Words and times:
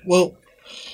Well, 0.05 0.37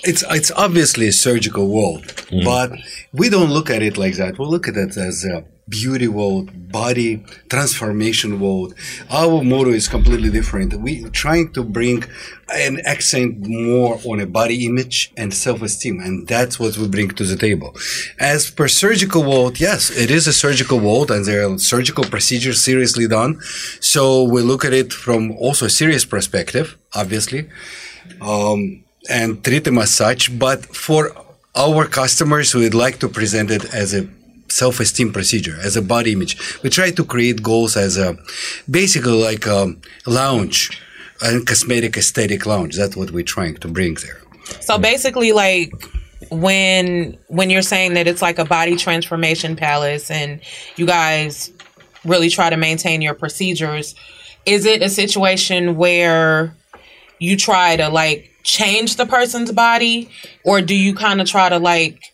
it's 0.04 0.24
it's 0.30 0.50
obviously 0.52 1.08
a 1.08 1.12
surgical 1.12 1.68
world, 1.68 2.04
Mm-hmm. 2.04 2.44
but 2.44 2.72
we 3.12 3.28
don't 3.28 3.50
look 3.50 3.68
at 3.70 3.82
it 3.82 3.96
like 3.98 4.16
that. 4.16 4.38
We 4.38 4.46
look 4.46 4.66
at 4.68 4.76
it 4.76 4.96
as 4.96 5.24
a 5.24 5.44
beauty 5.68 6.08
world, 6.08 6.70
body 6.70 7.24
transformation 7.48 8.40
world. 8.40 8.74
Our 9.10 9.42
motto 9.42 9.70
is 9.70 9.88
completely 9.88 10.30
different. 10.30 10.74
We're 10.74 11.08
trying 11.08 11.52
to 11.52 11.62
bring 11.62 12.04
an 12.52 12.80
accent 12.84 13.46
more 13.46 13.98
on 14.04 14.20
a 14.20 14.26
body 14.26 14.66
image 14.66 15.12
and 15.16 15.32
self-esteem, 15.32 16.00
and 16.00 16.28
that's 16.28 16.58
what 16.58 16.76
we 16.76 16.88
bring 16.88 17.10
to 17.10 17.24
the 17.24 17.36
table. 17.36 17.74
As 18.18 18.50
per 18.50 18.68
surgical 18.68 19.22
world, 19.22 19.60
yes, 19.60 19.90
it 19.90 20.10
is 20.10 20.26
a 20.26 20.32
surgical 20.32 20.78
world, 20.80 21.10
and 21.10 21.24
there 21.24 21.48
are 21.48 21.58
surgical 21.58 22.04
procedures 22.04 22.62
seriously 22.62 23.08
done. 23.08 23.40
So 23.80 24.24
we 24.24 24.42
look 24.42 24.64
at 24.64 24.72
it 24.72 24.92
from 24.92 25.32
also 25.32 25.66
a 25.66 25.70
serious 25.70 26.04
perspective, 26.04 26.76
obviously 26.94 27.48
um, 28.20 28.84
and 29.08 29.42
treat 29.44 29.64
them 29.64 29.78
as 29.78 29.92
such. 29.94 30.36
But 30.38 30.64
for 30.74 31.12
our 31.56 31.86
customers, 31.86 32.54
we'd 32.54 32.74
like 32.74 32.98
to 33.00 33.08
present 33.08 33.50
it 33.50 33.64
as 33.74 33.94
a 33.94 34.08
self-esteem 34.52 35.12
procedure, 35.12 35.58
as 35.62 35.76
a 35.76 35.82
body 35.82 36.12
image. 36.12 36.36
We 36.62 36.70
try 36.70 36.90
to 36.90 37.04
create 37.04 37.42
goals 37.42 37.76
as 37.76 37.96
a 37.96 38.16
basically 38.68 39.22
like 39.22 39.46
a 39.46 39.74
lounge, 40.06 40.80
a 41.22 41.40
cosmetic 41.40 41.96
aesthetic 41.96 42.46
lounge. 42.46 42.76
That's 42.76 42.96
what 42.96 43.10
we're 43.10 43.24
trying 43.24 43.56
to 43.56 43.68
bring 43.68 43.94
there. 43.94 44.20
So 44.60 44.78
basically, 44.78 45.32
like 45.32 45.72
when 46.30 47.18
when 47.28 47.50
you're 47.50 47.62
saying 47.62 47.94
that 47.94 48.06
it's 48.06 48.22
like 48.22 48.38
a 48.38 48.44
body 48.44 48.76
transformation 48.76 49.56
palace, 49.56 50.10
and 50.10 50.40
you 50.76 50.86
guys 50.86 51.50
really 52.04 52.28
try 52.28 52.50
to 52.50 52.56
maintain 52.56 53.02
your 53.02 53.14
procedures, 53.14 53.94
is 54.44 54.66
it 54.66 54.82
a 54.82 54.88
situation 54.88 55.76
where 55.76 56.54
you 57.18 57.36
try 57.36 57.76
to 57.76 57.88
like 57.88 58.30
change 58.42 58.96
the 58.96 59.06
person's 59.06 59.52
body, 59.52 60.10
or 60.44 60.60
do 60.60 60.74
you 60.74 60.94
kind 60.94 61.20
of 61.20 61.28
try 61.28 61.48
to 61.48 61.58
like 61.58 62.11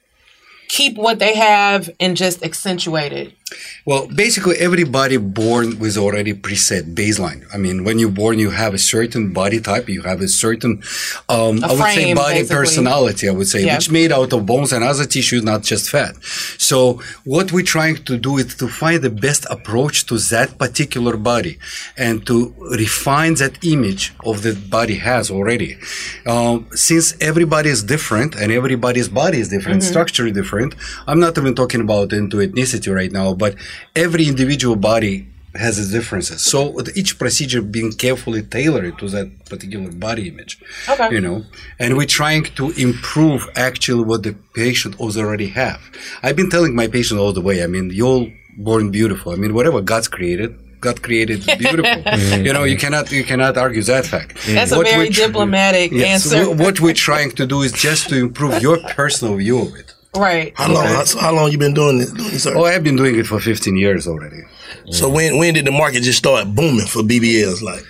keep 0.69 0.97
what 0.97 1.19
they 1.19 1.37
have 1.37 1.91
and 2.01 2.17
just 2.17 2.45
accentuate 2.45 3.13
it? 3.13 3.38
Well, 3.85 4.07
basically, 4.09 4.57
everybody 4.59 5.17
born 5.17 5.79
with 5.79 5.97
already 5.97 6.35
preset 6.35 6.95
baseline. 6.95 7.45
I 7.55 7.57
mean, 7.57 7.85
when 7.85 7.99
you're 7.99 8.11
born, 8.11 8.39
you 8.39 8.51
have 8.51 8.75
a 8.75 8.79
certain 8.79 9.33
body 9.33 9.61
type, 9.61 9.89
you 9.89 10.03
have 10.03 10.21
a 10.21 10.29
certain, 10.29 10.83
um, 11.29 11.63
A 11.65 11.69
I 11.69 11.73
would 11.73 11.93
say, 11.95 12.15
body 12.15 12.35
basically. 12.41 12.57
personality. 12.57 13.29
I 13.29 13.33
would 13.33 13.49
say, 13.49 13.65
Yeah. 13.65 13.77
which 13.77 13.91
made 13.91 14.13
out 14.13 14.33
of 14.33 14.45
bones 14.45 14.73
and 14.73 14.85
other 14.85 15.07
tissues, 15.07 15.43
not 15.43 15.63
just 15.63 15.89
fat. 15.91 16.15
So, 16.59 17.01
what 17.25 17.53
we're 17.53 17.65
trying 17.77 17.97
to 18.05 18.15
do 18.19 18.37
is 18.39 18.55
to 18.57 18.69
find 18.69 19.01
the 19.03 19.11
best 19.11 19.47
approach 19.57 20.05
to 20.07 20.19
that 20.35 20.59
particular 20.59 21.17
body, 21.17 21.59
and 21.97 22.27
to 22.27 22.55
refine 22.79 23.35
that 23.43 23.55
image 23.65 24.13
of 24.31 24.43
the 24.43 24.53
body 24.77 24.97
has 24.97 25.31
already. 25.31 25.79
Um, 26.27 26.67
since 26.75 27.15
everybody 27.21 27.71
is 27.71 27.83
different 27.83 28.35
and 28.35 28.53
everybody's 28.53 29.09
body 29.09 29.39
is 29.41 29.49
different, 29.49 29.81
Mm-hmm. 29.83 29.89
structure 29.95 30.27
is 30.27 30.35
different. 30.35 30.75
I'm 31.07 31.21
not 31.21 31.37
even 31.39 31.55
talking 31.55 31.81
about 31.81 32.13
into 32.13 32.37
ethnicity 32.39 32.91
right 32.95 33.13
now, 33.13 33.35
but 33.39 33.55
every 33.95 34.27
individual 34.27 34.77
body 34.77 35.27
has 35.55 35.79
its 35.79 35.91
differences. 35.91 36.43
So 36.43 36.59
each 36.95 37.19
procedure 37.19 37.63
being 37.63 37.91
carefully 37.93 38.43
tailored 38.43 38.99
to 38.99 39.09
that 39.09 39.29
particular 39.47 39.91
body 39.91 40.29
image. 40.29 40.53
Okay. 40.89 41.09
You 41.15 41.21
know, 41.21 41.45
and 41.79 41.97
we're 41.97 42.07
trying 42.07 42.45
to 42.61 42.71
improve 42.73 43.49
actually 43.57 44.05
what 44.05 44.23
the 44.23 44.35
patient 44.55 45.01
already 45.01 45.49
have. 45.49 45.81
I've 46.23 46.37
been 46.37 46.51
telling 46.51 46.75
my 46.75 46.87
patient 46.87 47.19
all 47.19 47.33
the 47.33 47.41
way. 47.41 47.57
I 47.65 47.67
mean, 47.67 47.91
you're 47.91 48.27
born 48.59 48.91
beautiful. 48.91 49.33
I 49.33 49.37
mean, 49.37 49.55
whatever 49.55 49.81
God's 49.81 50.09
created, 50.09 50.51
God 50.81 51.03
created 51.03 51.45
beautiful. 51.59 52.03
you 52.47 52.53
know, 52.53 52.65
you 52.65 52.77
cannot 52.77 53.11
you 53.11 53.25
cannot 53.25 53.57
argue 53.57 53.83
that 53.85 54.07
fact. 54.07 54.37
That's 54.47 54.71
a 54.71 54.81
very 54.83 55.09
tr- 55.11 55.23
diplomatic 55.27 55.91
Yes, 55.93 56.33
answer. 56.33 56.45
wh- 56.45 56.59
what 56.65 56.81
we're 56.81 56.95
trying 57.11 57.31
to 57.33 57.47
do 57.47 57.63
is 57.63 57.73
just 57.73 58.09
to 58.11 58.17
improve 58.17 58.63
your 58.63 58.79
personal 59.01 59.35
view 59.37 59.59
of 59.67 59.75
it. 59.75 59.88
Right. 60.17 60.53
How 60.57 60.73
long? 60.73 60.87
How, 60.87 61.05
how 61.21 61.33
long 61.35 61.53
you 61.53 61.59
been 61.59 61.75
doing 61.75 61.99
this? 61.99 62.11
Doing 62.13 62.31
this 62.31 62.47
Oh, 62.47 62.65
I've 62.65 62.83
been 62.83 62.97
doing 62.97 63.17
it 63.19 63.27
for 63.27 63.39
15 63.41 63.77
years 63.77 64.07
already. 64.09 64.43
So 64.91 65.09
when 65.09 65.39
when 65.39 65.55
did 65.55 65.67
the 65.67 65.71
market 65.71 66.03
just 66.03 66.19
start 66.19 66.55
booming 66.55 66.87
for 66.87 67.03
BBLs? 67.03 67.63
Like, 67.63 67.85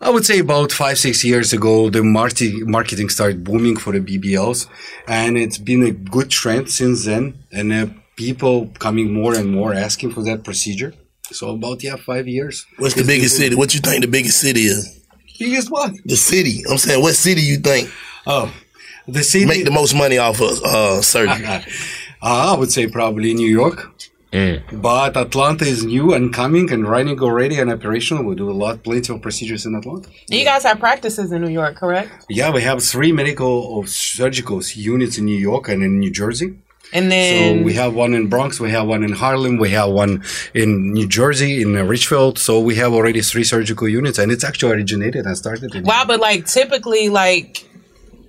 I 0.00 0.10
would 0.10 0.24
say 0.26 0.38
about 0.40 0.72
five, 0.72 0.98
six 0.98 1.24
years 1.24 1.52
ago, 1.52 1.90
the 1.90 2.02
marti- 2.04 2.62
marketing 2.64 3.08
started 3.08 3.44
booming 3.44 3.76
for 3.76 3.92
the 3.92 4.00
BBLs, 4.00 4.66
and 5.06 5.36
it's 5.38 5.58
been 5.58 5.82
a 5.82 5.90
good 5.90 6.30
trend 6.30 6.70
since 6.70 7.04
then. 7.06 7.42
And 7.50 7.72
uh, 7.72 7.86
people 8.16 8.68
coming 8.78 9.12
more 9.12 9.34
and 9.34 9.50
more 9.50 9.72
asking 9.74 10.12
for 10.12 10.22
that 10.24 10.44
procedure. 10.44 10.92
So 11.30 11.50
about 11.50 11.82
yeah, 11.82 11.96
five 11.96 12.28
years. 12.28 12.64
what's 12.78 12.94
the 12.94 13.04
biggest 13.04 13.36
good. 13.36 13.44
city? 13.44 13.54
What 13.56 13.74
you 13.74 13.80
think 13.80 14.02
the 14.02 14.10
biggest 14.10 14.40
city 14.40 14.60
is? 14.62 15.00
Biggest 15.38 15.70
what? 15.70 15.92
The 16.04 16.16
city. 16.16 16.62
I'm 16.70 16.78
saying, 16.78 17.00
what 17.02 17.14
city 17.14 17.42
you 17.42 17.58
think 17.58 17.90
Oh, 18.26 18.52
the 19.08 19.22
city. 19.22 19.46
make 19.46 19.64
the 19.64 19.70
most 19.70 19.94
money 19.94 20.18
off 20.18 20.40
of 20.40 20.62
uh, 20.62 21.02
surgery? 21.02 21.46
Uh, 22.20 22.52
I 22.52 22.58
would 22.58 22.72
say 22.72 22.88
probably 22.88 23.32
New 23.32 23.48
York. 23.48 23.92
But 24.72 25.16
Atlanta 25.16 25.64
is 25.64 25.84
new 25.84 26.12
and 26.14 26.34
coming 26.34 26.70
and 26.72 26.82
running 26.84 27.20
already 27.20 27.60
and 27.60 27.70
operational. 27.70 28.24
We 28.24 28.34
do 28.34 28.50
a 28.50 28.58
lot, 28.64 28.82
plenty 28.82 29.12
of 29.14 29.22
procedures 29.22 29.64
in 29.66 29.76
Atlanta. 29.76 30.08
You 30.28 30.44
guys 30.44 30.64
have 30.64 30.80
practices 30.80 31.30
in 31.30 31.42
New 31.42 31.50
York, 31.50 31.76
correct? 31.76 32.10
Yeah, 32.28 32.50
we 32.50 32.62
have 32.62 32.82
three 32.82 33.12
medical 33.12 33.46
or 33.48 33.86
surgical 33.86 34.60
units 34.74 35.16
in 35.18 35.26
New 35.26 35.38
York 35.38 35.68
and 35.68 35.82
in 35.84 36.00
New 36.00 36.10
Jersey. 36.10 36.58
And 36.92 37.12
then 37.12 37.28
So 37.28 37.54
then 37.54 37.64
we 37.64 37.74
have 37.74 37.94
one 37.94 38.14
in 38.14 38.28
Bronx, 38.28 38.58
we 38.58 38.70
have 38.70 38.86
one 38.86 39.04
in 39.04 39.12
Harlem, 39.12 39.58
we 39.58 39.70
have 39.70 39.90
one 39.90 40.24
in 40.54 40.92
New 40.92 41.06
Jersey, 41.06 41.60
in 41.62 41.76
uh, 41.76 41.82
Richfield. 41.84 42.38
So 42.38 42.60
we 42.60 42.76
have 42.76 42.94
already 42.94 43.20
three 43.20 43.44
surgical 43.44 43.86
units, 43.86 44.18
and 44.18 44.32
it's 44.32 44.42
actually 44.42 44.72
originated 44.72 45.26
and 45.26 45.36
started 45.36 45.74
in. 45.74 45.84
wow, 45.84 46.04
but 46.06 46.18
like 46.18 46.46
typically, 46.46 47.10
like 47.10 47.67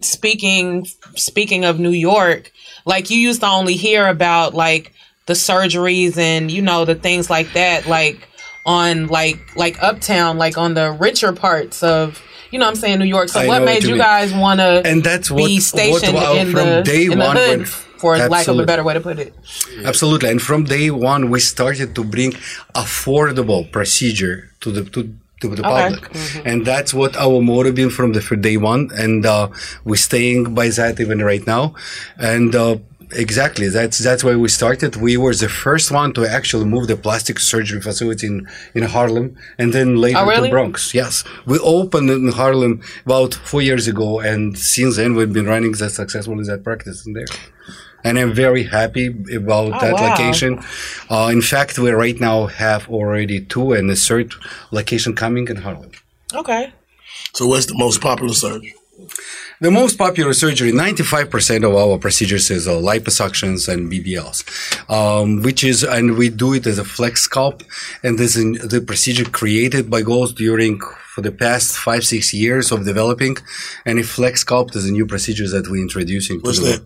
speaking 0.02 0.86
speaking 1.16 1.66
of 1.66 1.80
New 1.80 1.92
York, 1.92 2.52
like 2.86 3.10
you 3.10 3.20
used 3.20 3.42
to 3.42 3.48
only 3.48 3.76
hear 3.76 4.08
about 4.08 4.54
like 4.54 4.94
the 5.26 5.34
surgeries 5.34 6.18
and 6.18 6.50
you 6.50 6.62
know 6.62 6.86
the 6.86 6.96
things 6.96 7.30
like 7.30 7.54
that, 7.54 7.88
like 7.88 8.28
on 8.66 9.08
like 9.08 9.40
like 9.56 9.82
uptown, 9.82 10.38
like 10.38 10.58
on 10.58 10.74
the 10.74 10.92
richer 10.94 11.34
parts 11.34 11.84
of. 11.84 12.22
You 12.52 12.58
know 12.58 12.66
what 12.66 12.72
I'm 12.72 12.76
saying, 12.78 12.98
New 12.98 13.06
York. 13.06 13.30
So 13.30 13.42
I 13.42 13.46
what 13.46 13.60
know 13.60 13.66
what 13.66 13.74
made 13.74 13.84
you 13.84 13.96
guys 13.96 14.34
want 14.34 14.60
to 14.60 14.82
And 14.84 15.04
that's 15.04 15.30
what- 15.30 15.46
be 15.46 15.58
what 15.58 15.64
stationed 15.64 16.16
wow, 16.16 16.34
in 16.34 16.52
from 16.52 16.68
the 16.68 16.82
day 16.82 17.04
in 17.06 17.12
the 17.12 17.18
one 17.24 17.38
hood, 17.38 17.60
when- 17.60 17.66
for 17.66 18.18
lack 18.18 18.48
of 18.48 18.58
a 18.58 18.66
better 18.66 18.82
way 18.82 18.96
to 18.96 19.02
put 19.02 19.20
it? 19.20 19.36
Absolutely, 19.86 20.30
and 20.32 20.42
from 20.42 20.64
day 20.64 20.90
one, 20.90 21.30
we 21.30 21.40
started 21.42 21.94
to 21.94 22.04
bring 22.04 22.32
affordable 22.74 23.72
procedure 23.72 24.50
to 24.62 24.72
the 24.72 24.84
to. 24.90 25.14
To 25.42 25.48
the 25.56 25.66
Okay. 25.66 25.84
public, 25.84 26.04
and 26.50 26.66
that's 26.66 26.94
what 26.94 27.16
our 27.16 27.42
motto 27.42 27.72
been 27.72 27.90
from 27.90 28.12
the 28.12 28.20
day 28.48 28.58
one, 28.58 28.90
and 29.04 29.26
uh, 29.26 29.48
we're 29.86 29.96
staying 30.10 30.54
by 30.54 30.68
that 30.80 31.00
even 31.00 31.20
right 31.32 31.46
now, 31.48 31.76
and 32.18 32.54
uh, 32.54 32.76
exactly 33.26 33.68
that's 33.70 33.98
that's 34.08 34.22
why 34.26 34.36
we 34.36 34.50
started. 34.50 34.92
We 34.98 35.16
were 35.24 35.34
the 35.34 35.48
first 35.66 35.88
one 35.92 36.12
to 36.18 36.22
actually 36.38 36.66
move 36.66 36.86
the 36.88 36.98
plastic 36.98 37.40
surgery 37.40 37.80
facility 37.80 38.28
in, 38.28 38.38
in 38.76 38.84
Harlem, 38.84 39.28
and 39.58 39.72
then 39.72 39.96
later 39.96 40.20
Oh, 40.20 40.28
really? 40.28 40.50
to 40.50 40.56
Bronx. 40.56 40.94
Yes, 40.94 41.24
we 41.46 41.58
opened 41.60 42.10
in 42.10 42.32
Harlem 42.34 42.82
about 43.06 43.32
four 43.52 43.62
years 43.70 43.88
ago, 43.88 44.20
and 44.20 44.58
since 44.58 44.98
then 44.98 45.16
we've 45.16 45.32
been 45.40 45.46
running 45.54 45.72
that 45.82 45.92
successfully 45.92 46.44
that 46.52 46.66
practice 46.66 47.06
in 47.08 47.14
there. 47.14 47.32
And 48.04 48.18
I'm 48.18 48.34
very 48.34 48.64
happy 48.64 49.08
about 49.36 49.74
Oh, 49.74 49.80
that 49.82 49.94
wow. 49.96 50.10
location. 50.10 50.64
Uh, 51.10 51.30
in 51.32 51.42
fact, 51.42 51.78
we 51.80 51.92
right 51.92 52.20
now 52.20 52.46
have 52.48 52.90
already 52.90 53.42
two 53.42 53.74
and 53.74 53.90
a 53.92 53.96
third 53.96 54.34
location 54.72 55.16
coming 55.16 55.48
in 55.48 55.58
Harlem. 55.58 55.92
Okay. 56.34 56.72
So 57.34 57.48
what's 57.48 57.66
the 57.66 57.78
most 57.78 58.02
popular 58.02 58.34
surgery? 58.34 58.74
The 59.62 59.72
most 59.72 59.98
popular 59.98 60.34
surgery, 60.34 60.72
95% 60.72 61.68
of 61.68 61.76
our 61.76 61.98
procedures 61.98 62.50
is 62.50 62.66
uh, 62.66 62.72
liposuctions 62.72 63.68
and 63.68 63.92
BBLs, 63.92 64.40
um, 64.90 65.42
which 65.42 65.66
is, 65.66 65.84
and 65.84 66.18
we 66.18 66.30
do 66.30 66.54
it 66.54 66.66
as 66.66 66.78
a 66.78 66.86
flex 66.86 67.28
sculpt. 67.28 67.66
And 68.02 68.18
this 68.18 68.38
is 68.38 68.70
the 68.70 68.80
procedure 68.80 69.26
created 69.26 69.90
by 69.90 70.02
Goals 70.02 70.34
during, 70.34 70.80
for 71.14 71.22
the 71.22 71.34
past 71.34 71.78
five, 71.78 72.06
six 72.06 72.34
years 72.34 72.72
of 72.72 72.86
developing. 72.86 73.36
And 73.86 74.00
a 74.00 74.04
flex 74.04 74.46
sculpt 74.46 74.78
is 74.78 74.86
a 74.86 74.92
new 74.92 75.06
procedure 75.06 75.50
that 75.50 75.68
we're 75.68 75.82
introducing. 75.82 76.40
What's 76.40 76.60
to 76.60 76.64
the, 76.66 76.84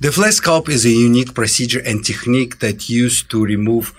The 0.00 0.10
flex 0.10 0.40
sculpt 0.40 0.68
is 0.68 0.84
a 0.84 0.90
unique 0.90 1.32
procedure 1.34 1.82
and 1.86 2.04
technique 2.04 2.58
that 2.58 2.88
used 2.88 3.30
to 3.30 3.44
remove 3.44 3.94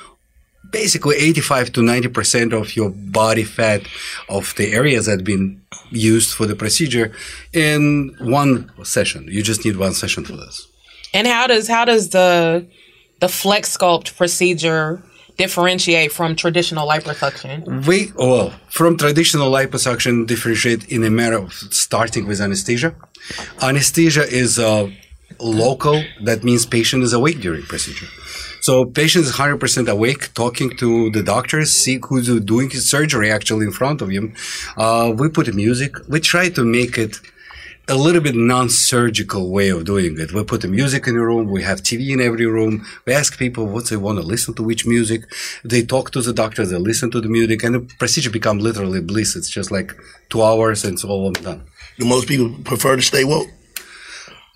basically 0.70 1.16
85 1.18 1.74
to 1.74 1.82
90 1.82 2.08
percent 2.10 2.54
of 2.54 2.76
your 2.76 2.90
body 2.90 3.44
fat 3.44 3.84
of 4.30 4.54
the 4.56 4.72
areas 4.72 5.06
that 5.06 5.24
been 5.24 5.61
used 5.92 6.34
for 6.34 6.46
the 6.46 6.56
procedure 6.56 7.12
in 7.54 8.16
one 8.20 8.72
session. 8.84 9.28
You 9.30 9.44
just 9.44 9.66
need 9.66 9.78
one 9.78 9.94
session 9.94 10.26
for 10.26 10.34
this. 10.34 10.68
And 11.14 11.28
how 11.28 11.48
does 11.48 11.68
how 11.68 11.86
does 11.86 12.10
the 12.10 12.66
the 13.20 13.28
flex 13.28 13.78
sculpt 13.78 14.16
procedure 14.16 15.04
differentiate 15.38 16.12
from 16.12 16.36
traditional 16.36 16.88
liposuction? 16.88 17.86
we 17.88 18.12
well 18.16 18.54
from 18.70 18.98
traditional 18.98 19.52
liposuction 19.52 20.26
differentiate 20.26 20.88
in 20.90 21.04
a 21.04 21.10
matter 21.10 21.38
of 21.38 21.54
starting 21.54 22.28
with 22.28 22.40
anesthesia. 22.42 22.96
Anesthesia 23.62 24.24
is 24.24 24.58
uh, 24.58 24.90
local. 25.40 26.04
That 26.24 26.44
means 26.44 26.66
patient 26.66 27.04
is 27.04 27.14
awake 27.14 27.40
during 27.42 27.64
procedure 27.64 28.08
so 28.62 28.86
patient 28.86 29.26
is 29.26 29.34
100% 29.34 29.90
awake 29.90 30.34
talking 30.34 30.70
to 30.78 31.10
the 31.12 31.24
doctors 31.24 31.72
see 31.72 32.00
who's 32.08 32.28
doing 32.54 32.70
his 32.70 32.90
surgery 32.90 33.32
actually 33.32 33.66
in 33.66 33.72
front 33.72 34.02
of 34.02 34.10
him 34.10 34.34
uh, 34.78 35.12
we 35.16 35.28
put 35.30 35.54
music 35.54 35.92
we 36.08 36.20
try 36.20 36.50
to 36.50 36.64
make 36.64 36.98
it 36.98 37.20
a 37.88 37.96
little 37.96 38.22
bit 38.22 38.36
non-surgical 38.36 39.50
way 39.50 39.70
of 39.70 39.86
doing 39.86 40.18
it. 40.20 40.32
We 40.34 40.44
put 40.44 40.62
the 40.62 40.68
music 40.68 41.08
in 41.08 41.16
the 41.16 41.22
room. 41.22 41.52
We 41.52 41.64
have 41.64 41.82
TV 41.82 42.12
in 42.12 42.22
every 42.22 42.46
room. 42.46 42.86
We 43.06 43.14
ask 43.14 43.38
people 43.38 43.66
what 43.66 43.90
they 43.90 43.98
want 43.98 44.20
to 44.20 44.26
listen 44.26 44.54
to, 44.56 44.64
which 44.64 44.86
music. 44.86 45.24
They 45.66 45.84
talk 45.84 46.12
to 46.12 46.22
the 46.22 46.32
doctor. 46.32 46.66
They 46.66 46.78
listen 46.78 47.12
to 47.12 47.20
the 47.20 47.28
music, 47.28 47.64
and 47.64 47.76
the 47.76 47.80
procedure 48.00 48.30
become 48.30 48.60
literally 48.60 49.02
bliss. 49.02 49.36
It's 49.36 49.50
just 49.50 49.72
like 49.72 49.94
two 50.30 50.42
hours, 50.42 50.86
and 50.86 50.94
it's 50.94 51.04
all 51.04 51.32
done. 51.32 51.64
Do 51.98 52.06
most 52.06 52.28
people 52.28 52.56
prefer 52.64 52.96
to 52.96 53.02
stay 53.02 53.26
woke? 53.26 53.50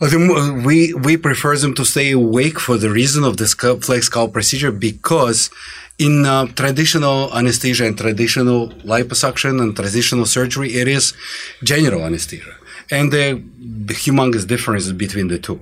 We 0.02 0.94
we 0.94 1.16
prefer 1.16 1.56
them 1.58 1.74
to 1.76 1.86
stay 1.86 2.12
awake 2.12 2.60
for 2.60 2.78
the 2.78 2.90
reason 2.90 3.24
of 3.24 3.38
the 3.38 3.48
flex 3.48 4.10
sculpt 4.10 4.34
procedure 4.34 4.72
because 4.72 5.50
in 5.98 6.26
uh, 6.26 6.48
traditional 6.48 7.34
anesthesia 7.34 7.86
and 7.86 7.98
traditional 7.98 8.70
liposuction 8.84 9.62
and 9.62 9.74
traditional 9.74 10.26
surgery, 10.26 10.74
it 10.74 10.90
is 10.90 11.14
general 11.64 12.04
anesthesia, 12.04 12.56
and 12.92 13.14
the, 13.14 13.42
the 13.58 13.94
humongous 13.94 14.46
difference 14.46 14.92
between 14.92 15.30
the 15.30 15.40
two. 15.40 15.62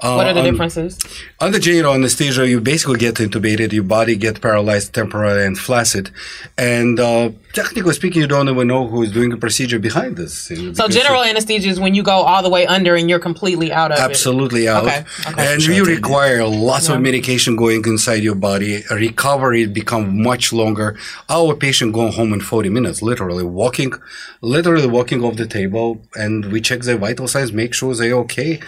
Uh, 0.00 0.14
What 0.16 0.26
are 0.26 0.34
the 0.34 0.40
on- 0.40 0.50
differences? 0.50 0.98
under 1.40 1.58
general 1.58 1.94
anesthesia, 1.94 2.46
you 2.48 2.60
basically 2.60 2.98
get 2.98 3.14
intubated, 3.16 3.72
your 3.72 3.84
body 3.84 4.16
get 4.16 4.40
paralyzed 4.40 4.92
temporarily 4.94 5.44
and 5.46 5.58
flaccid, 5.58 6.10
and 6.58 6.98
uh, 7.00 7.30
technically 7.52 7.92
speaking, 7.94 8.20
you 8.22 8.26
don't 8.28 8.48
even 8.48 8.66
know 8.68 8.86
who 8.88 9.02
is 9.02 9.12
doing 9.12 9.30
the 9.30 9.36
procedure 9.36 9.78
behind 9.78 10.16
this. 10.16 10.34
So 10.34 10.54
because 10.54 10.94
general 10.94 11.22
anesthesia 11.22 11.68
is 11.68 11.78
when 11.80 11.94
you 11.94 12.02
go 12.02 12.12
all 12.30 12.42
the 12.42 12.50
way 12.50 12.66
under 12.66 12.94
and 12.96 13.08
you're 13.08 13.18
completely 13.30 13.72
out 13.72 13.92
of 13.92 13.98
it. 13.98 14.02
absolutely 14.02 14.68
out, 14.68 14.84
Okay, 14.84 15.04
okay. 15.28 15.52
and 15.54 15.62
you 15.64 15.84
require 15.84 16.44
lots 16.44 16.88
of 16.88 17.00
medication 17.00 17.56
going 17.56 17.84
inside 17.86 18.22
your 18.22 18.34
body. 18.34 18.82
Recovery 18.90 19.66
become 19.66 20.22
much 20.22 20.52
longer. 20.52 20.96
Our 21.28 21.54
patient 21.54 21.92
going 21.92 22.12
home 22.12 22.32
in 22.32 22.40
forty 22.40 22.68
minutes, 22.68 23.00
literally 23.02 23.44
walking, 23.44 23.92
literally 24.40 24.86
walking 24.88 25.22
off 25.24 25.36
the 25.36 25.46
table, 25.46 26.02
and 26.14 26.52
we 26.52 26.60
check 26.60 26.80
their 26.80 26.96
vital 26.98 27.28
signs, 27.28 27.52
make 27.52 27.72
sure 27.74 27.94
they're 27.94 28.14
okay. 28.26 28.60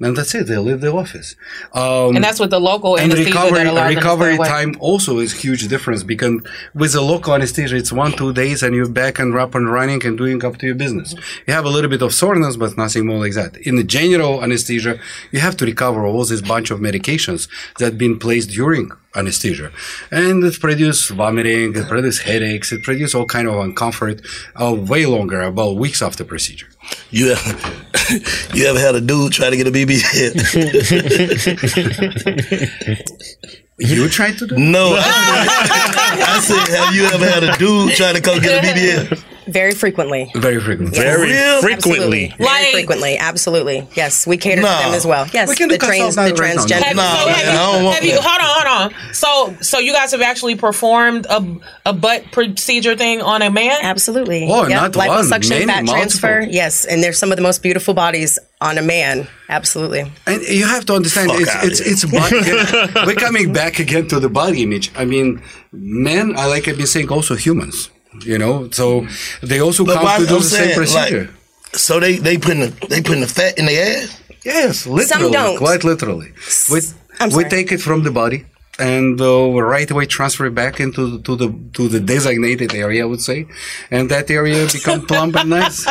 And 0.00 0.16
that's 0.16 0.32
it. 0.34 0.46
They 0.46 0.56
leave 0.58 0.80
the 0.80 0.92
office. 0.92 1.34
Um, 1.74 2.14
And 2.14 2.22
that's 2.22 2.38
with 2.38 2.50
the 2.50 2.60
local 2.60 2.96
and 2.96 3.12
anesthesia 3.12 3.30
recovery 3.30 3.64
that 3.64 3.66
allows 3.72 3.84
them 3.84 3.94
to 3.94 3.98
recovery 3.98 4.36
time 4.38 4.76
also 4.78 5.18
is 5.18 5.32
huge 5.32 5.66
difference 5.66 6.04
because 6.04 6.40
with 6.72 6.92
the 6.92 7.00
local 7.00 7.34
anesthesia 7.34 7.74
it's 7.76 7.92
one 7.92 8.12
two 8.12 8.32
days 8.32 8.62
and 8.62 8.76
you're 8.76 8.88
back 8.88 9.18
and 9.18 9.36
up 9.36 9.54
and 9.56 9.72
running 9.72 10.00
and 10.06 10.16
doing 10.16 10.44
up 10.44 10.56
to 10.58 10.66
your 10.66 10.76
business 10.76 11.14
you 11.46 11.52
have 11.58 11.64
a 11.64 11.68
little 11.68 11.90
bit 11.90 12.02
of 12.02 12.14
soreness 12.14 12.56
but 12.56 12.76
nothing 12.76 13.06
more 13.06 13.18
like 13.18 13.34
that 13.34 13.56
in 13.68 13.74
the 13.76 13.82
general 13.82 14.42
anesthesia 14.44 14.98
you 15.32 15.40
have 15.40 15.56
to 15.56 15.64
recover 15.64 16.06
all 16.06 16.24
this 16.24 16.42
bunch 16.42 16.70
of 16.70 16.78
medications 16.78 17.48
that 17.80 17.98
been 17.98 18.18
placed 18.18 18.50
during 18.50 18.90
anesthesia 19.16 19.72
and 20.12 20.44
it 20.44 20.60
produce 20.60 21.08
vomiting 21.10 21.74
it 21.74 21.88
produce 21.88 22.20
headaches 22.20 22.70
it 22.72 22.82
produce 22.84 23.14
all 23.16 23.26
kind 23.26 23.48
of 23.48 23.54
uncomfort 23.54 24.18
uh, 24.62 24.72
way 24.92 25.06
longer 25.06 25.40
about 25.40 25.76
weeks 25.76 26.00
after 26.02 26.24
procedure 26.24 26.68
You 27.10 27.32
ever, 27.32 27.58
you 28.54 28.66
ever 28.66 28.78
had 28.78 28.94
a 28.94 29.00
dude 29.00 29.32
try 29.32 29.50
to 29.50 29.56
get 29.56 29.66
a 29.66 29.70
BBL? 29.70 30.34
you 33.78 34.08
tried 34.08 34.38
to 34.38 34.46
do 34.46 34.56
no. 34.56 34.96
I 34.98 36.40
said, 36.42 36.68
have 36.76 36.94
you 36.94 37.04
ever 37.04 37.26
had 37.26 37.44
a 37.44 37.56
dude 37.56 37.92
try 37.92 38.12
to 38.12 38.20
come 38.20 38.40
get 38.40 38.62
a 38.62 38.68
BBL? 38.68 39.24
Very 39.48 39.72
frequently. 39.72 40.30
Very 40.34 40.60
frequently. 40.60 40.98
Very 40.98 41.32
real? 41.32 41.60
frequently. 41.62 41.72
Absolutely. 41.72 42.34
Very 42.38 42.72
frequently. 42.72 43.18
Absolutely. 43.18 43.88
Yes, 43.94 44.26
we 44.26 44.36
cater 44.36 44.60
Nah. 44.62 44.78
to 44.78 44.84
them 44.86 44.94
as 44.94 45.06
well. 45.06 45.26
Yes, 45.32 45.48
We 45.48 45.56
can 45.56 45.68
the 45.68 45.78
do 45.78 45.86
trans, 45.86 46.16
consult 46.16 46.36
the 46.36 46.42
transgender. 46.42 46.82
Have, 46.82 46.96
Nah, 46.96 47.16
so 47.18 47.26
man, 47.26 47.34
have 47.34 47.48
I 47.48 47.56
don't 47.56 47.78
you, 47.80 47.84
want 47.86 48.04
you, 48.04 48.12
hold 48.20 48.24
on, 48.24 48.90
hold 48.90 48.92
on. 48.94 49.14
So, 49.14 49.56
so 49.62 49.78
you 49.78 49.92
guys 49.92 50.12
have 50.12 50.20
actually 50.20 50.54
performed 50.56 51.26
a, 51.30 51.56
a 51.86 51.92
butt 51.92 52.24
procedure 52.32 52.94
thing 52.96 53.22
on 53.22 53.42
a 53.42 53.50
man? 53.50 53.78
Absolutely. 53.82 54.46
Oh, 54.50 54.66
not 54.66 54.94
one, 54.94 55.08
Liposuction, 55.08 55.50
many, 55.50 55.66
fat 55.66 55.86
transfer. 55.86 56.40
Yes, 56.48 56.84
and 56.84 57.02
there's 57.02 57.18
some 57.18 57.30
of 57.32 57.36
the 57.36 57.42
most 57.42 57.62
beautiful 57.62 57.94
bodies 57.94 58.38
on 58.60 58.76
a 58.76 58.82
man. 58.82 59.26
Absolutely. 59.48 60.10
And 60.26 60.42
you 60.42 60.66
have 60.66 60.84
to 60.86 60.94
understand, 60.94 61.30
Fuck 61.30 61.40
it's 61.64 61.80
it's 61.80 62.04
it's 62.04 62.04
body. 62.04 63.06
we're 63.06 63.14
coming 63.14 63.52
back 63.52 63.78
again 63.78 64.08
to 64.08 64.20
the 64.20 64.28
body 64.28 64.62
image. 64.62 64.90
I 64.96 65.04
mean, 65.04 65.40
men, 65.72 66.34
I 66.36 66.46
like 66.46 66.68
I've 66.68 66.76
been 66.76 66.86
saying, 66.86 67.08
also 67.10 67.34
humans. 67.34 67.90
You 68.24 68.38
know, 68.38 68.68
so 68.70 69.06
they 69.42 69.60
also 69.60 69.84
But 69.84 69.94
come 69.94 70.04
why- 70.04 70.18
to 70.18 70.26
do 70.26 70.34
I'm 70.36 70.40
the 70.42 70.46
same 70.48 70.74
procedure. 70.74 71.24
like, 71.28 71.78
so 71.78 72.00
they 72.00 72.16
they 72.16 72.38
putting 72.38 72.60
the, 72.60 72.86
they 72.88 73.00
putting 73.02 73.20
the 73.20 73.26
fat 73.28 73.58
in 73.58 73.66
their 73.66 74.02
ass. 74.02 74.20
yes, 74.44 74.86
literally, 74.86 75.32
don't. 75.32 75.58
quite 75.58 75.84
literally. 75.84 76.32
We 76.70 76.80
we 77.36 77.44
take 77.44 77.72
it 77.72 77.80
from 77.80 78.02
the 78.04 78.10
body 78.10 78.44
and 78.78 79.20
uh, 79.20 79.50
right 79.60 79.90
away 79.90 80.06
transfer 80.06 80.46
it 80.46 80.54
back 80.54 80.80
into 80.80 81.20
to 81.22 81.36
the 81.36 81.54
to 81.74 81.88
the 81.88 82.00
designated 82.00 82.74
area, 82.74 83.02
I 83.02 83.06
would 83.06 83.20
say, 83.20 83.46
and 83.90 84.10
that 84.10 84.30
area 84.30 84.66
become 84.72 85.06
plump 85.06 85.36
and 85.36 85.50
nice. 85.50 85.84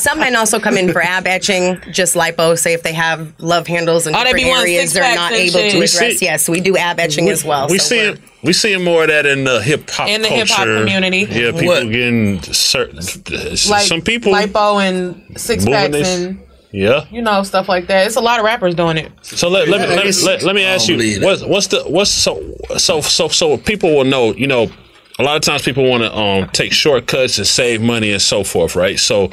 Some 0.00 0.18
men 0.18 0.34
also 0.36 0.58
come 0.60 0.76
in 0.76 0.92
for 0.92 1.00
ab 1.02 1.26
etching, 1.26 1.80
just 1.92 2.14
lipo. 2.14 2.58
Say 2.58 2.72
if 2.74 2.82
they 2.82 2.92
have 2.92 3.32
love 3.38 3.66
handles 3.66 4.06
in 4.06 4.14
Oh, 4.14 4.24
different 4.24 4.46
areas, 4.46 4.92
they're 4.92 5.14
not 5.14 5.32
able 5.32 5.52
to 5.60 5.66
address. 5.68 5.92
see- 6.18 6.18
yes, 6.24 6.48
we 6.48 6.60
do 6.60 6.76
ab 6.76 6.98
etching 7.00 7.28
as 7.28 7.44
well. 7.44 7.68
We 7.68 7.78
so 7.78 7.84
see 7.86 7.96
we're- 7.98 8.12
it. 8.14 8.20
We 8.42 8.52
seeing 8.52 8.84
more 8.84 9.04
of 9.04 9.08
that 9.08 9.24
in 9.24 9.44
the 9.44 9.62
hip 9.62 9.88
hop 9.88 10.06
In 10.06 10.20
the 10.20 10.28
hip-hop 10.28 10.64
community. 10.66 11.20
Yeah, 11.20 11.52
people 11.52 11.66
What? 11.68 11.90
getting 11.90 12.42
certain. 12.42 12.96
Like 12.96 13.86
some 13.86 14.02
people. 14.02 14.34
lipo 14.34 14.82
and 14.86 15.40
six 15.40 15.64
moving 15.64 15.92
packs 15.92 16.08
and 16.08 16.43
yeah. 16.74 17.04
you 17.10 17.22
know 17.22 17.42
stuff 17.44 17.68
like 17.68 17.86
that. 17.86 18.06
It's 18.06 18.16
a 18.16 18.20
lot 18.20 18.40
of 18.40 18.44
rappers 18.44 18.74
doing 18.74 18.98
it. 18.98 19.12
So 19.22 19.48
let, 19.48 19.68
let, 19.68 19.88
me, 19.88 19.94
let, 19.94 20.04
me- 20.04 20.24
let, 20.24 20.42
let 20.42 20.54
me 20.56 20.64
ask 20.64 20.88
you, 20.88 20.96
believe 20.96 21.22
what's, 21.22 21.42
what's 21.42 21.66
the 21.68 21.84
what's 21.84 22.10
so 22.10 22.42
so 22.76 23.00
so 23.00 23.28
so 23.28 23.56
people 23.56 23.94
will 23.94 24.04
know? 24.04 24.34
You 24.34 24.48
know, 24.48 24.70
a 25.18 25.22
lot 25.22 25.36
of 25.36 25.42
times 25.42 25.62
people 25.62 25.88
want 25.88 26.02
to 26.02 26.12
um, 26.16 26.48
take 26.50 26.72
shortcuts 26.72 27.38
and 27.38 27.46
save 27.46 27.80
money 27.80 28.10
and 28.10 28.20
so 28.20 28.42
forth, 28.42 28.74
right? 28.74 28.98
So 28.98 29.30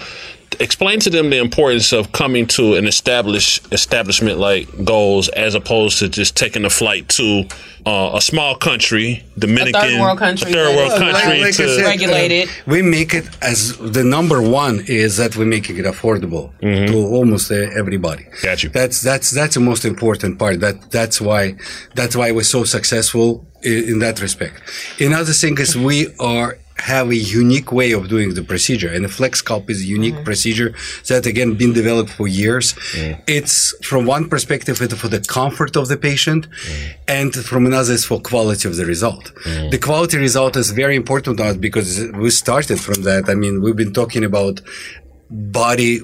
explain 0.60 1.00
to 1.00 1.10
them 1.10 1.30
the 1.30 1.38
importance 1.38 1.92
of 1.94 2.12
coming 2.12 2.46
to 2.48 2.76
an 2.76 2.86
established 2.88 3.72
establishment 3.72 4.38
like 4.38 4.68
Goals 4.86 5.30
as 5.30 5.56
opposed 5.56 6.00
to 6.00 6.10
just 6.10 6.36
taking 6.36 6.66
a 6.66 6.70
flight 6.70 7.08
to 7.10 7.44
uh, 7.86 8.12
a 8.14 8.22
small 8.22 8.56
country, 8.56 9.24
Dominican, 9.40 9.82
third 9.82 10.00
world 10.02 10.20
country 10.20 10.52
a 10.52 10.54
third 10.54 10.76
world 10.76 10.92
country. 11.00 11.30
Like- 11.32 11.42
like 11.42 11.56
to, 11.56 11.76
said, 11.76 11.84
Regulated. 11.84 12.48
uh, 12.50 12.52
we 12.68 12.82
make 12.82 13.14
it 13.14 13.26
as 13.42 13.78
the 13.78 14.04
number 14.04 14.42
one 14.42 14.84
is 14.88 15.18
that 15.18 15.36
we're 15.36 15.46
making 15.46 15.78
it 15.78 15.86
affordable 15.86 16.52
to 16.62 16.96
almost 17.08 17.52
uh, 17.52 17.56
everybody. 17.56 18.24
Mm-hmm. 18.24 18.46
Got 18.46 18.64
you. 18.64 18.70
That's 18.70 19.02
that's 19.02 19.32
that's 19.32 19.56
the 19.56 19.62
most 19.62 19.84
important 19.86 20.38
part. 20.38 20.60
That 20.60 20.92
that's 20.92 21.20
why 21.20 21.56
that's 21.96 22.16
why 22.16 22.32
we're 22.32 22.44
so 22.44 22.64
successful 22.66 23.48
in, 23.64 23.84
in 23.92 24.00
that 24.00 24.22
respect. 24.22 24.62
Another 25.00 25.34
thing 25.34 25.58
is 25.58 25.76
we 25.76 26.14
are 26.20 26.58
have 26.82 27.10
a 27.10 27.16
unique 27.16 27.72
way 27.72 27.92
of 27.92 28.08
doing 28.08 28.34
the 28.34 28.46
procedure 28.52 28.92
and 28.92 29.06
the 29.06 29.14
flex 29.20 29.42
sculpt 29.42 29.70
is 29.70 29.82
a 29.82 29.86
unique 29.86 30.16
mm-hmm. 30.16 30.30
procedure 30.30 30.70
that 31.08 31.26
again 31.26 31.54
been 31.54 31.74
developed 31.74 32.10
for 32.10 32.28
years. 32.28 32.74
Mm. 32.74 33.22
It's 33.28 33.58
from 33.90 34.06
one 34.06 34.28
perspective 34.34 34.82
it's 34.82 34.96
for 35.02 35.08
the 35.08 35.22
comfort 35.40 35.76
of 35.76 35.88
the 35.92 35.98
patient 35.98 36.50
mm. 36.50 36.94
and 37.08 37.34
from 37.34 37.66
another 37.66 37.94
is 37.94 38.04
for 38.04 38.20
quality 38.20 38.68
of 38.68 38.76
the 38.80 38.86
result. 38.86 39.26
Mm. 39.46 39.72
The 39.74 39.78
quality 39.78 40.18
result 40.18 40.54
is 40.56 40.72
very 40.72 40.96
important 40.96 41.38
to 41.38 41.44
us 41.50 41.58
because 41.58 41.90
we 42.24 42.30
started 42.32 42.80
from 42.88 43.04
that. 43.04 43.30
I 43.30 43.36
mean 43.36 43.62
we've 43.62 43.82
been 43.84 43.94
talking 44.02 44.24
about 44.24 44.56
body 45.30 46.00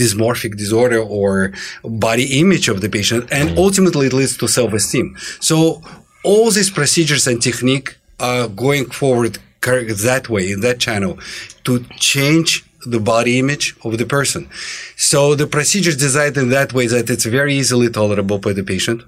dysmorphic 0.00 0.56
disorder 0.56 1.00
or 1.20 1.52
body 1.84 2.26
image 2.40 2.68
of 2.68 2.80
the 2.82 2.90
patient 2.98 3.22
and 3.32 3.58
ultimately 3.58 4.06
it 4.08 4.12
leads 4.12 4.36
to 4.36 4.46
self-esteem. 4.46 5.16
So 5.40 5.82
all 6.22 6.50
these 6.50 6.70
procedures 6.70 7.26
and 7.26 7.40
technique 7.40 7.88
are 8.18 8.46
going 8.48 8.86
forward 8.90 9.38
that 9.62 10.28
way 10.28 10.50
in 10.50 10.60
that 10.60 10.78
channel 10.78 11.18
to 11.64 11.84
change 11.98 12.64
the 12.86 13.00
body 13.00 13.38
image 13.38 13.76
of 13.84 13.98
the 13.98 14.06
person. 14.06 14.48
So 14.96 15.34
the 15.34 15.46
procedure 15.46 15.90
is 15.90 15.96
designed 15.96 16.36
in 16.36 16.48
that 16.50 16.72
way 16.72 16.86
that 16.86 17.10
it's 17.10 17.26
very 17.26 17.54
easily 17.54 17.90
tolerable 17.90 18.38
by 18.38 18.52
the 18.54 18.62
patient 18.62 19.02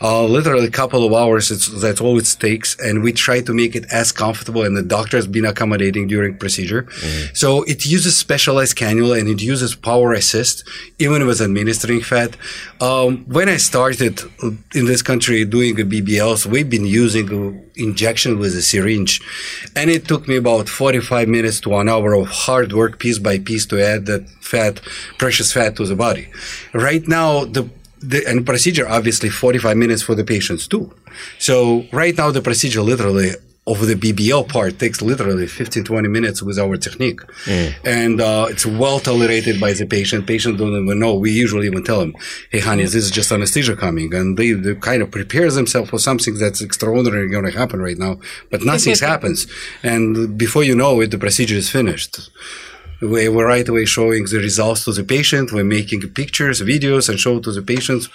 uh, 0.00 0.24
literally 0.24 0.66
a 0.66 0.70
couple 0.70 1.04
of 1.04 1.12
hours 1.12 1.50
it's, 1.50 1.66
that's 1.80 2.00
all 2.00 2.16
it 2.16 2.36
takes 2.38 2.78
and 2.78 3.02
we 3.02 3.12
try 3.12 3.40
to 3.40 3.52
make 3.52 3.74
it 3.74 3.84
as 3.90 4.12
comfortable 4.12 4.62
and 4.62 4.76
the 4.76 4.82
doctor 4.82 5.16
has 5.16 5.26
been 5.26 5.44
accommodating 5.44 6.06
during 6.06 6.36
procedure. 6.36 6.86
So 7.34 7.64
it 7.64 7.84
uses 7.84 8.16
specialized 8.16 8.76
cannula 8.76 9.18
and 9.18 9.28
it 9.28 9.42
uses 9.42 9.74
power 9.74 10.12
assist 10.12 10.68
even 11.00 11.26
with 11.26 11.40
administering 11.40 12.00
fat. 12.00 12.36
Um, 12.80 13.24
when 13.24 13.48
i 13.48 13.56
started 13.56 14.20
in 14.74 14.86
this 14.86 15.02
country 15.02 15.44
doing 15.44 15.80
a 15.80 15.84
bbls 15.84 16.46
we've 16.46 16.70
been 16.70 16.86
using 16.86 17.68
injection 17.74 18.38
with 18.38 18.54
a 18.54 18.62
syringe 18.62 19.20
and 19.74 19.90
it 19.90 20.06
took 20.06 20.28
me 20.28 20.36
about 20.36 20.68
45 20.68 21.28
minutes 21.28 21.60
to 21.60 21.74
an 21.76 21.88
hour 21.88 22.14
of 22.14 22.28
hard 22.28 22.72
work 22.72 22.98
piece 22.98 23.18
by 23.18 23.38
piece 23.38 23.66
to 23.66 23.82
add 23.82 24.06
that 24.06 24.28
fat 24.40 24.80
precious 25.18 25.52
fat 25.52 25.76
to 25.76 25.84
the 25.84 25.96
body. 25.96 26.28
Right 26.72 27.06
now 27.08 27.44
the 27.44 27.68
the, 28.00 28.24
and 28.26 28.44
procedure 28.46 28.88
obviously 28.88 29.28
45 29.28 29.76
minutes 29.76 30.02
for 30.02 30.14
the 30.14 30.24
patients 30.24 30.66
too. 30.66 30.92
So 31.38 31.84
right 31.92 32.16
now 32.16 32.30
the 32.30 32.42
procedure 32.42 32.82
literally 32.82 33.32
of 33.66 33.86
the 33.86 33.94
BBL 33.94 34.48
part 34.48 34.78
takes 34.78 35.02
literally 35.02 35.46
15 35.46 35.84
20 35.84 36.08
minutes 36.08 36.42
with 36.42 36.58
our 36.58 36.76
technique, 36.76 37.20
and 37.84 38.20
uh, 38.20 38.46
it's 38.48 38.64
well 38.64 38.98
tolerated 38.98 39.60
by 39.60 39.72
the 39.72 39.86
patient. 39.86 40.26
Patient 40.26 40.58
don't 40.58 40.74
even 40.82 40.98
know. 40.98 41.14
We 41.14 41.30
usually 41.30 41.66
even 41.66 41.84
tell 41.84 42.00
them, 42.00 42.14
"Hey, 42.50 42.60
honey, 42.60 42.84
this 42.84 42.94
is 42.94 43.10
just 43.10 43.30
anesthesia 43.30 43.76
coming," 43.76 44.14
and 44.14 44.36
they, 44.36 44.52
they 44.52 44.74
kind 44.74 45.02
of 45.02 45.10
prepare 45.10 45.50
themselves 45.50 45.90
for 45.90 45.98
something 45.98 46.34
that's 46.38 46.60
extraordinary 46.62 47.28
going 47.28 47.44
to 47.44 47.50
happen 47.50 47.80
right 47.80 47.98
now, 47.98 48.18
but 48.50 48.64
nothing 48.64 48.96
happens, 49.00 49.46
and 49.82 50.38
before 50.38 50.64
you 50.64 50.74
know 50.74 51.00
it, 51.00 51.10
the 51.10 51.18
procedure 51.18 51.56
is 51.56 51.70
finished. 51.70 52.30
We 53.00 53.28
we're 53.28 53.46
right 53.46 53.66
away 53.66 53.86
showing 53.86 54.24
the 54.24 54.38
results 54.38 54.84
to 54.84 54.92
the 54.92 55.04
patient. 55.04 55.52
We're 55.52 55.64
making 55.64 56.02
pictures, 56.10 56.60
videos, 56.60 57.08
and 57.08 57.18
show 57.18 57.40
to 57.40 57.50
the 57.50 57.62
patients, 57.62 58.08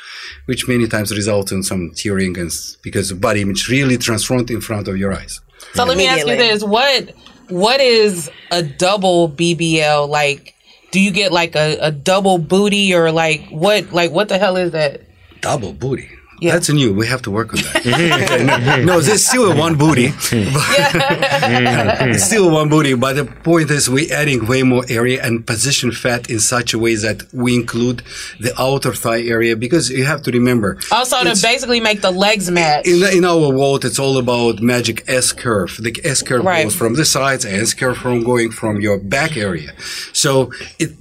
which 0.45 0.67
many 0.67 0.87
times 0.87 1.15
result 1.15 1.51
in 1.51 1.63
some 1.63 1.91
tearing, 1.95 2.37
and 2.37 2.51
because 2.83 3.09
the 3.09 3.15
body 3.15 3.41
image 3.41 3.67
really 3.67 3.97
transformed 3.97 4.51
in 4.51 4.61
front 4.61 4.87
of 4.87 4.97
your 4.97 5.11
eyes. 5.13 5.41
So 5.73 5.85
let 5.85 5.97
me 5.97 6.07
ask 6.07 6.27
you 6.27 6.35
this: 6.35 6.63
what 6.63 7.13
what 7.49 7.79
is 7.81 8.29
a 8.51 8.61
double 8.61 9.29
BBL 9.29 10.07
like? 10.07 10.53
Do 10.91 11.01
you 11.01 11.11
get 11.11 11.31
like 11.31 11.55
a, 11.55 11.77
a 11.81 11.91
double 11.91 12.37
booty 12.37 12.93
or 12.93 13.11
like 13.11 13.47
what 13.49 13.91
like 13.91 14.11
what 14.11 14.29
the 14.29 14.37
hell 14.37 14.55
is 14.55 14.71
that? 14.71 15.01
Double 15.41 15.73
booty. 15.73 16.09
Yeah. 16.41 16.51
That's 16.53 16.69
new. 16.69 16.93
We 16.93 17.07
have 17.07 17.21
to 17.23 17.31
work 17.31 17.53
on 17.53 17.59
that. 17.61 18.83
no, 18.85 18.99
there's 18.99 19.25
still 19.25 19.55
one 19.57 19.77
booty. 19.77 20.07
it's 20.31 22.23
still 22.29 22.51
one 22.51 22.69
booty, 22.69 22.93
but 22.93 23.13
the 23.15 23.25
point 23.25 23.69
is 23.71 23.89
we're 23.89 24.13
adding 24.13 24.45
way 24.47 24.63
more 24.63 24.83
area 24.89 25.23
and 25.23 25.45
position 25.47 25.91
fat 25.91 26.29
in 26.29 26.39
such 26.39 26.73
a 26.73 26.79
way 26.79 26.95
that 26.95 27.23
we 27.33 27.55
include 27.55 28.01
the 28.39 28.53
outer 28.59 28.93
thigh 28.93 29.21
area 29.21 29.55
because 29.55 29.89
you 29.89 30.03
have 30.05 30.21
to 30.23 30.31
remember. 30.31 30.77
Oh, 30.91 30.97
also 30.97 31.23
to 31.23 31.35
basically 31.41 31.79
make 31.79 32.01
the 32.01 32.11
legs 32.11 32.49
match. 32.51 32.85
in, 32.87 33.01
in 33.17 33.25
our 33.25 33.49
world, 33.53 33.85
it's 33.85 33.99
all 33.99 34.17
about 34.17 34.61
magic 34.61 35.03
S 35.07 35.31
curve. 35.31 35.77
The 35.79 35.99
S 36.03 36.21
curve 36.21 36.43
Right. 36.43 36.63
goes 36.63 36.75
from 36.75 36.95
the 36.95 37.05
sides, 37.05 37.45
S 37.45 37.73
curve 37.73 37.97
from 37.97 38.23
going 38.23 38.51
from 38.51 38.81
your 38.81 38.97
back 38.99 39.37
area. 39.37 39.73
So 40.13 40.51
it, 40.79 40.91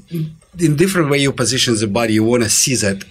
in 0.58 0.76
different 0.76 1.10
way 1.10 1.18
you 1.18 1.32
position 1.32 1.74
the 1.76 1.86
body, 1.88 2.14
you 2.14 2.24
want 2.24 2.42
to 2.44 2.50
see 2.50 2.76
that 2.76 3.04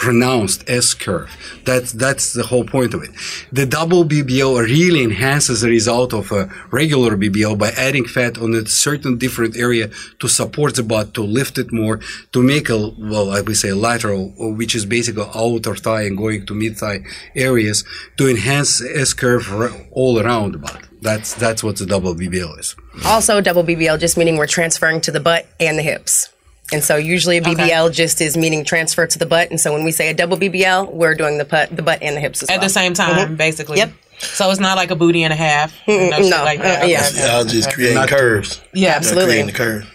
pronounced 0.00 0.64
S 0.66 0.94
curve. 0.94 1.30
That's 1.66 1.92
that's 1.92 2.32
the 2.32 2.44
whole 2.44 2.64
point 2.64 2.94
of 2.94 3.02
it. 3.02 3.10
The 3.52 3.66
double 3.66 4.02
BBL 4.06 4.64
really 4.64 5.02
enhances 5.04 5.60
the 5.60 5.68
result 5.68 6.14
of 6.14 6.32
a 6.32 6.48
regular 6.70 7.18
BBL 7.18 7.58
by 7.58 7.70
adding 7.86 8.06
fat 8.06 8.38
on 8.38 8.54
a 8.54 8.64
certain 8.64 9.18
different 9.18 9.58
area 9.58 9.90
to 10.20 10.26
support 10.26 10.76
the 10.76 10.82
butt, 10.82 11.12
to 11.18 11.22
lift 11.22 11.58
it 11.58 11.70
more, 11.70 12.00
to 12.32 12.42
make 12.42 12.70
a 12.70 12.78
well, 13.12 13.30
I 13.30 13.42
would 13.42 13.58
say 13.58 13.72
lateral, 13.74 14.32
which 14.60 14.74
is 14.74 14.86
basically 14.86 15.28
outer 15.34 15.76
thigh 15.76 16.04
and 16.08 16.16
going 16.16 16.46
to 16.46 16.54
mid 16.54 16.78
thigh 16.78 17.00
areas 17.36 17.84
to 18.16 18.26
enhance 18.26 18.80
S 18.80 19.12
curve 19.12 19.46
all 19.92 20.18
around 20.18 20.52
the 20.52 20.58
butt. 20.66 20.80
That's 21.02 21.34
that's 21.34 21.62
what 21.62 21.76
the 21.76 21.84
double 21.84 22.14
BBL 22.14 22.58
is. 22.58 22.74
Also, 23.04 23.42
double 23.42 23.64
BBL 23.64 24.00
just 24.00 24.16
meaning 24.16 24.38
we're 24.38 24.54
transferring 24.58 25.02
to 25.02 25.10
the 25.10 25.20
butt 25.20 25.46
and 25.60 25.78
the 25.78 25.82
hips. 25.82 26.30
And 26.72 26.84
so 26.84 26.96
usually 26.96 27.38
a 27.38 27.42
BBL 27.42 27.92
just 27.92 28.20
is 28.20 28.36
meaning 28.36 28.64
transfer 28.64 29.06
to 29.06 29.18
the 29.18 29.26
butt. 29.26 29.50
And 29.50 29.60
so 29.60 29.72
when 29.72 29.82
we 29.84 29.90
say 29.90 30.10
a 30.10 30.14
double 30.14 30.36
BBL, 30.36 30.92
we're 30.92 31.14
doing 31.14 31.38
the 31.38 31.44
butt, 31.44 31.74
the 31.74 31.82
butt 31.82 32.02
and 32.02 32.16
the 32.16 32.20
hips 32.20 32.42
as 32.42 32.48
at 32.48 32.54
well. 32.54 32.62
the 32.62 32.68
same 32.68 32.94
time, 32.94 33.36
basically. 33.36 33.78
Yep. 33.78 33.92
So 34.18 34.50
it's 34.50 34.60
not 34.60 34.76
like 34.76 34.90
a 34.90 34.96
booty 34.96 35.22
and 35.22 35.32
a 35.32 35.36
half. 35.36 35.74
No, 35.88 36.08
no, 36.18 36.44
like 36.44 36.60
that. 36.60 36.82
uh, 36.82 36.86
yeah. 36.86 37.06
Okay. 37.08 37.26
Y'all 37.26 37.44
just 37.44 37.72
creating 37.72 38.06
curves. 38.06 38.60
Yeah, 38.72 38.88
Y'all 38.88 38.96
Absolutely. 38.96 39.24
creating 39.24 39.46
the 39.46 39.52
curve. 39.52 39.94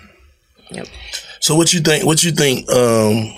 Yep. 0.71 0.87
So 1.39 1.55
what 1.55 1.73
you 1.73 1.79
think? 1.79 2.05
What 2.05 2.23
you 2.23 2.31
think? 2.31 2.69
Um, 2.71 3.31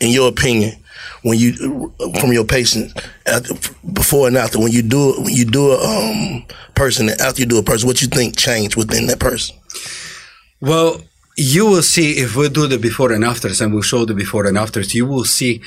in 0.00 0.10
your 0.10 0.28
opinion, 0.28 0.76
when 1.22 1.38
you 1.38 1.92
from 2.20 2.32
your 2.32 2.44
patient 2.44 2.92
after, 3.26 3.54
before 3.92 4.28
and 4.28 4.36
after, 4.36 4.58
when 4.58 4.70
you 4.70 4.82
do 4.82 5.14
when 5.22 5.34
you 5.34 5.46
do 5.46 5.72
a 5.72 5.78
um, 5.82 6.44
person 6.74 7.08
after 7.08 7.40
you 7.40 7.46
do 7.46 7.58
a 7.58 7.62
person, 7.62 7.86
what 7.86 8.02
you 8.02 8.08
think 8.08 8.36
changed 8.36 8.76
within 8.76 9.06
that 9.06 9.18
person? 9.18 9.56
Well, 10.60 11.00
you 11.36 11.66
will 11.66 11.82
see 11.82 12.12
if 12.12 12.36
we 12.36 12.48
do 12.48 12.66
the 12.66 12.78
before 12.78 13.12
and 13.12 13.24
afters 13.24 13.60
and 13.60 13.72
we'll 13.72 13.82
show 13.82 14.04
the 14.04 14.14
before 14.14 14.46
and 14.46 14.56
afters, 14.56 14.94
you 14.94 15.06
will 15.06 15.24
see 15.24 15.62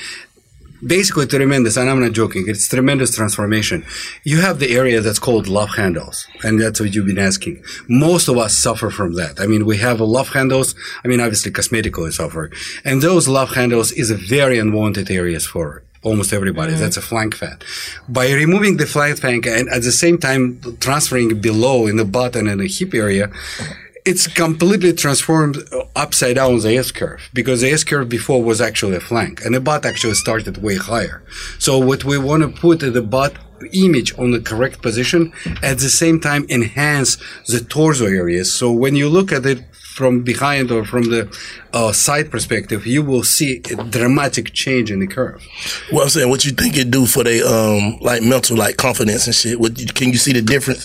basically 0.84 1.26
tremendous, 1.26 1.76
and 1.76 1.90
I'm 1.90 2.00
not 2.00 2.12
joking, 2.12 2.44
it's 2.46 2.68
tremendous 2.68 3.14
transformation. 3.14 3.84
You 4.22 4.40
have 4.40 4.58
the 4.58 4.74
area 4.76 5.00
that's 5.00 5.18
called 5.18 5.48
love 5.48 5.70
handles, 5.70 6.26
and 6.42 6.60
that's 6.60 6.80
what 6.80 6.94
you've 6.94 7.06
been 7.06 7.18
asking. 7.18 7.62
Most 7.88 8.28
of 8.28 8.38
us 8.38 8.56
suffer 8.56 8.90
from 8.90 9.14
that. 9.14 9.40
I 9.40 9.46
mean, 9.46 9.66
we 9.66 9.78
have 9.78 10.00
love 10.00 10.28
handles. 10.28 10.74
I 11.04 11.08
mean, 11.08 11.20
obviously 11.20 11.50
cosmetically 11.50 12.12
suffer. 12.12 12.50
And 12.84 13.02
those 13.02 13.28
love 13.28 13.50
handles 13.50 13.92
is 13.92 14.10
a 14.10 14.16
very 14.16 14.58
unwanted 14.58 15.10
areas 15.10 15.46
for 15.46 15.82
almost 16.02 16.32
everybody. 16.32 16.72
Mm-hmm. 16.72 16.80
That's 16.80 16.96
a 16.96 17.02
flank 17.02 17.34
fat. 17.34 17.64
By 18.08 18.32
removing 18.32 18.76
the 18.76 18.86
flank 18.86 19.18
fat 19.18 19.46
and 19.46 19.68
at 19.68 19.82
the 19.82 19.92
same 19.92 20.18
time 20.18 20.60
transferring 20.80 21.40
below 21.40 21.86
in 21.86 21.96
the 21.96 22.04
butt 22.04 22.36
and 22.36 22.48
in 22.48 22.58
the 22.58 22.68
hip 22.68 22.94
area, 22.94 23.30
it's 24.08 24.26
completely 24.26 24.94
transformed 24.94 25.58
upside 25.94 26.36
down 26.36 26.58
the 26.60 26.78
S 26.78 26.90
curve 26.90 27.20
because 27.34 27.60
the 27.60 27.70
S 27.70 27.84
curve 27.84 28.08
before 28.08 28.42
was 28.42 28.58
actually 28.58 28.96
a 28.96 29.00
flank 29.00 29.44
and 29.44 29.54
the 29.54 29.60
butt 29.60 29.84
actually 29.84 30.14
started 30.14 30.56
way 30.66 30.76
higher. 30.76 31.22
So 31.58 31.78
what 31.78 32.04
we 32.04 32.16
want 32.16 32.42
to 32.42 32.48
put 32.48 32.80
the 32.80 33.02
butt 33.02 33.34
image 33.72 34.16
on 34.18 34.30
the 34.30 34.40
correct 34.40 34.80
position 34.80 35.32
at 35.62 35.78
the 35.78 35.90
same 35.90 36.20
time 36.20 36.46
enhance 36.48 37.18
the 37.48 37.60
torso 37.60 38.06
areas. 38.06 38.52
So 38.52 38.72
when 38.72 38.96
you 38.96 39.08
look 39.10 39.30
at 39.30 39.44
it 39.44 39.60
from 39.98 40.22
behind 40.32 40.70
or 40.70 40.84
from 40.92 41.04
the 41.14 41.22
uh, 41.78 41.92
side 41.92 42.30
perspective, 42.30 42.86
you 42.94 43.02
will 43.10 43.24
see 43.36 43.50
a 43.56 43.74
dramatic 43.98 44.46
change 44.62 44.88
in 44.94 45.00
the 45.00 45.10
curve. 45.18 45.38
Well, 45.92 46.04
I'm 46.04 46.08
saying, 46.08 46.30
what 46.30 46.44
you 46.46 46.52
think 46.52 46.76
it 46.82 46.88
do 46.98 47.04
for 47.14 47.24
the 47.28 47.36
um 47.54 47.98
like 48.08 48.22
mental 48.22 48.56
like 48.64 48.74
confidence 48.76 49.26
and 49.26 49.34
shit? 49.40 49.58
What 49.62 49.72
can 49.98 50.08
you 50.14 50.20
see 50.24 50.32
the 50.32 50.44
difference 50.54 50.82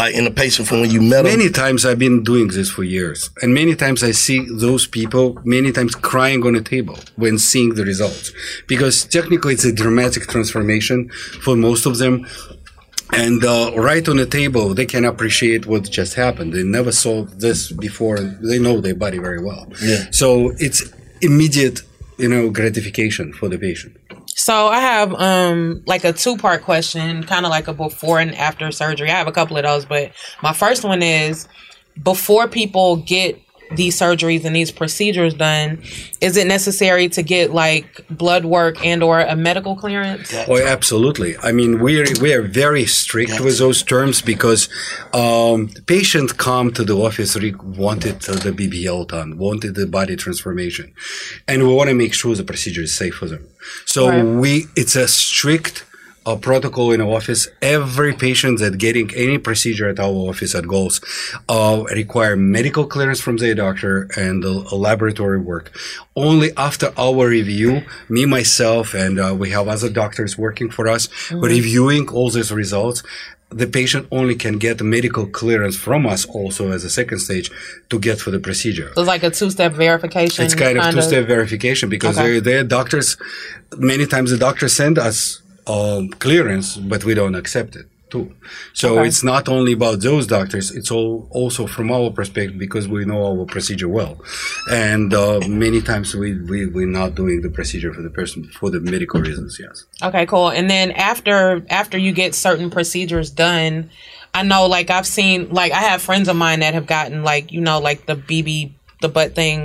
like 0.00 0.12
in 0.18 0.24
the 0.24 0.34
patient 0.42 0.66
from 0.68 0.80
when 0.80 0.90
you 0.90 1.02
met 1.02 1.22
them? 1.22 1.38
Many 1.38 1.50
times 1.50 1.84
I've 1.86 2.02
been 2.06 2.18
doing 2.32 2.48
this 2.48 2.68
for 2.70 2.84
years, 2.98 3.30
and 3.42 3.48
many 3.62 3.74
times 3.84 4.02
I 4.02 4.12
see 4.12 4.38
those 4.66 4.84
people 4.98 5.24
many 5.44 5.70
times 5.70 5.94
crying 5.94 6.40
on 6.48 6.54
a 6.62 6.64
table 6.74 6.98
when 7.22 7.38
seeing 7.38 7.70
the 7.78 7.84
results, 7.92 8.32
because 8.66 9.04
technically 9.18 9.52
it's 9.56 9.66
a 9.72 9.74
dramatic 9.82 10.22
transformation 10.34 10.98
for 11.44 11.54
most 11.68 11.84
of 11.90 11.98
them. 12.02 12.14
And 13.16 13.44
uh, 13.44 13.72
right 13.76 14.06
on 14.08 14.16
the 14.16 14.26
table, 14.26 14.74
they 14.74 14.86
can 14.86 15.04
appreciate 15.04 15.66
what 15.66 15.90
just 15.90 16.14
happened. 16.14 16.52
They 16.52 16.62
never 16.62 16.92
saw 16.92 17.24
this 17.24 17.70
before. 17.70 18.18
They 18.18 18.58
know 18.58 18.80
their 18.80 18.94
body 18.94 19.18
very 19.18 19.42
well. 19.42 19.66
Yeah. 19.82 20.10
So 20.10 20.52
it's 20.58 20.82
immediate, 21.20 21.82
you 22.18 22.28
know, 22.28 22.50
gratification 22.50 23.32
for 23.32 23.48
the 23.48 23.58
patient. 23.58 23.96
So 24.26 24.66
I 24.66 24.80
have 24.80 25.14
um 25.14 25.82
like 25.86 26.04
a 26.04 26.12
two 26.12 26.36
part 26.36 26.62
question, 26.62 27.22
kind 27.24 27.46
of 27.46 27.50
like 27.50 27.68
a 27.68 27.72
before 27.72 28.18
and 28.18 28.34
after 28.34 28.70
surgery. 28.72 29.10
I 29.10 29.14
have 29.16 29.28
a 29.28 29.32
couple 29.32 29.56
of 29.56 29.62
those, 29.62 29.84
but 29.84 30.12
my 30.42 30.52
first 30.52 30.84
one 30.84 31.02
is 31.02 31.46
before 32.02 32.48
people 32.48 32.96
get 32.96 33.40
these 33.72 33.98
surgeries 33.98 34.44
and 34.44 34.54
these 34.54 34.70
procedures 34.70 35.34
done, 35.34 35.82
is 36.20 36.36
it 36.36 36.46
necessary 36.46 37.08
to 37.08 37.22
get 37.22 37.52
like 37.52 38.06
blood 38.10 38.44
work 38.44 38.84
and 38.84 39.02
or 39.02 39.20
a 39.20 39.34
medical 39.36 39.74
clearance? 39.76 40.32
Oh, 40.48 40.58
absolutely. 40.62 41.36
I 41.38 41.52
mean, 41.52 41.80
we're 41.80 42.06
we 42.20 42.32
are 42.34 42.42
very 42.42 42.84
strict 42.86 43.40
with 43.40 43.58
those 43.58 43.82
terms 43.82 44.20
because 44.22 44.68
um, 45.12 45.68
the 45.68 45.82
patient 45.86 46.36
come 46.36 46.72
to 46.72 46.84
the 46.84 46.94
office 46.96 47.36
re- 47.36 47.54
wanted 47.54 48.20
the 48.20 48.52
BBL 48.52 49.08
done, 49.08 49.38
wanted 49.38 49.74
the 49.74 49.86
body 49.86 50.16
transformation, 50.16 50.92
and 51.48 51.62
we 51.66 51.72
want 51.74 51.88
to 51.88 51.94
make 51.94 52.14
sure 52.14 52.34
the 52.34 52.44
procedure 52.44 52.82
is 52.82 52.94
safe 52.94 53.14
for 53.14 53.26
them. 53.26 53.46
So 53.86 54.08
Right. 54.08 54.22
we 54.22 54.66
it's 54.76 54.96
a 54.96 55.08
strict. 55.08 55.84
Uh 56.26 56.36
protocol 56.36 56.90
in 56.92 57.00
our 57.00 57.08
office. 57.16 57.48
Every 57.60 58.12
patient 58.14 58.58
that 58.60 58.78
getting 58.78 59.14
any 59.14 59.38
procedure 59.38 59.88
at 59.88 59.98
our 60.00 60.06
office 60.30 60.54
at 60.54 60.66
Goals 60.66 61.00
uh, 61.48 61.84
require 61.94 62.36
medical 62.36 62.86
clearance 62.86 63.20
from 63.20 63.36
their 63.36 63.54
doctor 63.54 64.08
and 64.16 64.44
uh, 64.44 64.74
laboratory 64.76 65.38
work. 65.38 65.70
Only 66.16 66.50
after 66.56 66.92
our 66.96 67.28
review, 67.28 67.82
me 68.08 68.24
myself 68.26 68.94
and 68.94 69.18
uh, 69.20 69.34
we 69.38 69.50
have 69.50 69.68
other 69.68 69.90
doctors 69.90 70.38
working 70.38 70.70
for 70.70 70.88
us, 70.88 71.08
Mhm. 71.08 71.42
reviewing 71.42 72.08
all 72.08 72.30
these 72.30 72.50
results. 72.52 73.02
The 73.50 73.66
patient 73.68 74.08
only 74.10 74.34
can 74.34 74.58
get 74.58 74.82
medical 74.82 75.26
clearance 75.26 75.76
from 75.76 76.06
us 76.06 76.24
also 76.24 76.72
as 76.72 76.82
a 76.82 76.90
second 76.90 77.18
stage 77.20 77.52
to 77.90 77.98
get 78.00 78.18
for 78.18 78.30
the 78.32 78.40
procedure. 78.40 78.90
So 78.94 79.02
it's 79.02 79.08
like 79.08 79.22
a 79.22 79.30
two 79.30 79.50
step 79.50 79.72
verification. 79.74 80.44
It's 80.44 80.56
kind 80.56 80.76
of 80.78 80.92
two-step 80.92 81.26
verification 81.28 81.88
because 81.88 82.18
Okay. 82.18 82.62
doctors. 82.64 83.16
Many 83.76 84.06
times 84.06 84.30
the 84.30 84.38
doctors 84.38 84.72
send 84.72 84.98
us 84.98 85.40
um, 85.66 86.08
clearance, 86.10 86.76
but 86.76 87.04
we 87.04 87.14
don't 87.14 87.34
accept 87.34 87.76
it 87.76 87.86
too. 88.10 88.34
So 88.74 88.98
Okay. 88.98 89.08
it's 89.08 89.24
not 89.24 89.48
only 89.48 89.72
about 89.72 90.00
those 90.00 90.26
doctors; 90.26 90.70
it's 90.70 90.90
all 90.90 91.26
also 91.30 91.66
from 91.66 91.90
our 91.90 92.10
perspective 92.10 92.58
because 92.58 92.86
we 92.86 93.04
know 93.04 93.24
our 93.26 93.44
procedure 93.46 93.88
well, 93.88 94.18
and 94.70 95.12
uh, 95.14 95.40
many 95.48 95.80
times 95.80 96.14
we 96.14 96.34
we 96.50 96.66
we're 96.66 96.86
not 96.86 97.14
doing 97.14 97.40
the 97.42 97.50
procedure 97.50 97.92
for 97.94 98.02
the 98.02 98.10
person 98.10 98.44
for 98.58 98.70
the 98.70 98.80
medical 98.80 99.20
reasons. 99.20 99.58
Yes. 99.58 99.84
Okay, 100.02 100.26
cool. 100.26 100.50
And 100.50 100.68
then 100.70 100.90
after 100.92 101.64
after 101.70 101.96
you 101.98 102.12
get 102.12 102.34
certain 102.34 102.70
procedures 102.70 103.30
done, 103.30 103.90
I 104.34 104.42
know 104.42 104.66
like 104.66 104.90
I've 104.90 105.06
seen 105.06 105.48
like 105.50 105.72
I 105.72 105.80
have 105.90 106.02
friends 106.02 106.28
of 106.28 106.36
mine 106.36 106.60
that 106.60 106.74
have 106.74 106.86
gotten 106.86 107.22
like 107.24 107.52
you 107.52 107.60
know 107.60 107.78
like 107.80 108.06
the 108.06 108.16
BB 108.16 108.72
the 109.06 109.12
butt 109.16 109.30
thing 109.40 109.58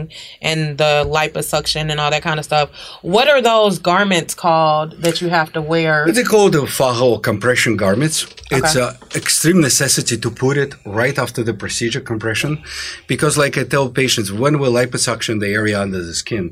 and 0.50 0.62
the 0.84 0.94
liposuction 1.18 1.84
and 1.92 1.98
all 2.02 2.12
that 2.16 2.24
kind 2.30 2.40
of 2.42 2.46
stuff. 2.52 2.68
What 3.16 3.28
are 3.34 3.42
those 3.54 3.76
garments 3.92 4.34
called 4.46 4.90
that 5.06 5.16
you 5.22 5.30
have 5.40 5.50
to 5.58 5.62
wear? 5.74 5.94
They 6.20 6.28
call 6.36 6.48
the 6.58 6.64
faja 6.78 7.10
compression 7.30 7.74
garments. 7.86 8.18
It's 8.58 8.76
Okay. 8.76 8.86
a 8.86 9.18
extreme 9.22 9.60
necessity 9.70 10.16
to 10.26 10.30
put 10.44 10.56
it 10.64 10.72
right 11.02 11.18
after 11.26 11.42
the 11.50 11.56
procedure 11.64 12.04
compression, 12.12 12.52
because 13.14 13.34
like 13.44 13.56
I 13.62 13.64
tell 13.74 13.88
patients, 14.04 14.30
when 14.44 14.54
we 14.62 14.68
liposuction 14.80 15.40
the 15.40 15.52
area 15.62 15.78
under 15.86 16.02
the 16.10 16.16
skin, 16.24 16.46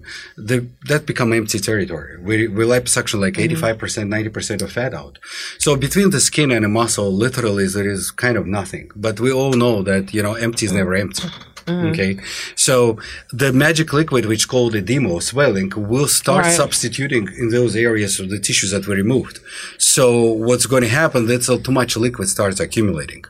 the, 0.47 0.57
that 0.89 1.01
become 1.11 1.29
empty 1.41 1.59
territory. 1.69 2.13
We, 2.29 2.35
we 2.55 2.63
liposuction 2.75 3.17
like 3.25 3.33
mm-hmm. 3.33 3.63
85%, 3.63 4.31
90% 4.31 4.61
of 4.65 4.71
fat 4.77 4.93
out. 5.01 5.15
So 5.57 5.69
between 5.75 6.09
the 6.15 6.21
skin 6.29 6.49
and 6.55 6.63
the 6.65 6.69
muscle, 6.81 7.09
literally 7.25 7.67
there 7.75 7.89
is 7.97 8.03
kind 8.11 8.37
of 8.37 8.45
nothing. 8.59 8.85
But 8.95 9.15
we 9.19 9.31
all 9.39 9.53
know 9.63 9.75
that, 9.89 10.03
you 10.15 10.21
know, 10.25 10.35
empty 10.47 10.65
is 10.67 10.73
never 10.79 10.93
empty. 11.05 11.27
Mhm. 11.67 11.89
Okay. 11.91 12.17
So 12.55 12.97
the 13.41 13.51
magic 13.51 13.91
liquid, 13.93 14.25
which 14.25 14.47
called 14.47 14.73
edema 14.75 15.09
or 15.09 15.21
swelling, 15.21 15.71
will 15.75 16.07
start 16.07 16.45
Right. 16.45 16.55
substituting 16.61 17.25
in 17.41 17.49
those 17.49 17.75
areas 17.75 18.19
of 18.21 18.29
the 18.29 18.39
tissues 18.39 18.71
that 18.71 18.87
were 18.87 18.95
removed. 18.95 19.39
So 19.77 20.03
what's 20.47 20.65
going 20.65 20.83
to 20.83 20.93
happen? 21.01 21.27
That's 21.27 21.47
too 21.47 21.71
much 21.81 21.91
liquid 21.97 22.27
starts 22.29 22.59
accumulating. 22.65 23.23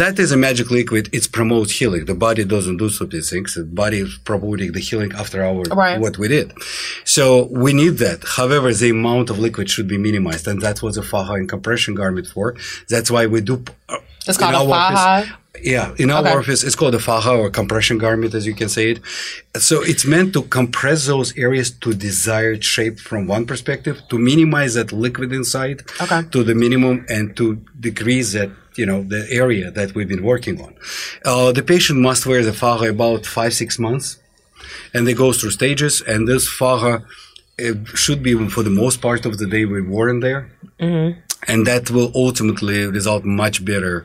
That 0.00 0.18
is 0.18 0.30
a 0.32 0.36
magic 0.36 0.68
liquid. 0.70 1.04
It 1.12 1.24
promotes 1.38 1.72
healing. 1.78 2.04
The 2.06 2.14
body 2.26 2.44
doesn't 2.44 2.78
do 2.78 2.88
these 3.14 3.30
things. 3.30 3.54
The 3.54 3.64
body 3.64 3.98
is 4.06 4.18
promoting 4.30 4.72
the 4.72 4.80
healing 4.80 5.12
after 5.22 5.38
our 5.48 5.62
Right. 5.82 6.00
what 6.00 6.18
we 6.18 6.26
did. 6.36 6.48
So 7.04 7.24
we 7.64 7.72
need 7.72 7.98
that. 7.98 8.20
However, 8.38 8.68
the 8.74 8.90
amount 8.90 9.30
of 9.30 9.38
liquid 9.38 9.70
should 9.70 9.88
be 9.94 9.98
minimized, 9.98 10.46
and 10.50 10.60
that's 10.60 10.80
what 10.82 10.94
the 10.94 11.02
faja 11.02 11.34
and 11.40 11.48
compression 11.48 11.94
garment 11.94 12.26
for. 12.34 12.46
That's 12.88 13.10
why 13.14 13.26
we 13.26 13.40
do. 13.40 13.62
uh, 13.88 13.98
It's 14.28 14.38
called 14.38 14.54
a 14.54 14.68
faja. 14.68 15.36
Yeah, 15.60 15.94
in 15.98 16.10
our 16.10 16.22
Okay. 16.22 16.32
office, 16.38 16.62
it's 16.64 16.74
called 16.74 16.94
a 16.94 16.98
faja 16.98 17.30
or 17.32 17.50
compression 17.50 17.98
garment, 17.98 18.34
as 18.34 18.46
you 18.46 18.54
can 18.54 18.68
say 18.68 18.92
it. 18.92 19.00
So 19.56 19.82
it's 19.82 20.06
meant 20.06 20.32
to 20.32 20.42
compress 20.42 21.06
those 21.06 21.36
areas 21.36 21.70
to 21.82 21.92
desired 21.92 22.64
shape 22.64 22.98
from 22.98 23.26
one 23.26 23.44
perspective, 23.44 24.00
to 24.10 24.18
minimize 24.18 24.74
that 24.74 24.92
liquid 24.92 25.30
inside 25.32 25.82
Okay. 26.00 26.22
to 26.30 26.42
the 26.42 26.54
minimum, 26.54 27.04
and 27.08 27.36
to 27.36 27.44
decrease 27.78 28.32
that 28.32 28.50
you 28.76 28.86
know 28.86 29.02
the 29.02 29.26
area 29.30 29.70
that 29.70 29.94
we've 29.94 30.08
been 30.08 30.22
working 30.22 30.56
on. 30.60 30.72
Uh, 31.24 31.52
the 31.52 31.62
patient 31.62 31.98
must 32.00 32.24
wear 32.26 32.42
the 32.42 32.54
faja 32.54 32.88
about 32.88 33.26
five 33.26 33.52
six 33.52 33.78
months, 33.78 34.06
and 34.94 35.06
they 35.06 35.12
go 35.14 35.32
through 35.32 35.50
stages. 35.50 36.00
And 36.10 36.26
this 36.26 36.48
faja 36.48 37.02
should 37.94 38.22
be 38.22 38.32
for 38.48 38.62
the 38.62 38.70
most 38.84 39.02
part 39.02 39.26
of 39.26 39.36
the 39.38 39.46
day 39.46 39.64
we 39.66 39.82
worn 39.82 40.20
there 40.20 40.42
Mm-hmm. 40.80 41.20
and 41.52 41.66
that 41.66 41.90
will 41.90 42.10
ultimately 42.14 42.86
result 42.86 43.22
much 43.24 43.56
better 43.64 44.04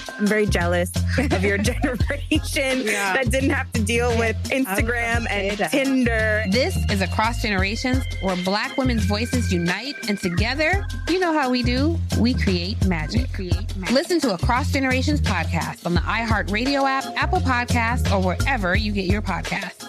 I'm 0.21 0.27
very 0.27 0.45
jealous 0.45 0.91
of 1.17 1.43
your 1.43 1.57
generation 1.69 2.81
Yeah. 2.85 3.13
that 3.13 3.31
didn't 3.31 3.49
have 3.49 3.71
to 3.71 3.81
deal 3.83 4.15
with 4.19 4.35
Instagram 4.51 5.25
and 5.31 5.57
Tinder. 5.71 6.43
This 6.51 6.77
is 6.91 7.01
Across 7.01 7.41
Generations, 7.41 8.03
where 8.21 8.35
Black 8.45 8.77
women's 8.77 9.03
voices 9.05 9.51
unite, 9.51 9.95
and 10.09 10.19
together, 10.19 10.85
you 11.09 11.17
know 11.17 11.33
how 11.33 11.49
we 11.49 11.63
do. 11.63 11.99
We 12.19 12.35
create 12.35 12.85
magic. 12.85 13.33
create 13.33 13.75
magic. 13.77 13.95
Listen 13.95 14.19
to 14.19 14.35
Across 14.35 14.73
Generations 14.73 15.21
podcast 15.21 15.87
on 15.87 15.95
the 15.95 16.01
iHeartRadio 16.01 16.87
app, 16.87 17.05
Apple 17.17 17.39
Podcasts, 17.39 18.11
or 18.11 18.21
wherever 18.23 18.75
you 18.75 18.91
get 18.91 19.05
your 19.05 19.23
podcasts. 19.23 19.87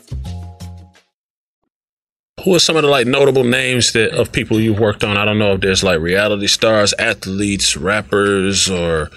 Who 2.43 2.55
are 2.55 2.59
some 2.59 2.77
of 2.77 2.83
the 2.85 2.89
like 2.89 3.07
notable 3.07 3.45
names 3.45 3.93
that 3.93 4.19
of 4.19 4.33
people 4.33 4.59
you've 4.59 4.79
worked 4.81 5.05
on? 5.05 5.19
I 5.19 5.27
don't 5.27 5.39
know 5.39 5.53
if 5.53 5.61
there's 5.61 5.85
like 5.85 6.01
reality 6.01 6.47
stars, 6.47 6.95
athletes, 6.99 7.77
rappers, 7.77 8.71
or 8.71 9.11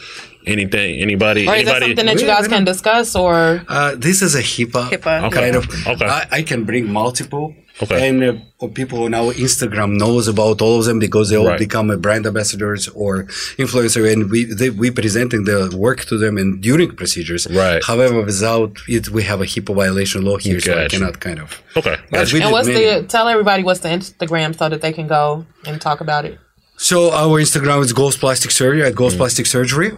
anything. 0.47 1.01
Anybody? 1.01 1.47
Or 1.47 1.55
is 1.55 1.65
that 1.65 1.81
anybody? 1.83 1.85
something 1.91 2.05
that 2.05 2.21
you 2.21 2.27
guys 2.27 2.47
can 2.47 2.63
discuss 2.63 3.15
or 3.15 3.61
Uh, 3.67 3.95
this 3.97 4.21
is 4.21 4.35
a 4.35 4.41
HIPAA, 4.41 4.89
HIPAA. 4.91 5.31
kind 5.31 5.55
of. 5.55 5.63
Okay. 5.87 6.05
I, 6.05 6.27
I 6.31 6.41
can 6.43 6.63
bring 6.63 6.91
multiple. 6.91 7.53
Okay. 7.83 8.07
And 8.07 8.23
uh, 8.23 8.67
people 8.73 9.03
on 9.03 9.13
our 9.13 9.33
Instagram 9.33 9.97
knows 9.97 10.29
about 10.29 10.61
all 10.61 10.79
of 10.79 10.85
them 10.85 10.97
because 10.97 11.29
they 11.29 11.35
all 11.35 11.47
Right. 11.49 11.59
become 11.59 11.91
a 11.91 11.97
brand 11.97 12.25
ambassadors 12.25 12.87
or 13.03 13.25
influencer, 13.63 14.09
and 14.11 14.31
we 14.31 14.45
they, 14.45 14.69
we 14.69 14.91
presenting 14.91 15.43
the 15.43 15.75
work 15.75 15.99
to 16.05 16.17
them 16.17 16.37
and 16.37 16.61
during 16.61 16.95
procedures. 16.95 17.43
Right. 17.51 17.83
However, 17.83 18.21
without 18.21 18.71
it, 18.87 19.09
we 19.09 19.23
have 19.23 19.41
a 19.41 19.45
HIPAA 19.53 19.75
violation 19.75 20.23
law 20.23 20.37
here, 20.37 20.61
so 20.61 20.71
I 20.83 20.87
cannot 20.87 21.19
kind 21.19 21.39
of. 21.39 21.61
Okay. 21.75 21.97
But 22.11 22.31
we 22.31 22.41
and 22.41 22.51
what's 22.53 22.69
many- 22.69 22.85
the 23.01 23.03
tell 23.15 23.27
everybody 23.27 23.61
what's 23.67 23.81
the 23.81 23.89
Instagram 23.89 24.57
so 24.57 24.69
that 24.69 24.81
they 24.81 24.93
can 24.93 25.07
go 25.07 25.45
and 25.67 25.75
talk 25.81 25.99
about 25.99 26.23
it. 26.23 26.39
So 26.77 27.11
our 27.11 27.41
Instagram 27.41 27.83
is 27.83 27.91
Goals 27.91 28.15
Plastic 28.23 28.51
Surgery 28.51 28.83
at 28.83 28.95
Goals 28.95 29.15
Plastic 29.15 29.45
Surgery, 29.47 29.91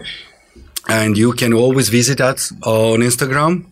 and 0.88 1.17
you 1.17 1.34
can 1.34 1.54
always 1.54 1.89
visit 1.89 2.21
us 2.21 2.52
on 2.63 3.00
Instagram. 3.00 3.65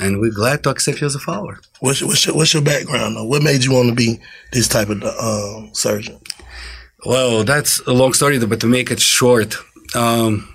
And 0.00 0.20
we're 0.20 0.32
glad 0.32 0.62
to 0.62 0.70
accept 0.70 1.00
you 1.00 1.06
as 1.06 1.14
a 1.14 1.18
follower. 1.18 1.60
What's 1.80 2.00
your, 2.00 2.08
what's 2.08 2.26
your, 2.26 2.34
what's 2.34 2.54
your 2.54 2.62
background 2.62 3.16
though? 3.16 3.24
What 3.24 3.42
made 3.42 3.64
you 3.64 3.72
want 3.72 3.90
to 3.90 3.94
be 3.94 4.20
this 4.52 4.68
type 4.68 4.88
of 4.88 5.02
um, 5.02 5.70
surgeon? 5.74 6.18
Well, 7.04 7.44
that's 7.44 7.80
a 7.80 7.92
long 7.92 8.12
story, 8.12 8.38
but 8.44 8.60
to 8.60 8.66
make 8.66 8.90
it 8.90 9.00
short, 9.00 9.56
um, 9.94 10.48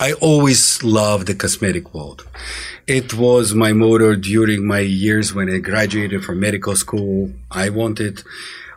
I 0.00 0.14
always 0.14 0.82
loved 0.82 1.26
the 1.26 1.34
cosmetic 1.34 1.92
world. 1.94 2.26
It 2.86 3.14
was 3.14 3.54
my 3.54 3.72
motto 3.72 4.16
during 4.16 4.66
my 4.66 4.80
years 4.80 5.34
when 5.34 5.50
I 5.50 5.58
graduated 5.58 6.24
from 6.24 6.40
medical 6.40 6.74
school. 6.74 7.30
I 7.50 7.68
wanted. 7.68 8.22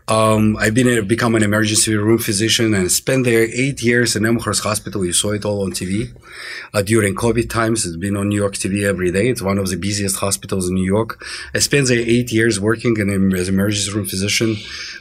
Um, 0.08 0.58
I've 0.58 0.74
been 0.74 0.90
a, 0.90 1.02
become 1.02 1.34
an 1.36 1.44
emergency 1.44 1.96
room 1.96 2.18
physician 2.18 2.74
and 2.74 2.92
spent 2.92 3.24
there 3.24 3.44
eight 3.44 3.82
years 3.82 4.18
in 4.18 4.26
Elmhurst 4.26 4.64
Hospital. 4.64 5.06
You 5.06 5.14
saw 5.14 5.32
it 5.32 5.46
all 5.46 5.64
on 5.64 5.72
TV 5.72 6.14
uh, 6.74 6.82
during 6.82 7.16
COVID 7.16 7.50
times. 7.50 7.86
It's 7.86 7.96
been 7.96 8.18
on 8.18 8.28
New 8.28 8.36
York 8.36 8.56
TV 8.56 8.84
every 8.84 9.12
day. 9.12 9.30
It's 9.30 9.42
one 9.42 9.58
of 9.58 9.70
the 9.70 9.78
busiest 9.78 10.18
hospitals 10.18 10.68
in 10.68 10.76
New 10.76 10.86
York. 10.86 11.24
I 11.54 11.60
spent 11.60 11.88
there 11.88 12.00
eight 12.00 12.34
years 12.34 12.60
working 12.60 12.98
in, 12.98 13.34
as 13.34 13.48
emergency 13.48 13.94
room 13.94 14.06
physician, 14.06 14.58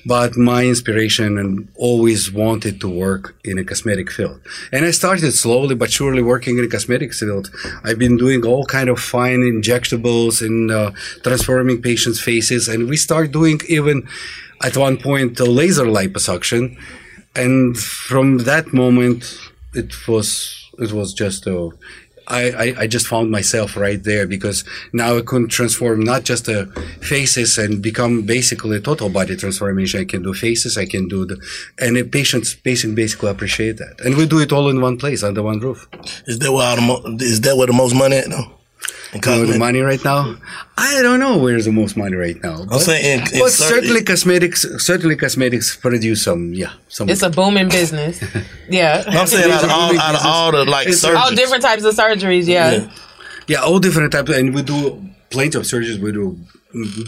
but 0.06 0.36
my 0.36 0.66
inspiration 0.66 1.36
and 1.36 1.68
always 1.74 2.32
wanted 2.32 2.80
to 2.82 2.88
work 2.88 3.34
in 3.44 3.58
a 3.58 3.64
cosmetic 3.64 4.08
field. 4.08 4.40
And 4.70 4.84
I 4.84 4.92
started 4.92 5.32
slowly 5.32 5.74
but 5.74 5.90
surely 5.90 6.22
working 6.22 6.58
in 6.58 6.64
a 6.64 6.68
cosmetics 6.68 7.18
field. 7.18 7.50
I've 7.82 7.98
been 7.98 8.16
doing 8.16 8.46
all 8.46 8.64
kind 8.66 8.88
of 8.88 9.00
fine 9.00 9.40
injectables 9.40 10.46
and 10.46 10.70
uh, 10.70 10.92
transforming 11.24 11.82
patients' 11.82 12.20
faces, 12.20 12.68
and 12.68 12.88
we 12.88 12.96
start 12.96 13.32
doing 13.32 13.60
even 13.68 14.06
at 14.62 14.76
one 14.76 14.96
point 14.96 15.38
a 15.40 15.44
laser 15.44 15.84
liposuction. 15.84 16.78
And 17.34 17.78
from 17.78 18.38
that 18.38 18.72
moment, 18.72 19.38
it 19.74 20.06
was 20.06 20.70
it 20.78 20.92
was 20.92 21.14
just 21.14 21.46
a 21.46 21.70
I, 22.28 22.50
I, 22.50 22.74
I 22.82 22.86
just 22.86 23.08
found 23.08 23.30
myself 23.30 23.76
right 23.76 24.02
there 24.02 24.26
because 24.26 24.64
now 24.92 25.16
I 25.16 25.22
can 25.22 25.48
transform 25.48 26.00
not 26.00 26.24
just 26.24 26.46
the 26.46 26.66
faces 27.00 27.58
and 27.58 27.82
become 27.82 28.22
basically 28.22 28.76
a 28.76 28.80
total 28.80 29.08
body 29.08 29.36
transformation. 29.36 30.00
I 30.00 30.04
can 30.04 30.22
do 30.22 30.32
faces, 30.32 30.78
I 30.78 30.86
can 30.86 31.08
do 31.08 31.26
the, 31.26 31.36
and 31.78 31.96
the 31.96 32.04
patients, 32.04 32.54
patients 32.54 32.94
basically 32.94 33.30
appreciate 33.30 33.78
that. 33.78 34.00
And 34.04 34.16
we 34.16 34.26
do 34.26 34.38
it 34.40 34.52
all 34.52 34.68
in 34.68 34.80
one 34.80 34.98
place 34.98 35.22
under 35.22 35.42
one 35.42 35.58
roof. 35.58 35.88
Is 36.26 36.38
that 36.38 36.52
where 36.52 36.76
the 36.76 37.16
is 37.20 37.40
that 37.42 37.56
where 37.56 37.66
the 37.66 37.72
most 37.72 37.94
money 37.94 38.16
at? 38.16 38.28
In 39.12 39.20
You 39.22 39.30
know, 39.44 39.52
the 39.52 39.58
money 39.58 39.80
right 39.80 40.02
now? 40.02 40.36
I 40.78 41.02
don't 41.02 41.20
know 41.20 41.36
where's 41.36 41.66
the 41.66 41.72
most 41.72 41.98
money 41.98 42.16
right 42.16 42.42
now. 42.42 42.64
But, 42.64 42.78
saying 42.78 43.20
in- 43.20 43.34
in 43.34 43.40
but 43.40 43.50
cer- 43.52 43.68
certainly 43.74 44.02
cosmetics, 44.02 44.64
certainly 44.78 45.16
cosmetics 45.16 45.76
produce 45.76 46.24
some, 46.24 46.54
yeah, 46.54 46.72
some. 46.88 47.10
It's 47.10 47.22
a 47.22 47.28
booming 47.30 47.68
business. 47.68 48.18
Yeah. 48.70 49.04
No, 49.12 49.20
I'm 49.20 49.26
saying 49.26 49.50
out 49.52 49.64
of 49.64 49.70
all, 49.70 49.98
out 50.00 50.14
of 50.14 50.20
all 50.24 50.52
the 50.52 50.64
like 50.64 50.86
It's- 50.86 51.00
surgeons. 51.00 51.22
all 51.22 51.30
different 51.34 51.62
types 51.62 51.84
of 51.84 51.94
surgeries, 51.94 52.46
yeah. 52.46 52.88
Yeah, 53.48 53.58
all 53.62 53.78
different 53.80 54.12
types, 54.12 54.30
and 54.30 54.54
we 54.54 54.62
do 54.62 55.04
plenty 55.28 55.58
of 55.58 55.64
surgeries. 55.64 55.98
We 55.98 56.12
do 56.12 56.38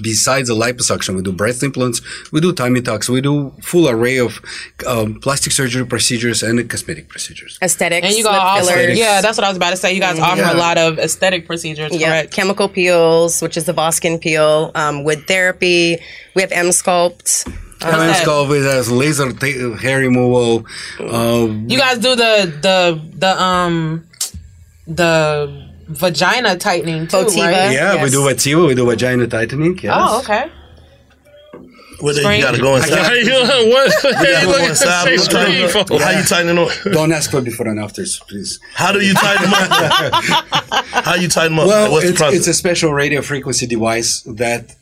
besides 0.03 0.49
the 0.49 0.55
liposuction, 0.55 1.17
we 1.17 1.23
do 1.23 1.33
breast 1.33 1.63
implants, 1.63 2.01
we 2.33 2.41
do 2.41 2.53
tummy 2.53 2.81
tucks, 2.83 3.09
we 3.09 3.21
do 3.21 3.53
full 3.63 3.89
array 3.89 4.19
of 4.19 4.41
um, 4.87 5.19
plastic 5.21 5.53
surgery 5.53 5.87
procedures 5.87 6.43
and 6.43 6.69
cosmetic 6.69 7.09
procedures. 7.09 7.59
Aesthetics, 7.63 8.07
And 8.07 8.17
you 8.17 8.25
lip 8.25 8.33
got 8.33 8.59
also, 8.59 8.73
fillers. 8.73 8.99
yeah, 8.99 9.21
that's 9.21 9.39
what 9.39 9.45
I 9.45 9.49
was 9.49 9.57
about 9.57 9.71
to 9.71 9.77
say. 9.77 9.93
You 9.95 10.01
guys 10.01 10.19
offer 10.19 10.41
Yeah. 10.43 10.53
a 10.53 10.59
lot 10.59 10.79
of 10.79 10.99
aesthetic 10.99 11.47
procedures, 11.47 11.93
Yeah, 11.95 12.09
correct? 12.09 12.33
chemical 12.33 12.69
peels, 12.69 13.41
which 13.43 13.57
is 13.57 13.65
the 13.65 13.73
Voskin 13.75 14.21
peel, 14.21 14.71
um, 14.75 15.05
wood 15.05 15.27
therapy. 15.27 15.99
We 16.35 16.43
have 16.43 16.51
Emsculpt. 16.51 17.49
Helen 17.83 18.07
that? 18.07 18.23
Skull 18.23 18.47
with 18.49 18.65
has 18.65 18.91
laser 18.91 19.31
ta- 19.33 19.77
hair 19.77 19.99
removal. 19.99 20.65
Um, 21.01 21.67
You 21.69 21.79
guys 21.79 21.99
do 21.99 22.15
the 22.17 22.51
the 22.63 23.01
the 23.19 23.43
um 23.43 24.07
the 24.87 25.74
vagina 25.89 26.57
tightening 26.57 27.07
too, 27.07 27.19
right? 27.19 27.73
yeah, 27.73 28.03
we 28.03 28.11
do 28.11 28.21
Votiva, 28.21 28.67
we 28.67 28.75
do 28.75 28.87
vagina 28.87 29.27
tightening. 29.27 29.79
Yes. 29.79 29.93
Oh, 29.97 30.21
okay. 30.21 30.51
Well, 32.03 32.15
then 32.15 32.37
you 32.39 32.43
gotta 32.45 32.59
go 32.59 32.77
inside. 32.77 32.99
I 32.99 33.15
You 33.15 33.25
know, 33.27 33.67
what? 33.69 34.05
You 34.05 34.13
gotta 34.13 34.27
Hey, 34.27 34.47
look 34.47 34.61
at 34.61 34.71
inside. 34.71 35.13
the 35.13 35.19
screen, 35.19 35.97
at- 35.97 36.03
How 36.03 36.11
you 36.19 36.25
tighten 36.25 36.59
it 36.59 36.87
up? 36.87 36.93
Don't 36.93 37.13
ask 37.13 37.31
for 37.31 37.41
before 37.41 37.69
and 37.69 37.79
afters, 37.81 38.21
please. 38.29 38.59
How 38.75 38.93
do 38.93 39.01
you 39.01 39.15
tighten 39.15 39.45
them 39.45 39.55
up? 39.55 40.25
How 41.05 41.15
you 41.15 41.29
tighten 41.29 41.53
them 41.53 41.61
up? 41.61 41.67
Well, 41.69 41.93
What's 41.93 42.05
the 42.05 42.11
it's, 42.11 42.19
process? 42.19 42.39
it's 42.41 42.49
a 42.49 42.55
special 42.55 42.93
radio 42.93 43.23
frequency 43.23 43.67
device 43.67 44.23
that 44.23 44.75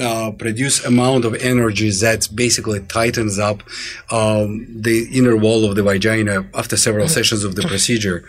uh, 0.00 0.32
produce 0.32 0.84
amount 0.84 1.24
of 1.24 1.34
energy 1.36 1.90
that 1.90 2.28
basically 2.34 2.80
tightens 2.80 3.38
up 3.38 3.62
um, 4.10 4.66
the 4.68 5.06
inner 5.12 5.36
wall 5.36 5.64
of 5.64 5.76
the 5.76 5.82
vagina 5.82 6.44
after 6.54 6.76
several 6.76 7.06
sessions 7.08 7.44
of 7.44 7.54
the 7.54 7.62
procedure. 7.62 8.24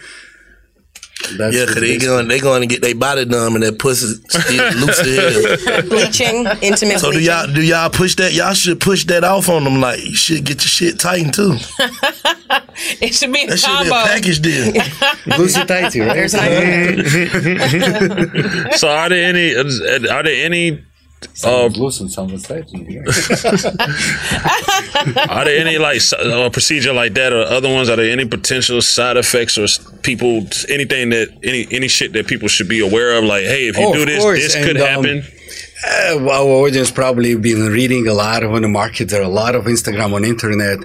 That's 1.36 1.56
yeah, 1.56 1.62
because 1.66 1.76
they 1.76 1.82
basic- 1.94 2.04
going 2.04 2.28
they 2.28 2.40
going 2.40 2.62
to 2.62 2.68
get 2.68 2.82
their 2.82 2.94
body 2.96 3.26
done 3.26 3.54
and 3.56 3.64
their 3.64 3.72
pussy 3.72 4.06
still 4.30 4.72
loose 4.76 5.00
as 5.00 5.66
hell. 5.66 5.82
Bleaching, 5.90 6.46
intimate 6.62 7.00
So 7.00 7.12
do 7.12 7.20
y'all 7.20 7.48
do 7.52 7.62
y'all 7.64 7.90
push 7.90 8.16
that? 8.18 8.34
Y'all 8.34 8.54
should 8.54 8.80
push 8.80 9.04
that 9.06 9.24
off 9.24 9.50
on 9.50 9.64
them. 9.64 9.82
Like 9.82 10.00
you 10.06 10.16
should 10.16 10.46
get 10.46 10.58
your 10.62 10.70
shit 10.70 11.00
tightened 11.00 11.34
too. 11.34 11.58
It 13.02 13.14
should 13.16 13.34
be 13.34 13.42
a 13.42 13.48
That 13.48 13.58
should 13.58 13.68
be 13.68 13.74
a 13.74 13.90
combo. 13.90 14.06
package 14.06 14.40
deal. 14.40 14.72
Loosey 15.36 15.66
tighty, 15.68 16.00
right? 16.02 16.14
There's 16.14 16.34
an 16.36 16.42
So 18.78 18.88
are 18.88 19.10
there 19.10 19.28
any? 19.28 19.56
Are 19.56 20.24
there 20.24 20.46
any? 20.46 20.84
Someone's 21.34 22.44
tighty. 22.48 23.00
are 25.30 25.46
there 25.46 25.60
any 25.60 25.78
like 25.78 26.02
uh, 26.14 26.50
procedure 26.50 26.94
like 26.94 27.14
that 27.16 27.34
or 27.34 27.42
other 27.44 27.72
ones? 27.74 27.90
Are 27.90 27.96
there 27.96 28.12
any 28.12 28.26
potential 28.26 28.82
side 28.82 29.18
effects 29.18 29.58
or 29.58 29.68
people 30.02 30.46
anything 30.70 31.10
that 31.10 31.30
any 31.44 31.68
any 31.72 31.88
shit 31.88 32.14
that 32.14 32.28
people 32.28 32.48
should 32.48 32.68
be 32.70 32.80
aware 32.80 33.18
of? 33.18 33.24
Like, 33.24 33.44
hey, 33.44 33.68
if 33.68 33.78
you 33.78 33.88
Oh, 33.88 33.94
do 33.94 34.06
this, 34.06 34.22
course, 34.24 34.40
this 34.40 34.56
and, 34.56 34.66
could 34.66 34.78
um, 34.78 34.88
happen. 34.88 35.24
Uh, 35.86 36.18
well, 36.26 36.48
our 36.48 36.66
audience 36.68 36.92
probably 36.92 37.36
been 37.36 37.68
reading 37.72 38.08
a 38.08 38.14
lot 38.14 38.44
on 38.44 38.62
the 38.62 38.68
market. 38.68 39.10
There 39.10 39.22
are 39.22 39.26
a 39.26 39.30
lot 39.30 39.56
of 39.56 39.66
Instagram 39.66 40.14
on 40.14 40.26
internet. 40.26 40.80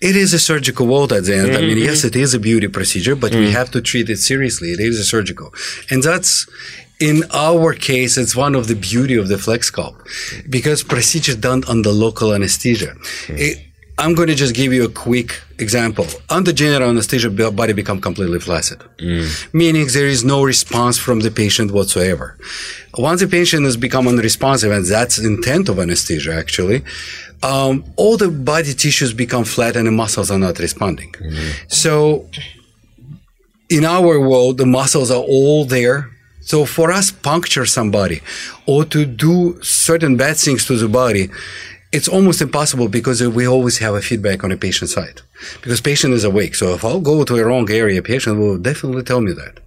It 0.00 0.14
is 0.16 0.32
a 0.32 0.38
surgical 0.38 0.86
world 0.86 1.12
at 1.12 1.24
the 1.24 1.34
end. 1.36 1.56
I 1.56 1.60
mean, 1.60 1.76
Mhm. 1.78 1.84
yes, 1.84 2.04
it 2.04 2.14
is 2.14 2.32
a 2.34 2.38
beauty 2.38 2.68
procedure, 2.68 3.16
but 3.16 3.34
we 3.34 3.50
have 3.50 3.70
to 3.72 3.80
treat 3.80 4.08
it 4.10 4.18
seriously. 4.18 4.70
It 4.72 4.80
is 4.80 4.98
a 5.00 5.04
surgical, 5.04 5.52
and 5.90 6.02
that's 6.02 6.46
in 7.00 7.22
our 7.32 7.74
case, 7.74 8.16
it's 8.18 8.34
one 8.34 8.54
of 8.54 8.66
the 8.66 8.74
beauty 8.74 9.14
of 9.14 9.28
the 9.28 9.38
flex 9.38 9.70
sculpt 9.70 10.50
because 10.50 10.82
procedure 10.82 11.36
done 11.36 11.62
under 11.68 11.90
local 11.90 12.34
anesthesia. 12.34 12.94
Hmm. 13.26 13.36
It- 13.36 13.64
I'm 14.00 14.14
going 14.14 14.28
to 14.28 14.36
just 14.36 14.54
give 14.54 14.72
you 14.72 14.84
a 14.84 14.88
quick 14.88 15.42
example. 15.58 16.06
Under 16.30 16.52
general 16.52 16.88
anesthesia, 16.88 17.30
the 17.30 17.50
body 17.50 17.72
become 17.72 18.00
completely 18.00 18.38
flaccid 18.38 18.80
hmm. 19.00 19.26
meaning 19.52 19.88
there 19.88 20.06
is 20.06 20.22
no 20.24 20.44
response 20.44 20.98
from 20.98 21.20
the 21.20 21.32
patient 21.32 21.72
whatsoever. 21.72 22.38
Once 22.96 23.20
the 23.20 23.26
patient 23.26 23.64
has 23.64 23.76
become 23.76 24.06
unresponsive, 24.06 24.70
and 24.70 24.86
that's 24.86 25.16
the 25.16 25.26
intent 25.26 25.68
of 25.68 25.80
anesthesia 25.80 26.32
actually, 26.32 26.84
um, 27.42 27.84
all 27.96 28.16
the 28.16 28.30
body 28.30 28.72
tissues 28.72 29.12
become 29.12 29.44
flat 29.44 29.74
and 29.76 29.86
the 29.88 29.92
muscles 29.92 30.30
are 30.30 30.38
not 30.38 30.58
responding. 30.60 31.12
Hmm. 31.18 31.50
So 31.66 32.28
in 33.68 33.84
our 33.84 34.20
world, 34.20 34.58
the 34.58 34.66
muscles 34.66 35.10
are 35.10 35.22
all 35.22 35.64
there. 35.64 36.10
So 36.48 36.64
for 36.64 36.90
us, 36.90 37.10
puncture 37.10 37.66
somebody 37.66 38.22
or 38.64 38.82
to 38.86 39.04
do 39.04 39.62
certain 39.62 40.16
bad 40.16 40.38
things 40.38 40.64
to 40.64 40.76
the 40.76 40.88
body, 40.88 41.28
it's 41.92 42.08
almost 42.08 42.40
impossible 42.40 42.88
because 42.88 43.22
we 43.22 43.46
always 43.46 43.76
have 43.78 43.94
a 43.94 44.00
feedback 44.00 44.44
on 44.44 44.48
the 44.48 44.56
patient 44.56 44.88
side 44.88 45.20
because 45.60 45.82
patient 45.82 46.14
is 46.14 46.24
awake. 46.24 46.54
So 46.54 46.72
if 46.72 46.86
I'll 46.86 47.02
go 47.02 47.22
to 47.22 47.36
a 47.36 47.44
wrong 47.44 47.70
area, 47.70 48.00
patient 48.00 48.38
will 48.38 48.56
definitely 48.56 49.02
tell 49.02 49.20
me 49.20 49.32
that, 49.32 49.60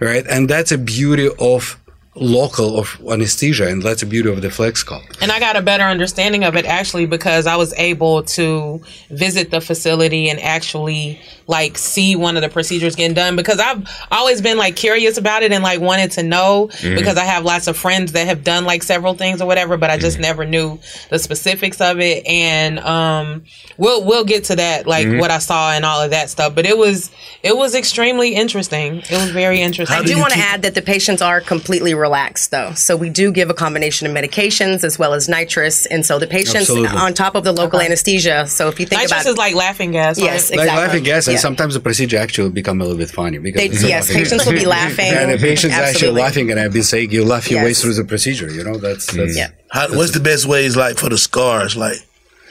right? 0.00 0.26
And 0.28 0.50
that's 0.50 0.70
a 0.70 0.76
beauty 0.76 1.30
of 1.40 1.78
local 2.14 2.78
of 2.78 3.00
anesthesia, 3.10 3.68
and 3.68 3.82
that's 3.82 4.00
the 4.00 4.06
beauty 4.06 4.30
of 4.30 4.42
the 4.42 4.50
flex 4.50 4.84
sculpt. 4.84 5.22
And 5.22 5.32
I 5.32 5.40
got 5.40 5.56
a 5.56 5.62
better 5.62 5.84
understanding 5.84 6.44
of 6.44 6.56
it 6.56 6.66
actually 6.66 7.06
because 7.06 7.46
I 7.46 7.56
was 7.56 7.72
able 7.74 8.22
to 8.24 8.82
visit 9.10 9.50
the 9.50 9.60
facility 9.60 10.28
and 10.28 10.38
actually 10.40 11.20
like 11.48 11.76
see 11.78 12.14
one 12.14 12.36
of 12.36 12.42
the 12.42 12.48
procedures 12.48 12.94
getting 12.94 13.14
done 13.14 13.34
because 13.34 13.58
I've 13.58 13.88
always 14.12 14.40
been 14.42 14.58
like 14.58 14.76
curious 14.76 15.16
about 15.16 15.42
it 15.42 15.50
and 15.50 15.64
like 15.64 15.80
wanted 15.80 16.10
to 16.12 16.22
know 16.22 16.68
Mhm. 16.82 16.94
because 16.94 17.16
I 17.16 17.24
have 17.24 17.42
lots 17.44 17.66
of 17.66 17.76
friends 17.76 18.12
that 18.12 18.26
have 18.26 18.44
done 18.44 18.66
like 18.66 18.82
several 18.82 19.14
things 19.14 19.40
or 19.40 19.46
whatever, 19.46 19.76
but 19.78 19.88
I 19.90 19.96
just 19.96 20.18
never 20.18 20.44
knew 20.44 20.78
the 21.08 21.18
specifics 21.18 21.80
of 21.80 22.00
it. 22.00 22.26
And 22.26 22.78
um 22.80 23.44
we'll 23.78 24.04
we'll 24.04 24.24
get 24.24 24.44
to 24.44 24.56
that, 24.56 24.86
like 24.86 25.06
Mhm. 25.06 25.20
what 25.20 25.30
I 25.30 25.38
saw 25.38 25.72
and 25.72 25.84
all 25.86 26.02
of 26.02 26.10
that 26.10 26.28
stuff. 26.30 26.54
But 26.54 26.66
it 26.66 26.76
was 26.76 27.10
it 27.42 27.56
was 27.56 27.74
extremely 27.74 28.34
interesting. 28.34 28.98
It 29.08 29.10
was 29.16 29.30
very 29.30 29.62
interesting. 29.62 29.96
I 29.98 30.02
do 30.02 30.18
want 30.18 30.34
to 30.34 30.38
add 30.38 30.62
that 30.62 30.74
the 30.74 30.82
patients 30.82 31.22
are 31.22 31.40
completely 31.40 31.94
relaxed, 31.94 32.50
though. 32.50 32.72
So 32.74 32.94
we 32.94 33.08
do 33.08 33.32
give 33.32 33.48
a 33.48 33.54
combination 33.54 34.06
of 34.06 34.12
medications 34.12 34.84
as 34.84 34.98
well 34.98 35.14
as 35.14 35.28
nitrous, 35.30 35.86
and 35.86 36.04
so 36.04 36.18
the 36.18 36.26
patients 36.26 36.68
Absolutely. 36.68 36.88
on 36.98 37.14
top 37.14 37.34
of 37.36 37.44
the 37.44 37.52
local 37.52 37.80
anesthesia. 37.80 38.46
So 38.48 38.68
if 38.68 38.78
you 38.78 38.84
think 38.86 39.00
Nitrous 39.00 39.22
about 39.22 39.30
is 39.32 39.38
like 39.38 39.54
laughing 39.54 39.92
gas. 39.92 40.18
Yes, 40.18 40.50
right? 40.50 40.58
Like 40.58 40.66
exactly. 40.66 40.86
laughing 40.86 41.02
gas, 41.04 41.28
and 41.28 41.37
Yeah. 41.38 41.48
sometimes 41.48 41.72
the 41.74 41.80
procedure 41.88 42.18
actually 42.18 42.44
will 42.48 42.58
become 42.62 42.80
a 42.80 42.84
little 42.84 42.98
bit 43.04 43.10
funny 43.10 43.38
because 43.38 43.60
They- 43.60 43.68
it's 43.74 43.82
yes, 43.82 44.12
patients 44.12 44.44
will 44.46 44.52
be 44.64 44.66
laughing. 44.66 45.10
and 45.12 45.30
the 45.32 45.38
patient's 45.38 45.76
actually 45.76 46.12
laughing, 46.24 46.50
and 46.50 46.58
I've 46.60 46.72
been 46.72 46.82
saying 46.92 47.10
you 47.12 47.24
laugh 47.24 47.50
your 47.50 47.62
way 47.64 47.74
through 47.74 47.94
the 47.94 48.04
procedure. 48.04 48.50
You 48.58 48.64
know, 48.64 48.76
that's, 48.86 49.06
mm. 49.10 49.16
that's 49.18 49.36
Yeah. 49.36 49.48
How, 49.70 49.88
what's 49.98 50.12
the 50.12 50.20
best 50.30 50.44
ways 50.46 50.76
like 50.76 50.96
for 51.02 51.08
the 51.14 51.18
scars? 51.18 51.76
Like, 51.76 51.98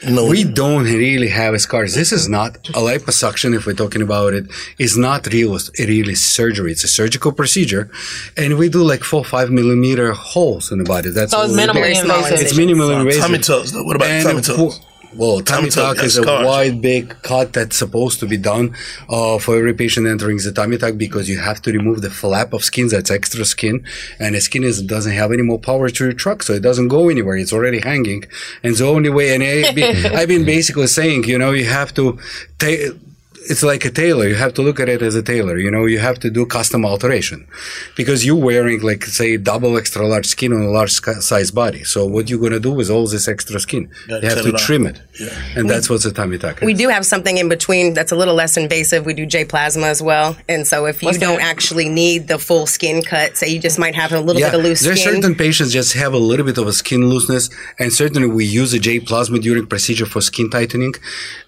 you 0.06 0.12
know, 0.14 0.26
we 0.26 0.44
don't 0.44 0.84
really 0.84 1.26
have 1.40 1.60
scars. 1.60 1.90
This 1.94 2.12
is 2.12 2.28
not 2.28 2.50
a 2.68 2.80
liposuction. 2.90 3.48
If 3.56 3.66
we're 3.66 3.72
talking 3.84 4.00
about 4.00 4.32
it, 4.32 4.44
is 4.78 4.96
not 4.96 5.26
real, 5.26 5.58
really 5.78 6.14
surgery. 6.14 6.70
It's 6.70 6.84
a 6.84 6.88
surgical 7.00 7.32
procedure, 7.32 7.90
and 8.36 8.58
we 8.58 8.68
do 8.68 8.82
like 8.92 9.02
four, 9.02 9.24
five 9.24 9.50
millimeter 9.50 10.12
holes 10.12 10.70
in 10.70 10.78
the 10.78 10.84
body. 10.84 11.10
That's 11.10 11.32
So 11.32 11.42
it's 11.42 11.50
all 11.50 11.56
we 11.56 11.66
do. 11.66 11.72
minimally 11.72 12.00
invasive. 12.00 12.40
It's 12.40 12.52
minimally 12.52 13.00
invasive. 13.00 13.22
tummy 13.22 13.38
tucks. 13.38 13.72
What 13.74 13.96
about 13.96 14.08
And 14.08 14.24
tummy 14.24 14.42
tucks? 14.42 14.80
Well, 15.14 15.40
tummy, 15.40 15.70
Tummy 15.70 15.70
tuck, 15.70 15.96
tuck 15.96 16.04
is 16.04 16.18
a 16.18 16.22
wide, 16.22 16.82
big 16.82 17.16
cut 17.22 17.52
that's 17.54 17.76
supposed 17.76 18.20
to 18.20 18.26
be 18.26 18.36
done 18.36 18.74
uh, 19.08 19.38
for 19.38 19.56
every 19.56 19.72
patient 19.74 20.06
entering 20.06 20.36
the 20.38 20.52
tummy 20.52 20.76
tuck 20.76 20.98
because 20.98 21.28
you 21.28 21.38
have 21.38 21.62
to 21.62 21.72
remove 21.72 22.02
the 22.02 22.10
flap 22.10 22.52
of 22.52 22.62
skin 22.62 22.88
that's 22.88 23.10
extra 23.10 23.44
skin, 23.44 23.84
and 24.18 24.34
the 24.34 24.40
skin 24.40 24.64
is 24.64 24.82
doesn't 24.82 25.12
have 25.12 25.32
any 25.32 25.42
more 25.42 25.58
power 25.58 25.88
to 25.88 26.04
retract, 26.04 26.44
so 26.44 26.52
it 26.52 26.62
doesn't 26.62 26.88
go 26.88 27.08
anywhere. 27.08 27.36
It's 27.36 27.52
already 27.52 27.80
hanging, 27.80 28.24
and 28.62 28.74
the 28.76 28.86
only 28.86 29.08
way. 29.08 29.34
And 29.34 29.42
I've 29.42 29.74
been, 29.74 30.06
I've 30.14 30.28
been 30.28 30.44
basically 30.44 30.86
saying, 30.88 31.24
you 31.24 31.38
know, 31.38 31.52
you 31.52 31.64
have 31.64 31.94
to. 31.94 32.18
Ta- 32.58 32.92
it's 33.50 33.62
like 33.62 33.84
a 33.84 33.90
tailor. 33.90 34.26
You 34.28 34.34
have 34.36 34.54
to 34.54 34.62
look 34.62 34.78
at 34.80 34.88
it 34.88 35.00
as 35.02 35.14
a 35.14 35.22
tailor. 35.22 35.56
You 35.58 35.70
know, 35.70 35.86
you 35.86 35.98
have 35.98 36.18
to 36.20 36.30
do 36.30 36.46
custom 36.46 36.84
alteration 36.84 37.46
because 37.96 38.24
you're 38.26 38.36
wearing 38.50 38.80
like 38.82 39.04
say 39.04 39.36
double 39.36 39.76
extra 39.78 40.06
large 40.06 40.26
skin 40.26 40.52
on 40.52 40.62
a 40.62 40.70
large 40.70 40.92
sc- 40.92 41.22
size 41.22 41.50
body. 41.50 41.82
So 41.84 42.06
what 42.06 42.28
you're 42.30 42.40
gonna 42.40 42.60
do 42.60 42.72
with 42.72 42.90
all 42.90 43.06
this 43.06 43.26
extra 43.28 43.58
skin? 43.60 43.90
Gotta 44.08 44.22
you 44.26 44.34
have 44.34 44.42
to 44.44 44.52
trim 44.52 44.86
it, 44.86 45.00
and 45.56 45.68
that's 45.70 45.88
what's 45.90 46.04
a 46.04 46.12
tummy 46.12 46.38
tuck. 46.38 46.60
We 46.60 46.74
do 46.74 46.88
have 46.88 47.04
something 47.06 47.38
in 47.38 47.48
between 47.48 47.94
that's 47.94 48.12
a 48.12 48.16
little 48.16 48.34
less 48.34 48.56
invasive. 48.56 49.06
We 49.06 49.14
do 49.14 49.26
J 49.26 49.44
plasma 49.44 49.86
as 49.86 50.02
well. 50.02 50.36
And 50.48 50.66
so 50.66 50.86
if 50.86 51.02
you 51.02 51.06
What's 51.06 51.18
don't 51.18 51.38
that? 51.38 51.52
actually 51.54 51.88
need 51.88 52.28
the 52.28 52.38
full 52.38 52.66
skin 52.66 53.02
cut, 53.02 53.36
say 53.38 53.48
you 53.48 53.60
just 53.68 53.78
might 53.78 53.94
have 53.94 54.12
a 54.12 54.20
little 54.20 54.42
bit 54.42 54.54
of 54.54 54.62
loose 54.62 54.80
there's 54.80 55.00
skin. 55.00 55.14
certain 55.14 55.34
patients 55.34 55.72
just 55.72 55.94
have 55.94 56.12
a 56.12 56.18
little 56.30 56.44
bit 56.50 56.58
of 56.58 56.66
a 56.66 56.72
skin 56.72 57.02
looseness, 57.08 57.48
and 57.78 57.92
certainly 57.92 58.28
we 58.28 58.44
use 58.44 58.72
a 58.74 58.78
J 58.78 59.00
plasma 59.00 59.38
during 59.38 59.66
procedure 59.66 60.06
for 60.06 60.20
skin 60.20 60.50
tightening, 60.50 60.94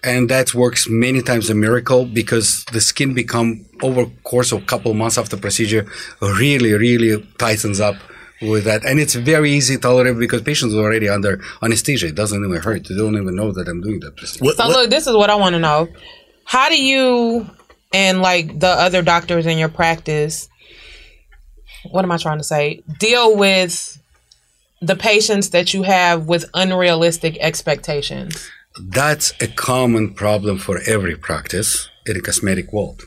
and 0.03 0.29
that 0.29 0.53
works 0.53 0.87
many 0.89 1.21
times 1.21 1.49
a 1.49 1.53
miracle 1.53 1.90
because 2.05 2.65
the 2.65 2.81
skin 2.81 3.13
become 3.13 3.65
over 3.81 4.05
course 4.23 4.51
of 4.51 4.63
a 4.63 4.65
couple 4.65 4.93
months 4.93 5.17
after 5.17 5.37
procedure 5.37 5.85
really 6.21 6.73
really 6.73 7.25
tightens 7.37 7.79
up 7.79 7.95
with 8.41 8.63
that, 8.63 8.83
and 8.85 8.99
it's 8.99 9.13
very 9.13 9.51
easy 9.51 9.77
tolerable 9.77 10.19
because 10.19 10.41
patients 10.41 10.73
are 10.73 10.79
already 10.79 11.07
under 11.07 11.39
anesthesia. 11.61 12.07
It 12.07 12.15
doesn't 12.15 12.43
even 12.43 12.61
hurt. 12.61 12.87
They 12.87 12.95
don't 12.95 13.15
even 13.15 13.35
know 13.35 13.51
that 13.51 13.67
I'm 13.67 13.81
doing 13.81 13.99
that 13.99 14.17
procedure. 14.17 14.53
so 14.55 14.67
look, 14.67 14.89
this 14.89 15.05
is 15.07 15.15
what 15.15 15.29
I 15.29 15.35
want 15.35 15.53
to 15.53 15.59
know. 15.59 15.87
How 16.45 16.69
do 16.69 16.81
you 16.81 17.47
and 17.93 18.21
like 18.21 18.59
the 18.59 18.67
other 18.67 19.01
doctors 19.01 19.45
in 19.45 19.57
your 19.57 19.69
practice, 19.69 20.49
what 21.89 22.03
am 22.03 22.11
I 22.11 22.17
trying 22.17 22.37
to 22.37 22.43
say? 22.43 22.83
Deal 22.99 23.35
with 23.35 24.01
the 24.81 24.95
patients 24.95 25.49
that 25.51 25.73
you 25.73 25.83
have 25.83 26.25
with 26.25 26.45
unrealistic 26.53 27.37
expectations. 27.39 28.49
That's 28.79 29.33
a 29.41 29.47
common 29.47 30.13
problem 30.13 30.57
for 30.57 30.79
every 30.85 31.15
practice 31.17 31.89
in 32.05 32.13
the 32.13 32.21
cosmetic 32.21 32.71
world. 32.71 33.03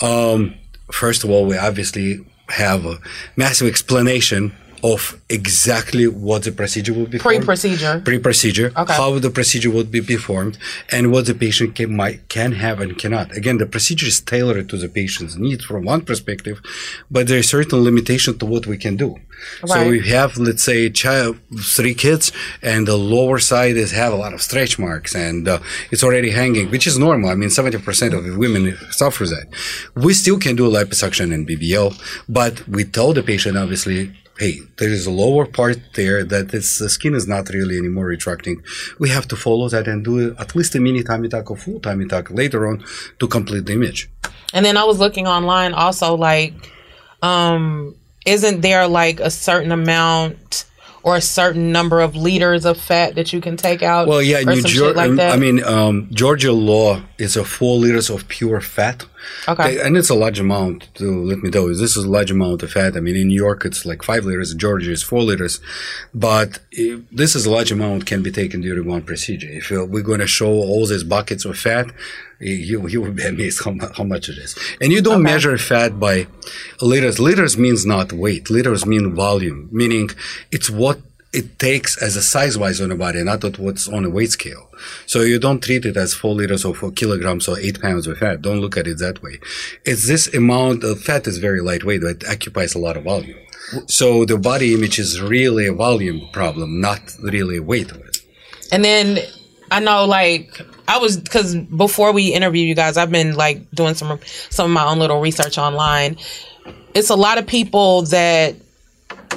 Um, 0.00 0.54
first 0.92 1.24
of 1.24 1.30
all, 1.30 1.46
we 1.46 1.58
obviously 1.58 2.24
have 2.48 2.86
a 2.86 2.98
massive 3.36 3.68
explanation 3.68 4.54
of 4.82 5.20
exactly 5.28 6.06
what 6.06 6.42
the 6.44 6.52
procedure 6.52 6.92
will 6.92 7.06
be. 7.06 7.18
Pre-procedure. 7.18 8.00
Pre-procedure, 8.04 8.72
Okay. 8.76 8.94
how 8.94 9.18
the 9.18 9.30
procedure 9.30 9.70
would 9.70 9.90
be 9.90 10.00
performed, 10.00 10.58
and 10.90 11.10
what 11.12 11.26
the 11.26 11.34
patient 11.34 11.74
can, 11.74 11.94
might, 11.94 12.28
can 12.28 12.52
have 12.52 12.80
and 12.80 12.96
cannot. 12.98 13.36
Again, 13.36 13.58
the 13.58 13.66
procedure 13.66 14.06
is 14.06 14.20
tailored 14.20 14.68
to 14.70 14.76
the 14.76 14.88
patient's 14.88 15.36
needs 15.36 15.64
from 15.64 15.84
one 15.84 16.02
perspective, 16.02 16.60
but 17.10 17.26
there 17.28 17.38
is 17.38 17.48
certain 17.48 17.80
limitation 17.84 18.38
to 18.38 18.46
what 18.46 18.66
we 18.66 18.76
can 18.76 18.96
do. 18.96 19.16
So 19.64 19.88
we 19.88 20.06
have, 20.08 20.36
let's 20.36 20.62
say, 20.62 20.90
child, 20.90 21.38
three 21.60 21.94
kids, 21.94 22.30
and 22.62 22.86
the 22.86 22.96
lower 22.96 23.38
side 23.38 23.76
is 23.78 23.90
have 23.92 24.12
a 24.12 24.16
lot 24.16 24.34
of 24.34 24.42
stretch 24.42 24.78
marks, 24.78 25.14
and 25.14 25.48
uh, 25.48 25.60
it's 25.90 26.04
already 26.04 26.30
hanging, 26.30 26.70
which 26.70 26.86
is 26.86 26.98
normal. 26.98 27.30
I 27.30 27.34
mean, 27.36 27.48
seventy 27.48 27.78
percent 27.78 28.12
of 28.12 28.22
women 28.36 28.76
suffer 28.90 29.24
that. 29.24 29.46
We 29.94 30.12
still 30.12 30.38
can 30.38 30.56
do 30.56 30.70
liposuction 30.70 31.32
and 31.32 31.48
BBL, 31.48 31.88
but 32.28 32.68
we 32.68 32.84
tell 32.84 33.12
the 33.14 33.22
patient 33.22 33.56
obviously. 33.56 34.12
Hey, 34.40 34.60
there 34.78 34.88
is 34.88 35.04
a 35.04 35.10
lower 35.10 35.44
part 35.44 35.78
there 35.96 36.24
that 36.24 36.54
it's, 36.54 36.78
the 36.78 36.88
skin 36.88 37.14
is 37.14 37.28
not 37.28 37.50
really 37.50 37.76
anymore 37.76 38.06
retracting. 38.06 38.62
We 38.98 39.10
have 39.10 39.28
to 39.28 39.36
follow 39.36 39.68
that 39.68 39.86
and 39.86 40.02
do 40.02 40.34
at 40.38 40.56
least 40.56 40.74
a 40.74 40.80
mini 40.80 41.02
tummy 41.02 41.28
tuck 41.28 41.50
or 41.50 41.58
full 41.58 41.78
tummy 41.78 42.06
tuck 42.06 42.30
later 42.30 42.66
on 42.66 42.82
to 43.18 43.28
complete 43.28 43.66
the 43.66 43.74
image. 43.74 44.08
And 44.54 44.64
then 44.64 44.78
I 44.78 44.84
was 44.84 44.98
looking 44.98 45.26
online 45.26 45.74
also 45.74 46.16
like 46.16 46.54
um 47.22 47.94
isn't 48.24 48.62
there 48.62 48.88
like 48.88 49.20
a 49.20 49.30
certain 49.30 49.72
amount 49.72 50.64
or 51.02 51.16
a 51.16 51.20
certain 51.20 51.72
number 51.72 52.00
of 52.00 52.14
liters 52.14 52.64
of 52.64 52.78
fat 52.78 53.14
that 53.14 53.32
you 53.32 53.40
can 53.40 53.56
take 53.56 53.82
out? 53.82 54.06
Well, 54.06 54.22
yeah, 54.22 54.40
New 54.40 54.62
Jersey. 54.62 54.94
like? 54.94 55.18
I 55.18 55.36
mean, 55.36 55.62
um, 55.64 56.08
Georgia 56.12 56.52
law 56.52 57.02
is 57.18 57.36
a 57.36 57.44
four 57.44 57.78
liters 57.78 58.10
of 58.10 58.28
pure 58.28 58.60
fat. 58.60 59.06
Okay. 59.46 59.80
And 59.80 59.96
it's 59.96 60.10
a 60.10 60.14
large 60.14 60.40
amount. 60.40 60.88
To 60.94 61.24
let 61.24 61.38
me 61.38 61.50
tell 61.50 61.68
you, 61.68 61.74
this 61.74 61.96
is 61.96 62.04
a 62.04 62.10
large 62.10 62.30
amount 62.30 62.62
of 62.62 62.72
fat. 62.72 62.96
I 62.96 63.00
mean, 63.00 63.16
in 63.16 63.28
New 63.28 63.34
York, 63.34 63.64
it's 63.64 63.84
like 63.84 64.02
five 64.02 64.24
liters. 64.24 64.52
In 64.52 64.58
Georgia, 64.58 64.90
is 64.90 65.02
four 65.02 65.22
liters. 65.22 65.60
But 66.14 66.58
if 66.72 67.08
this 67.10 67.34
is 67.34 67.46
a 67.46 67.50
large 67.50 67.72
amount 67.72 68.06
can 68.06 68.22
be 68.22 68.32
taken 68.32 68.60
during 68.60 68.86
one 68.86 69.02
procedure. 69.02 69.48
If 69.50 69.72
uh, 69.72 69.84
we're 69.84 70.02
going 70.02 70.20
to 70.20 70.26
show 70.26 70.48
all 70.48 70.86
these 70.86 71.04
buckets 71.04 71.44
of 71.44 71.58
fat, 71.58 71.90
you 72.40 72.88
you 72.88 73.00
will 73.00 73.12
be 73.12 73.24
amazed 73.24 73.64
how, 73.64 73.74
how 73.96 74.04
much 74.04 74.28
it 74.28 74.38
is. 74.38 74.58
And 74.80 74.92
you 74.92 75.02
don't 75.02 75.22
measure 75.22 75.56
fat 75.58 76.00
by 76.00 76.26
liters. 76.80 77.18
Liters 77.20 77.56
means 77.58 77.84
not 77.84 78.12
weight. 78.12 78.50
Liters 78.50 78.86
mean 78.86 79.14
volume, 79.14 79.68
meaning 79.70 80.10
it's 80.50 80.70
what 80.70 81.00
it 81.32 81.58
takes 81.60 82.00
as 82.02 82.16
a 82.16 82.22
size 82.22 82.58
wise 82.58 82.80
on 82.80 82.90
a 82.90 82.96
body, 82.96 83.22
not 83.22 83.44
at 83.44 83.58
what's 83.58 83.86
on 83.86 84.04
a 84.04 84.10
weight 84.10 84.30
scale. 84.30 84.68
So 85.06 85.20
you 85.20 85.38
don't 85.38 85.62
treat 85.62 85.84
it 85.84 85.96
as 85.96 86.12
four 86.12 86.34
liters 86.34 86.64
or 86.64 86.74
four 86.74 86.90
kilograms 86.90 87.46
or 87.46 87.58
eight 87.58 87.80
pounds 87.80 88.06
of 88.08 88.18
fat. 88.18 88.42
Don't 88.42 88.60
look 88.60 88.76
at 88.76 88.88
it 88.88 88.98
that 88.98 89.22
way. 89.22 89.38
It's 89.84 90.08
this 90.08 90.32
amount 90.34 90.82
of 90.82 91.00
fat 91.00 91.26
is 91.28 91.38
very 91.38 91.60
lightweight, 91.60 92.00
but 92.00 92.22
it 92.22 92.28
occupies 92.28 92.74
a 92.74 92.78
lot 92.78 92.96
of 92.96 93.04
volume. 93.04 93.38
So 93.86 94.24
the 94.24 94.38
body 94.38 94.74
image 94.74 94.98
is 94.98 95.20
really 95.20 95.66
a 95.66 95.72
volume 95.72 96.28
problem, 96.32 96.80
not 96.80 97.00
really 97.22 97.58
a 97.58 97.62
weight 97.62 97.92
of 97.92 97.98
it. 97.98 98.22
And 98.72 98.84
then 98.84 99.20
I 99.70 99.78
know, 99.78 100.04
like, 100.06 100.60
I 100.90 100.98
was 100.98 101.16
because 101.16 101.54
before 101.54 102.10
we 102.10 102.34
interview 102.34 102.66
you 102.66 102.74
guys, 102.74 102.96
I've 102.96 103.12
been 103.12 103.36
like 103.36 103.70
doing 103.70 103.94
some 103.94 104.18
some 104.48 104.66
of 104.66 104.72
my 104.72 104.84
own 104.84 104.98
little 104.98 105.20
research 105.20 105.56
online. 105.56 106.16
It's 106.94 107.10
a 107.10 107.14
lot 107.14 107.38
of 107.38 107.46
people 107.46 108.02
that 108.06 108.56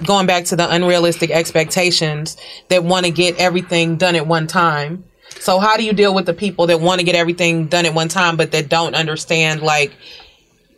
going 0.04 0.26
back 0.26 0.46
to 0.46 0.56
the 0.56 0.68
unrealistic 0.68 1.30
expectations 1.30 2.38
that 2.70 2.84
want 2.84 3.06
to 3.06 3.12
get 3.12 3.38
everything 3.38 3.98
done 3.98 4.16
at 4.16 4.26
one 4.26 4.48
time. 4.48 5.04
So 5.40 5.60
how 5.60 5.78
do 5.78 5.84
you 5.84 5.94
deal 5.94 6.16
with 6.16 6.26
the 6.26 6.34
people 6.34 6.66
that 6.68 6.82
want 6.82 7.02
to 7.02 7.06
get 7.06 7.14
everything 7.14 7.68
done 7.68 7.86
at 7.86 7.94
one 7.94 8.08
time, 8.08 8.36
but 8.36 8.52
that 8.54 8.68
don't 8.68 8.96
understand 8.96 9.62
like 9.62 9.94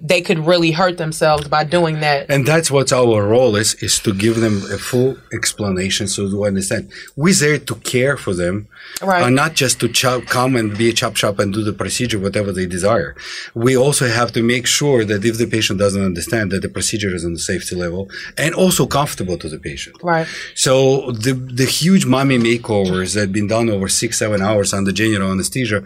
they 0.02 0.22
could 0.22 0.40
really 0.40 0.72
hurt 0.72 0.98
themselves 0.98 1.48
by 1.48 1.64
doing 1.64 2.00
that? 2.02 2.30
And 2.30 2.46
that's 2.46 2.70
what 2.72 2.92
our 2.92 3.24
role 3.28 3.56
is, 3.56 3.76
is 3.76 4.00
to 4.00 4.14
give 4.14 4.40
them 4.40 4.58
a 4.72 4.78
full 4.78 5.18
explanation 5.34 6.08
so 6.08 6.28
they 6.28 6.48
understand. 6.48 6.92
We're 7.16 7.34
there 7.34 7.58
to 7.60 7.76
care 7.76 8.18
for 8.18 8.34
them, 8.34 8.68
Right. 9.02 9.24
uh, 9.24 9.30
not 9.30 9.56
just 9.56 9.80
to 9.82 9.88
chop, 9.90 10.26
come 10.26 10.56
and 10.56 10.78
be 10.78 10.90
a 10.90 10.94
chop 10.94 11.16
shop 11.16 11.40
and 11.40 11.54
do 11.54 11.64
the 11.64 11.74
procedure, 11.74 12.20
whatever 12.20 12.52
they 12.52 12.66
desire. 12.66 13.16
We 13.54 13.76
also 13.78 14.08
have 14.08 14.32
to 14.34 14.42
make 14.44 14.66
sure 14.68 15.04
that 15.06 15.24
if 15.26 15.38
the 15.38 15.48
patient 15.48 15.80
doesn't 15.80 16.04
understand 16.04 16.52
that 16.52 16.62
the 16.62 16.70
procedure 16.70 17.14
is 17.14 17.26
on 17.26 17.34
the 17.34 17.40
safety 17.40 17.76
level 17.76 18.10
and 18.38 18.54
also 18.54 18.86
comfortable 18.86 19.38
to 19.38 19.50
the 19.50 19.60
patient. 19.60 19.96
Right. 20.04 20.28
So 20.56 21.12
the 21.12 21.34
the 21.34 21.66
huge 21.66 22.06
mommy 22.06 22.38
makeovers 22.38 23.14
that 23.14 23.22
have 23.22 23.32
been 23.34 23.48
done 23.48 23.70
over 23.70 23.88
six 23.88 24.18
seven 24.18 24.42
hours 24.42 24.74
under 24.74 24.92
general 24.92 25.32
anesthesia, 25.32 25.84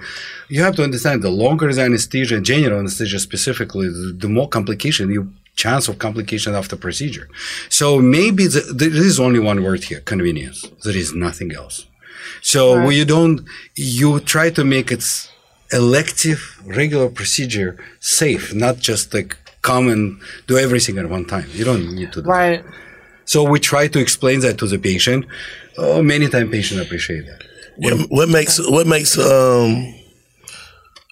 you 0.50 0.62
have 0.64 0.76
to 0.76 0.84
understand 0.84 1.22
the 1.22 1.30
longer 1.30 1.74
the 1.74 1.82
anesthesia 1.82 2.40
general 2.42 2.80
anesthesia 2.80 3.20
specifically, 3.20 3.88
the, 4.00 4.10
the 4.24 4.30
more 4.38 4.48
complication 4.58 5.04
you 5.18 5.24
chance 5.56 5.84
of 5.90 5.96
complication 6.08 6.52
after 6.62 6.76
procedure. 6.88 7.28
So 7.80 7.86
maybe 8.18 8.44
the, 8.56 8.62
there 8.82 8.90
is 9.10 9.20
only 9.20 9.40
one 9.52 9.60
word 9.68 9.82
here: 9.90 10.02
convenience. 10.14 10.60
There 10.86 10.96
is 11.04 11.10
nothing 11.14 11.50
else. 11.62 11.76
So 12.42 12.62
Right. 12.76 12.96
you 12.98 13.06
don't 13.14 13.38
you 13.76 14.10
try 14.34 14.48
to 14.58 14.64
make 14.76 14.90
it 14.98 15.04
elective 15.72 16.40
regular 16.80 17.10
procedure 17.20 17.72
safe, 18.00 18.54
not 18.66 18.76
just 18.90 19.14
like 19.14 19.32
come 19.62 19.86
and 19.94 20.04
do 20.48 20.58
everything 20.66 20.98
at 20.98 21.08
one 21.10 21.26
time. 21.26 21.48
You 21.54 21.66
don't 21.70 21.86
need 22.00 22.12
to 22.14 22.22
do 22.22 22.30
Right. 22.30 22.64
so 23.26 23.38
we 23.44 23.58
try 23.60 23.88
to 23.96 24.00
explain 24.00 24.38
that 24.46 24.56
to 24.62 24.66
the 24.74 24.80
patient. 24.92 25.26
Oh, 25.78 26.02
many 26.14 26.28
times 26.34 26.50
patient 26.52 26.82
appreciate 26.86 27.26
that. 27.30 27.42
What, 27.84 27.94
what 28.18 28.30
makes 28.30 28.54
what 28.76 28.86
makes 28.88 29.12
um, 29.18 29.94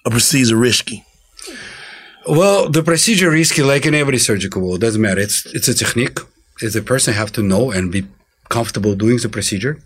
a 0.06 0.10
procedure 0.10 0.56
risky? 0.56 1.04
Well, 2.28 2.68
the 2.68 2.82
procedure 2.82 3.28
is 3.28 3.50
risky, 3.50 3.62
like 3.62 3.86
in 3.86 3.94
every 3.94 4.18
surgical 4.18 4.60
world, 4.60 4.82
doesn't 4.82 5.00
matter. 5.00 5.20
It's 5.20 5.46
it's 5.46 5.68
a 5.68 5.74
technique. 5.74 6.18
It's 6.60 6.76
a 6.76 6.82
person 6.82 7.14
have 7.14 7.32
to 7.32 7.42
know 7.42 7.70
and 7.70 7.90
be 7.90 8.06
comfortable 8.50 8.94
doing 8.94 9.16
the 9.16 9.30
procedure. 9.30 9.78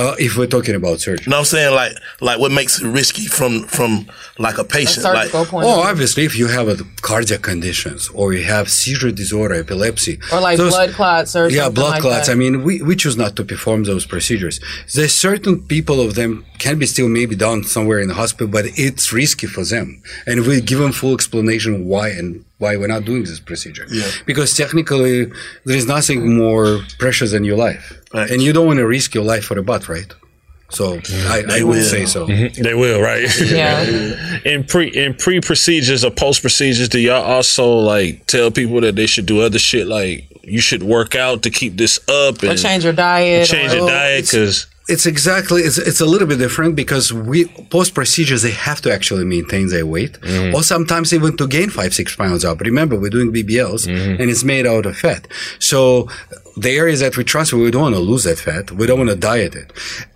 Uh, 0.00 0.14
if 0.18 0.36
we're 0.38 0.46
talking 0.56 0.74
about 0.74 0.98
surgery. 1.06 1.28
No, 1.30 1.38
I'm 1.40 1.44
saying 1.44 1.74
like 1.74 1.92
like 2.28 2.38
what 2.42 2.52
makes 2.60 2.80
it 2.80 2.86
risky 3.00 3.26
from 3.26 3.52
from 3.76 3.92
like 4.38 4.56
a 4.56 4.64
patient. 4.64 5.04
like 5.04 5.30
oh, 5.34 5.80
obviously, 5.90 6.24
if 6.24 6.34
you 6.40 6.46
have 6.58 6.68
a 6.68 6.76
cardiac 7.02 7.42
conditions 7.42 8.08
or 8.18 8.32
you 8.32 8.42
have 8.44 8.70
seizure 8.70 9.10
disorder, 9.22 9.56
epilepsy, 9.56 10.14
Or 10.32 10.40
like 10.40 10.56
those- 10.56 10.72
blood 10.72 10.90
clots 10.98 11.36
or 11.36 11.50
yeah, 11.50 11.68
blood 11.68 11.90
like 11.90 12.02
clots. 12.02 12.26
that. 12.26 12.32
I 12.32 12.36
mean, 12.42 12.64
we, 12.66 12.80
we 12.88 12.96
choose 12.96 13.16
not 13.24 13.36
to 13.36 13.44
perform 13.44 13.84
those 13.84 14.06
procedures. 14.06 14.58
There's 14.94 15.14
certain 15.14 15.60
people 15.74 16.00
of 16.00 16.14
them 16.14 16.46
can 16.58 16.78
be 16.78 16.86
still 16.86 17.08
maybe 17.08 17.36
done 17.36 17.64
somewhere 17.64 18.00
in 18.00 18.08
the 18.08 18.14
hospital, 18.14 18.48
but 18.48 18.64
it's 18.86 19.12
risky 19.12 19.46
for 19.46 19.64
them. 19.64 20.02
And 20.26 20.46
we 20.46 20.62
give 20.62 20.78
them 20.78 20.92
full 20.92 21.12
explanation 21.14 21.86
why 21.86 22.08
and 22.08 22.44
why 22.58 22.76
we're 22.78 22.86
not 22.96 23.04
doing 23.04 23.24
this 23.24 23.40
procedure. 23.40 23.86
Yeah. 23.90 24.08
Because 24.26 24.56
technically, 24.56 25.26
there 25.66 25.76
is 25.76 25.86
nothing 25.86 26.36
more 26.36 26.80
precious 26.98 27.32
than 27.32 27.44
your 27.44 27.56
life. 27.56 27.99
And 28.12 28.42
you 28.42 28.52
don't 28.52 28.66
want 28.66 28.78
to 28.78 28.86
risk 28.86 29.14
your 29.14 29.24
life 29.24 29.44
for 29.44 29.58
a 29.58 29.62
butt, 29.62 29.88
right? 29.88 30.12
So 30.70 31.00
I, 31.28 31.42
I 31.50 31.62
would 31.64 31.82
say 31.84 32.06
so. 32.06 32.26
Mhm. 32.28 32.54
They 32.54 32.74
will, 32.74 33.00
right? 33.00 33.28
Yeah. 33.40 34.38
in 34.44 34.64
pre 34.64 34.86
in 34.88 35.14
pre 35.14 35.40
procedures 35.40 36.04
or 36.04 36.10
post 36.12 36.42
procedures, 36.42 36.88
do 36.88 37.00
y'all 37.00 37.22
also 37.24 37.68
like 37.72 38.26
tell 38.26 38.50
people 38.52 38.80
that 38.82 38.94
they 38.96 39.06
should 39.06 39.26
do 39.26 39.40
other 39.40 39.58
shit 39.58 39.86
like 39.88 40.26
you 40.44 40.60
should 40.60 40.82
work 40.84 41.14
out 41.16 41.42
to 41.42 41.50
keep 41.50 41.76
this 41.76 41.98
up 42.08 42.42
Or 42.42 42.50
and 42.50 42.58
change 42.58 42.84
your 42.84 42.92
diet. 42.92 43.48
change 43.48 43.72
or- 43.72 43.78
your 43.78 43.88
diet 43.88 44.24
because 44.26 44.66
It's 44.94 45.06
exactly 45.06 45.60
it's, 45.68 45.78
it's 45.90 46.00
a 46.00 46.06
little 46.12 46.28
bit 46.32 46.38
different 46.38 46.72
because 46.82 47.12
we 47.12 47.38
post 47.76 47.94
procedures 47.94 48.40
they 48.42 48.50
have 48.70 48.80
to 48.84 48.92
actually 48.96 49.24
maintain 49.36 49.68
their 49.74 49.86
weight 49.94 50.14
or 50.54 50.62
sometimes 50.62 51.12
even 51.16 51.36
to 51.38 51.46
gain 51.46 51.68
five 51.70 51.92
six 52.00 52.16
pounds 52.16 52.44
up. 52.44 52.60
Remember 52.60 52.94
we're 53.02 53.10
doing 53.18 53.30
BBLs 53.32 53.82
and 54.20 54.26
it's 54.32 54.44
made 54.44 54.66
out 54.66 54.84
of 54.86 54.96
fat. 54.96 55.22
So 55.58 56.08
the 56.56 56.70
areas 56.82 56.98
that 57.00 57.16
we 57.16 57.22
transfer 57.24 57.56
we 57.56 57.70
don't 57.70 57.82
want 57.88 57.94
to 57.94 58.00
lose 58.12 58.24
that 58.24 58.38
fat. 58.38 58.64
We 58.72 58.84
don't 58.88 58.98
want 58.98 59.10
to 59.10 59.16
diet 59.16 59.54
it, 59.62 59.68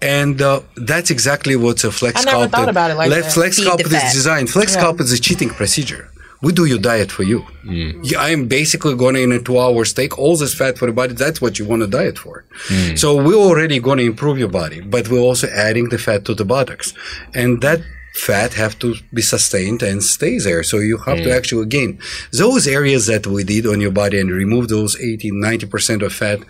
and 0.03 0.43
uh, 0.43 0.61
that's 0.91 1.11
exactly 1.17 1.55
what's 1.57 1.85
a 1.85 1.93
flex 1.93 2.21
I 2.21 2.25
never 2.25 2.47
sculpt. 2.47 2.51
thought 2.51 2.69
about 2.69 2.91
it 2.91 2.97
like 2.97 3.11
that. 3.11 3.33
Flex 3.33 3.57
Feed 3.59 3.67
the 3.67 3.71
sculpt 3.71 3.87
is 4.07 4.13
designed. 4.13 4.51
Flex 4.51 4.75
Yeah. 4.75 4.83
sculpt 4.83 5.01
is 5.01 5.13
a 5.13 5.21
cheating 5.21 5.51
procedure. 5.51 6.11
We 6.45 6.53
do 6.53 6.65
your 6.73 6.79
diet 6.91 7.11
for 7.17 7.25
you. 7.33 7.41
Mm. 7.65 8.01
Yeah, 8.11 8.21
I 8.21 8.31
am 8.37 8.43
basically 8.49 8.95
going 9.03 9.17
in 9.17 9.33
a 9.33 9.41
two 9.49 9.59
hours 9.59 9.93
take 9.93 10.19
all 10.19 10.37
this 10.37 10.55
fat 10.61 10.75
for 10.79 10.87
the 10.87 10.93
body. 11.01 11.15
That's 11.15 11.41
what 11.41 11.59
you 11.59 11.65
want 11.71 11.81
to 11.83 11.89
diet 12.01 12.19
for. 12.25 12.45
Mm. 12.69 12.99
So 13.03 13.09
we're 13.27 13.45
already 13.49 13.79
going 13.81 13.99
to 13.99 14.05
improve 14.13 14.39
your 14.39 14.53
body, 14.63 14.81
but 14.95 15.09
we're 15.09 15.27
also 15.31 15.49
adding 15.49 15.89
the 15.89 15.99
fat 16.07 16.25
to 16.27 16.35
the 16.35 16.45
buttocks. 16.45 16.89
And 17.35 17.51
that 17.63 17.81
fat 18.15 18.55
have 18.55 18.79
to 18.79 18.95
be 19.13 19.23
sustained 19.23 19.83
and 19.83 20.03
stay 20.03 20.39
there. 20.39 20.63
So 20.63 20.77
you 20.79 20.99
have 20.99 21.19
to 21.27 21.31
Mm. 21.31 21.37
actually 21.39 21.67
gain 21.67 21.99
those 22.43 22.65
areas 22.79 23.03
that 23.07 23.27
we 23.27 23.43
did 23.43 23.65
on 23.67 23.81
your 23.81 23.91
body 24.03 24.19
and 24.21 24.31
remove 24.31 24.69
those 24.69 24.93
80, 25.01 25.31
90% 25.33 26.03
of 26.03 26.13
fat 26.13 26.41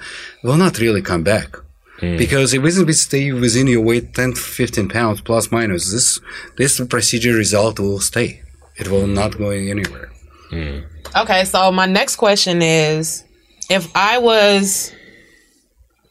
will 0.43 0.59
not 0.65 0.79
really 0.79 1.01
come 1.03 1.23
back. 1.23 1.51
Mm. 2.03 2.19
Because 2.19 2.53
if 2.53 2.63
it 2.65 2.87
will 2.87 2.93
stay 2.93 3.33
within 3.33 3.67
your 3.67 3.81
weight 3.81 4.13
10, 4.15 4.35
15 4.35 4.89
pounds 4.89 5.21
plus 5.23 5.51
minus, 5.51 5.91
this, 5.93 6.21
this 6.59 6.81
procedure 6.95 7.35
result 7.35 7.79
will 7.81 8.01
stay. 8.01 8.43
It 8.77 8.89
will 8.89 9.07
not 9.07 9.39
go 9.39 9.51
anywhere. 9.51 10.11
Okay, 11.17 11.45
so 11.45 11.71
my 11.73 11.87
next 11.87 12.17
question 12.17 12.61
is 12.63 13.25
if 13.71 13.91
I 13.95 14.19
was 14.19 14.93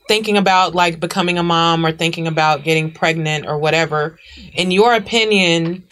thinking 0.08 0.38
about 0.38 0.76
like 0.76 1.00
becoming 1.00 1.38
a 1.38 1.44
mom 1.44 1.86
or 1.86 1.92
thinking 1.92 2.28
about 2.28 2.64
getting 2.64 2.92
pregnant 2.92 3.46
or 3.48 3.58
whatever, 3.58 4.18
in 4.54 4.72
your 4.72 4.94
opinion, 4.94 5.84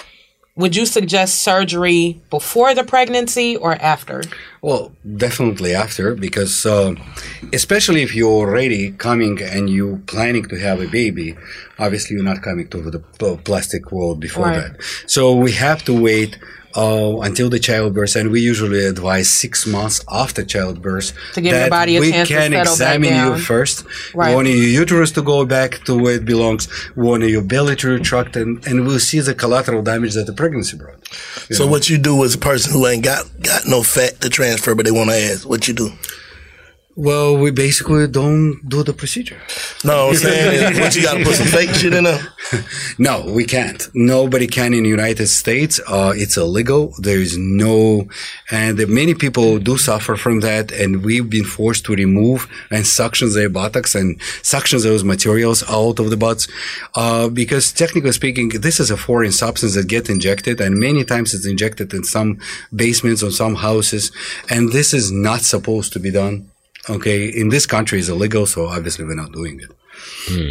would 0.56 0.76
you 0.76 0.86
suggest 0.86 1.40
surgery 1.40 2.22
before 2.30 2.76
the 2.76 2.84
pregnancy 2.84 3.56
or 3.56 3.74
after? 3.76 4.22
Well, 4.62 4.92
definitely 5.18 5.74
after, 5.74 6.14
because 6.14 6.66
uh, 6.66 6.96
especially 7.54 8.02
if 8.04 8.14
you're 8.14 8.30
already 8.30 8.92
coming 8.92 9.42
and 9.42 9.70
you're 9.70 9.98
planning 9.98 10.46
to 10.50 10.60
have 10.60 10.82
a 10.82 10.88
baby, 10.88 11.38
obviously 11.80 12.16
you're 12.16 12.26
not 12.26 12.42
coming 12.42 12.68
to 12.70 12.82
the 12.92 13.00
plastic 13.44 13.92
world 13.92 14.20
before 14.20 14.48
Right. 14.48 14.74
that. 14.74 14.82
So 15.08 15.34
we 15.36 15.54
have 15.54 15.84
to 15.86 15.94
wait 16.00 16.38
uh, 16.76 17.20
until 17.22 17.50
the 17.50 17.60
childbirth, 17.60 18.16
and 18.16 18.32
we 18.32 18.42
usually 18.42 18.86
advise 18.86 19.30
six 19.30 19.66
months 19.68 20.04
after 20.12 20.44
childbirth 20.44 21.14
To 21.34 21.42
give 21.42 21.56
your 21.56 21.70
body 21.70 21.98
a 21.98 22.00
we 22.00 22.12
chance 22.12 22.28
to 22.30 22.34
can 22.36 22.52
settle 22.52 22.64
back 22.64 22.96
examine 22.96 23.10
you 23.10 23.32
down. 23.32 23.40
first. 23.40 23.86
Right. 24.14 24.30
We 24.30 24.36
want 24.36 24.48
your 24.48 24.58
uterus 24.58 25.12
to 25.14 25.22
go 25.22 25.46
back 25.46 25.84
to 25.86 25.98
where 25.98 26.16
it 26.16 26.26
belongs. 26.26 26.68
We 26.96 27.04
want 27.04 27.24
your 27.24 27.42
belly 27.44 27.76
to 27.78 27.90
retract, 27.90 28.36
and, 28.36 28.66
and 28.66 28.86
we'll 28.86 29.00
see 29.00 29.20
the 29.20 29.36
collateral 29.36 29.82
damage 29.82 30.14
that 30.16 30.26
the 30.26 30.34
pregnancy 30.34 30.78
brought. 30.78 31.06
So 31.52 31.66
know. 31.66 31.72
what 31.72 31.90
you 31.90 31.98
do 31.98 32.24
as 32.24 32.36
a 32.36 32.38
person 32.38 32.74
who 32.74 32.88
ain't 32.88 33.04
got 33.04 33.26
got 33.42 33.64
no 33.68 33.84
fat 33.84 34.22
to 34.22 34.30
transfer, 34.30 34.76
but 34.76 34.86
they 34.86 34.92
want 34.92 35.10
to 35.10 35.16
ask, 35.16 35.48
what 35.48 35.68
you 35.68 35.74
do? 35.74 35.92
Well, 36.98 37.38
we 37.38 37.52
basically 37.52 38.08
don't 38.08 38.60
do 38.68 38.84
the 38.84 38.94
procedure. 38.94 39.40
No, 39.86 40.10
I'm 40.10 40.16
saying 40.28 40.80
what 40.80 40.94
you 40.94 41.04
got 41.04 41.18
to 41.18 41.24
put 41.24 41.36
some 41.36 41.48
fake 41.48 41.70
shit 41.74 41.94
in 41.94 42.04
there. 42.04 42.22
No, 43.00 43.24
we 43.26 43.46
can't. 43.46 43.88
Nobody 43.94 44.46
can 44.46 44.74
in 44.74 44.84
the 44.84 44.90
United 44.90 45.28
States. 45.28 45.80
Uh, 45.88 46.12
it's 46.14 46.36
illegal. 46.36 46.94
There 47.00 47.20
is 47.20 47.38
no, 47.38 48.10
and 48.52 48.86
many 48.90 49.14
people 49.14 49.58
do 49.58 49.78
suffer 49.78 50.18
from 50.18 50.42
that. 50.42 50.74
And 50.74 51.04
we've 51.04 51.30
been 51.30 51.46
forced 51.46 51.86
to 51.86 51.96
remove 51.96 52.48
and 52.70 52.86
suction 52.86 53.34
their 53.34 53.48
buttocks 53.48 53.96
and 53.96 54.22
suction 54.44 54.82
those 54.82 55.06
materials 55.06 55.64
out 55.70 56.00
of 56.00 56.10
the 56.10 56.18
butts, 56.18 56.48
uh, 56.96 57.30
because 57.30 57.72
technically 57.72 58.12
speaking, 58.12 58.50
this 58.50 58.82
is 58.82 58.92
a 58.92 58.98
foreign 58.98 59.32
substance 59.32 59.76
that 59.76 59.88
gets 59.88 60.10
injected, 60.10 60.60
and 60.60 60.78
many 60.78 61.06
times 61.06 61.34
it's 61.34 61.48
injected 61.48 61.94
in 61.94 62.04
some 62.04 62.38
basements 62.76 63.24
or 63.24 63.32
some 63.32 63.56
houses, 63.56 64.12
and 64.50 64.74
this 64.74 64.94
is 64.94 65.10
not 65.10 65.42
supposed 65.42 65.94
to 65.94 66.00
be 66.00 66.12
done. 66.12 66.51
Okay, 66.90 67.28
in 67.28 67.50
this 67.50 67.66
country 67.66 68.00
is 68.00 68.10
illegal, 68.10 68.46
so 68.46 68.68
obviously 68.68 69.06
we're 69.06 69.16
not 69.16 69.32
doing 69.32 69.60
it. 69.60 69.72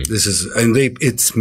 This 0.09 0.27
is, 0.27 0.45
and 0.57 0.77
they, 0.77 0.95
it's, 1.01 1.33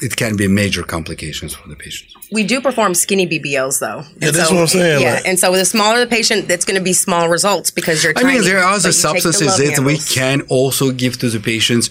it 0.00 0.16
can 0.16 0.36
be 0.36 0.46
major 0.46 0.82
complications 0.82 1.54
for 1.54 1.68
the 1.68 1.74
patients. 1.74 2.14
We 2.30 2.44
do 2.44 2.60
perform 2.60 2.94
skinny 2.94 3.26
BBLs 3.26 3.80
though. 3.80 4.02
Yeah, 4.20 4.28
And 4.28 4.36
that's 4.36 4.48
so- 4.48 4.54
what 4.54 4.60
I'm 4.62 4.66
saying, 4.68 5.02
Yeah, 5.02 5.14
like- 5.14 5.26
and 5.26 5.38
so 5.38 5.52
the 5.52 5.64
smaller 5.64 6.00
the 6.00 6.06
patient, 6.06 6.48
that's 6.48 6.64
going 6.64 6.76
to 6.78 6.82
be 6.82 6.92
small 6.92 7.28
results 7.28 7.70
because 7.70 8.02
you're. 8.02 8.12
I 8.16 8.22
tiny, 8.22 8.34
mean, 8.34 8.44
there 8.44 8.58
are 8.58 8.64
other 8.74 8.88
you 8.88 8.92
take 8.92 8.92
the 8.92 8.92
substances 8.92 9.46
love 9.58 9.74
that 9.76 9.80
we 9.84 9.98
can 9.98 10.42
also 10.48 10.90
give 10.90 11.18
to 11.18 11.28
the 11.30 11.40
patients 11.40 11.88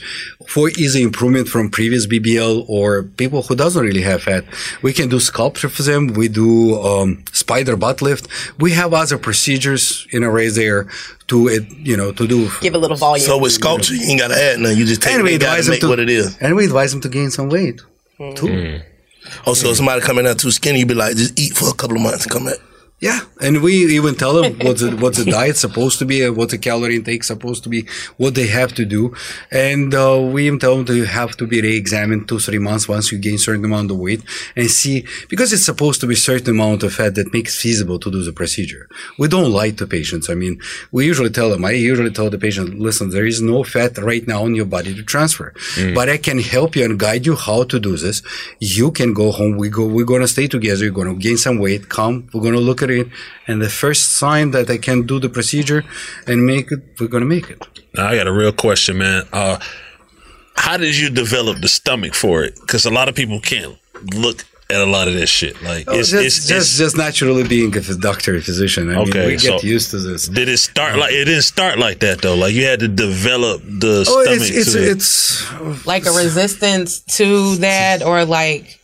for 0.47 0.69
easy 0.69 1.01
improvement 1.03 1.47
from 1.47 1.69
previous 1.69 2.05
BBL 2.05 2.65
or 2.69 3.03
people 3.03 3.41
who 3.43 3.55
doesn't 3.55 3.81
really 3.81 4.01
have 4.01 4.23
fat. 4.23 4.43
We 4.81 4.93
can 4.93 5.09
do 5.09 5.19
sculpture 5.19 5.69
for 5.69 5.83
them. 5.83 6.07
We 6.07 6.27
do 6.27 6.79
um, 6.81 7.23
spider 7.31 7.75
butt 7.77 8.01
lift. 8.01 8.27
We 8.59 8.71
have 8.71 8.93
other 8.93 9.17
procedures 9.17 10.05
in 10.11 10.23
a 10.23 10.31
way 10.31 10.49
there 10.49 10.87
to 11.27 11.47
it, 11.47 11.63
you 11.79 11.97
know, 11.97 12.11
to 12.11 12.27
do. 12.27 12.49
Give 12.61 12.75
a 12.75 12.77
little 12.77 12.97
volume. 12.97 13.25
So 13.25 13.37
with 13.37 13.51
sculpture, 13.53 13.95
you 13.95 14.09
ain't 14.09 14.19
got 14.19 14.27
to 14.29 14.35
add 14.35 14.59
nothing. 14.59 14.77
You 14.77 14.85
just 14.85 15.01
take 15.01 15.13
and 15.13 15.23
we 15.23 15.31
it 15.33 15.35
advise 15.43 15.65
them 15.67 15.79
to 15.79 15.87
what 15.87 15.99
it 15.99 16.09
is. 16.09 16.37
and 16.39 16.55
we 16.55 16.65
advise 16.65 16.91
them 16.91 17.01
to 17.01 17.09
gain 17.09 17.31
some 17.31 17.49
weight 17.49 17.81
too. 18.35 18.81
Oh, 19.47 19.53
so 19.53 19.69
if 19.69 19.77
somebody 19.77 20.01
coming 20.01 20.27
out 20.27 20.37
too 20.39 20.51
skinny, 20.51 20.79
you 20.79 20.85
be 20.85 20.93
like, 20.93 21.15
just 21.15 21.39
eat 21.39 21.53
for 21.55 21.69
a 21.69 21.73
couple 21.73 21.95
of 21.97 22.03
months 22.03 22.23
and 22.23 22.31
come 22.31 22.45
back. 22.45 22.57
Yeah, 23.01 23.19
and 23.41 23.61
we 23.61 23.73
even 23.97 24.15
tell 24.15 24.33
them 24.41 24.57
what's 24.59 24.79
the, 24.81 24.95
what's 24.95 25.21
the 25.21 25.29
diet 25.29 25.57
supposed 25.57 25.99
to 25.99 26.05
be, 26.05 26.23
and 26.23 26.35
what 26.37 26.49
the 26.49 26.57
calorie 26.57 26.95
intake 26.95 27.25
supposed 27.25 27.61
to 27.65 27.69
be, 27.69 27.85
what 28.15 28.35
they 28.35 28.47
have 28.47 28.73
to 28.75 28.85
do, 28.85 29.13
and 29.51 29.93
uh, 29.93 30.17
we 30.33 30.47
even 30.47 30.59
tell 30.59 30.77
them 30.77 30.85
to 30.85 31.03
have 31.03 31.35
to 31.37 31.45
be 31.45 31.61
re-examined 31.61 32.27
two 32.29 32.39
three 32.39 32.57
months 32.57 32.87
once 32.87 33.11
you 33.11 33.17
gain 33.17 33.37
certain 33.37 33.65
amount 33.65 33.91
of 33.91 33.97
weight 33.97 34.23
and 34.55 34.71
see 34.71 35.05
because 35.29 35.51
it's 35.51 35.65
supposed 35.65 35.99
to 36.01 36.07
be 36.07 36.15
certain 36.15 36.51
amount 36.51 36.83
of 36.83 36.93
fat 36.93 37.15
that 37.15 37.33
makes 37.33 37.61
feasible 37.61 37.99
to 37.99 38.09
do 38.09 38.23
the 38.23 38.31
procedure. 38.31 38.87
We 39.19 39.27
don't 39.27 39.51
lie 39.51 39.71
to 39.71 39.85
patients. 39.85 40.29
I 40.29 40.33
mean, 40.35 40.59
we 40.93 41.05
usually 41.05 41.29
tell 41.31 41.49
them. 41.49 41.65
I 41.65 41.71
usually 41.71 42.11
tell 42.11 42.29
the 42.29 42.37
patient, 42.37 42.79
listen, 42.79 43.09
there 43.09 43.25
is 43.25 43.41
no 43.41 43.65
fat 43.65 43.97
right 43.97 44.25
now 44.25 44.45
in 44.45 44.55
your 44.55 44.65
body 44.65 44.95
to 44.95 45.03
transfer, 45.03 45.53
Mm. 45.75 45.93
but 45.93 46.07
I 46.07 46.15
can 46.17 46.39
help 46.39 46.77
you 46.77 46.85
and 46.85 46.97
guide 46.97 47.25
you 47.25 47.35
how 47.35 47.63
to 47.65 47.77
do 47.77 47.97
this. 47.97 48.21
You 48.59 48.89
can 48.91 49.13
go 49.13 49.31
home. 49.31 49.57
We 49.57 49.67
go. 49.67 49.85
We're 49.85 50.05
gonna 50.05 50.29
stay 50.29 50.47
together. 50.47 50.85
You're 50.85 50.93
gonna 50.93 51.15
gain 51.15 51.37
some 51.37 51.59
weight. 51.59 51.89
Come. 51.89 52.29
We're 52.33 52.41
gonna 52.47 52.59
look 52.69 52.81
at 52.81 52.84
it, 52.89 53.07
and 53.47 53.61
the 53.61 53.69
first 53.69 54.13
sign 54.17 54.51
that 54.51 54.69
I 54.69 54.77
can 54.77 55.05
do 55.05 55.19
the 55.19 55.29
procedure 55.29 55.83
and 56.27 56.45
make 56.45 56.71
it, 56.71 56.79
we're 56.99 57.07
gonna 57.07 57.25
make 57.25 57.49
it. 57.49 57.61
Now 57.93 58.07
I 58.07 58.15
got 58.15 58.27
a 58.27 58.33
real 58.33 58.51
question, 58.51 58.97
man. 58.97 59.23
Uh, 59.31 59.59
how 60.57 60.77
did 60.77 60.97
you 60.97 61.09
develop 61.09 61.59
the 61.61 61.67
stomach 61.67 62.13
for 62.13 62.43
it? 62.43 62.55
Because 62.61 62.85
a 62.85 62.91
lot 62.91 63.09
of 63.09 63.15
people 63.15 63.39
can't 63.39 63.77
look 64.15 64.45
at 64.69 64.81
a 64.81 64.85
lot 64.85 65.07
of 65.07 65.13
this 65.13 65.29
shit. 65.29 65.61
Like 65.61 65.85
Oh, 65.87 65.99
it's, 65.99 66.09
just, 66.09 66.25
it's, 66.25 66.47
just, 66.47 66.77
just 66.77 66.97
naturally 66.97 67.47
being 67.47 67.67
a 67.67 67.79
doctor, 67.81 67.93
doctor, 67.97 68.41
physician. 68.41 68.89
I 68.89 68.95
Okay, 69.01 69.19
mean, 69.19 69.27
we 69.27 69.37
get 69.37 69.63
used 69.63 69.91
to 69.91 69.99
this. 69.99 70.27
Did 70.27 70.49
it 70.49 70.57
start 70.57 70.97
like 70.97 71.11
it 71.13 71.25
didn't 71.25 71.43
start 71.43 71.77
like 71.77 71.99
that 71.99 72.21
though? 72.21 72.35
Like 72.35 72.53
you 72.53 72.65
had 72.65 72.79
to 72.79 72.87
develop 72.87 73.61
the 73.63 74.03
Oh, 74.07 74.23
stomach 74.23 74.41
it's- 74.41 74.67
it's- 74.67 74.73
to 74.73 74.91
it's 74.91 75.85
like 75.85 76.05
a 76.07 76.11
resistance 76.11 76.99
to 77.17 77.55
that, 77.57 78.01
or 78.01 78.25
like 78.25 78.79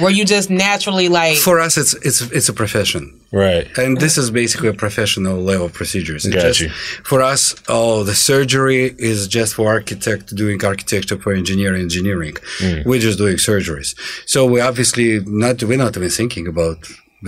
were 0.00 0.10
you 0.10 0.24
just 0.24 0.50
naturally 0.50 1.08
like? 1.08 1.36
For 1.36 1.60
us, 1.60 1.76
it's 1.76 1.94
it's 1.94 2.20
it's 2.38 2.48
a 2.48 2.52
profession, 2.52 3.20
right? 3.32 3.66
And 3.78 3.98
this 3.98 4.16
is 4.18 4.30
basically 4.30 4.68
a 4.68 4.74
professional 4.74 5.38
level 5.40 5.68
procedures. 5.68 6.24
It's 6.26 6.34
Got 6.34 6.46
just- 6.46 6.60
you. 6.60 6.68
For 7.10 7.20
us, 7.22 7.54
oh, 7.68 8.02
the 8.04 8.14
surgery 8.14 8.94
is 8.98 9.28
just 9.28 9.54
for 9.54 9.68
architect 9.68 10.34
doing 10.34 10.64
architecture 10.64 11.18
for 11.18 11.32
engineer 11.32 11.74
engineering. 11.74 12.34
Mm. 12.58 12.84
We're 12.86 13.00
just 13.00 13.18
doing 13.18 13.36
surgeries. 13.36 13.94
So 14.26 14.46
we 14.46 14.60
obviously 14.60 15.20
not 15.20 15.62
we're 15.62 15.78
not 15.78 15.96
even 15.96 16.10
thinking 16.10 16.46
about 16.48 16.78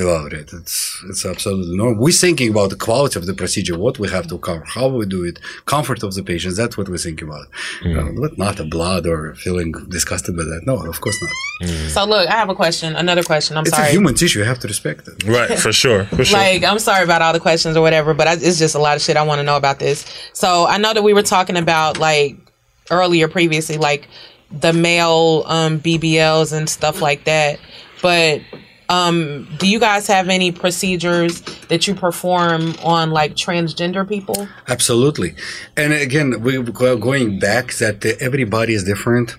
about 0.01 0.33
it. 0.33 0.53
It's 0.53 1.03
it's 1.09 1.25
absolutely 1.25 1.77
normal. 1.77 2.03
We're 2.03 2.13
thinking 2.13 2.51
about 2.51 2.71
the 2.71 2.77
quality 2.77 3.19
of 3.19 3.27
the 3.27 3.35
procedure, 3.35 3.79
what 3.79 3.99
we 3.99 4.09
have 4.09 4.27
to 4.29 4.39
cover, 4.39 4.65
how 4.65 4.89
we 4.89 5.07
do 5.07 5.25
it, 5.25 5.39
comfort 5.67 6.03
of 6.03 6.15
the 6.15 6.23
patients. 6.23 6.57
That's 6.57 6.77
what 6.77 6.89
we're 6.89 6.99
thinking 6.99 7.29
about. 7.29 7.47
Mm. 7.83 7.99
Uh, 7.99 8.21
but 8.21 8.39
not 8.39 8.57
the 8.57 8.65
blood 8.65 9.07
or 9.07 9.35
feeling 9.35 9.73
disgusted 9.89 10.37
by 10.37 10.45
that. 10.45 10.63
No, 10.67 10.77
of 10.85 11.01
course 11.01 11.17
not. 11.23 11.31
So 11.91 12.05
look, 12.05 12.29
I 12.29 12.33
have 12.33 12.49
a 12.49 12.55
question. 12.55 12.97
Another 12.97 13.23
question. 13.23 13.57
I'm 13.57 13.63
it's 13.63 13.77
sorry. 13.77 13.89
a 13.89 13.93
human 13.93 14.15
tissue. 14.15 14.41
You 14.41 14.45
have 14.45 14.59
to 14.61 14.69
respect 14.69 15.07
it. 15.07 15.25
Right, 15.25 15.59
for 15.59 15.73
sure. 15.73 16.05
For 16.07 16.25
sure. 16.25 16.39
Like, 16.39 16.65
I'm 16.65 16.81
sorry 16.81 17.05
about 17.05 17.23
all 17.23 17.33
the 17.33 17.41
questions 17.41 17.77
or 17.77 17.81
whatever, 17.81 18.13
but 18.15 18.27
I, 18.27 18.33
it's 18.33 18.59
just 18.59 18.75
a 18.75 18.81
lot 18.81 18.97
of 18.97 19.03
shit 19.03 19.17
I 19.17 19.23
want 19.23 19.39
to 19.39 19.45
know 19.45 19.57
about 19.57 19.79
this. 19.79 20.05
So 20.33 20.67
I 20.67 20.79
know 20.79 20.93
that 20.93 21.03
we 21.03 21.13
were 21.13 21.23
talking 21.23 21.57
about 21.57 21.99
like 21.99 22.37
earlier 22.91 23.29
previously, 23.29 23.79
like 23.79 24.09
the 24.51 24.73
male 24.73 25.45
um, 25.47 25.81
BBLs 25.81 26.53
and 26.53 26.69
stuff 26.69 27.01
like 27.01 27.25
that. 27.25 27.61
But 28.03 28.43
um, 28.89 29.49
do 29.59 29.69
you 29.69 29.79
guys 29.79 30.07
have 30.07 30.29
any 30.29 30.53
procedures 30.53 31.41
that 31.69 31.87
you 31.87 31.95
perform 31.95 32.75
on 32.83 33.11
like 33.11 33.35
transgender 33.35 34.07
people? 34.09 34.49
Absolutely. 34.69 35.35
And 35.77 35.93
again, 35.93 36.43
we 36.43 36.57
are 36.59 36.97
going 36.97 37.39
back 37.39 37.75
that 37.75 38.05
everybody 38.21 38.75
is 38.75 38.85
different. 38.85 39.37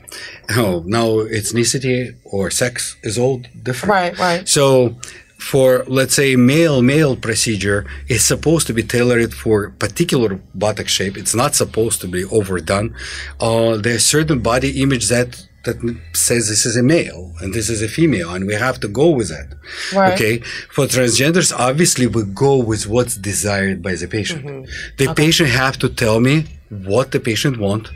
Oh, 0.49 0.83
now 0.85 1.07
ethnicity 1.07 2.15
or 2.23 2.49
sex 2.49 2.97
is 3.03 3.17
all 3.17 3.41
different. 3.61 3.91
Right, 3.91 4.19
right. 4.19 4.49
So 4.49 4.95
for 5.37 5.83
let's 5.87 6.15
say 6.15 6.35
male 6.35 6.81
male 6.81 7.15
procedure 7.15 7.85
is 8.07 8.25
supposed 8.25 8.65
to 8.67 8.73
be 8.73 8.81
tailored 8.81 9.33
for 9.33 9.69
particular 9.71 10.39
buttock 10.55 10.87
shape. 10.87 11.17
It's 11.17 11.35
not 11.35 11.53
supposed 11.55 12.01
to 12.01 12.07
be 12.07 12.23
overdone. 12.25 12.95
Uh, 13.39 13.77
there's 13.77 14.05
certain 14.05 14.39
body 14.39 14.81
image 14.81 15.09
that 15.09 15.47
that 15.65 15.77
says 16.13 16.47
this 16.47 16.65
is 16.65 16.75
a 16.75 16.83
male 16.83 17.33
and 17.41 17.53
this 17.53 17.69
is 17.69 17.81
a 17.81 17.87
female, 17.87 18.33
and 18.33 18.45
we 18.47 18.53
have 18.53 18.79
to 18.79 18.87
go 18.87 19.09
with 19.09 19.29
that. 19.29 19.55
Right. 19.93 20.13
Okay. 20.13 20.39
For 20.71 20.85
transgenders, 20.85 21.51
obviously 21.57 22.07
we 22.07 22.23
go 22.23 22.57
with 22.57 22.87
what's 22.87 23.15
desired 23.17 23.81
by 23.83 23.95
the 23.95 24.07
patient. 24.07 24.45
Mm-hmm. 24.45 24.95
The 24.97 25.13
patient 25.13 25.49
have 25.49 25.77
to 25.79 25.89
tell 25.89 26.19
me 26.19 26.45
what 26.69 27.11
the 27.11 27.19
patient 27.19 27.57
want, 27.59 27.89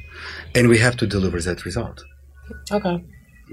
and 0.54 0.68
we 0.68 0.78
have 0.80 0.98
to 0.98 1.08
deliver 1.08 1.40
that 1.42 1.66
result. 1.66 2.04
Okay. 2.72 3.04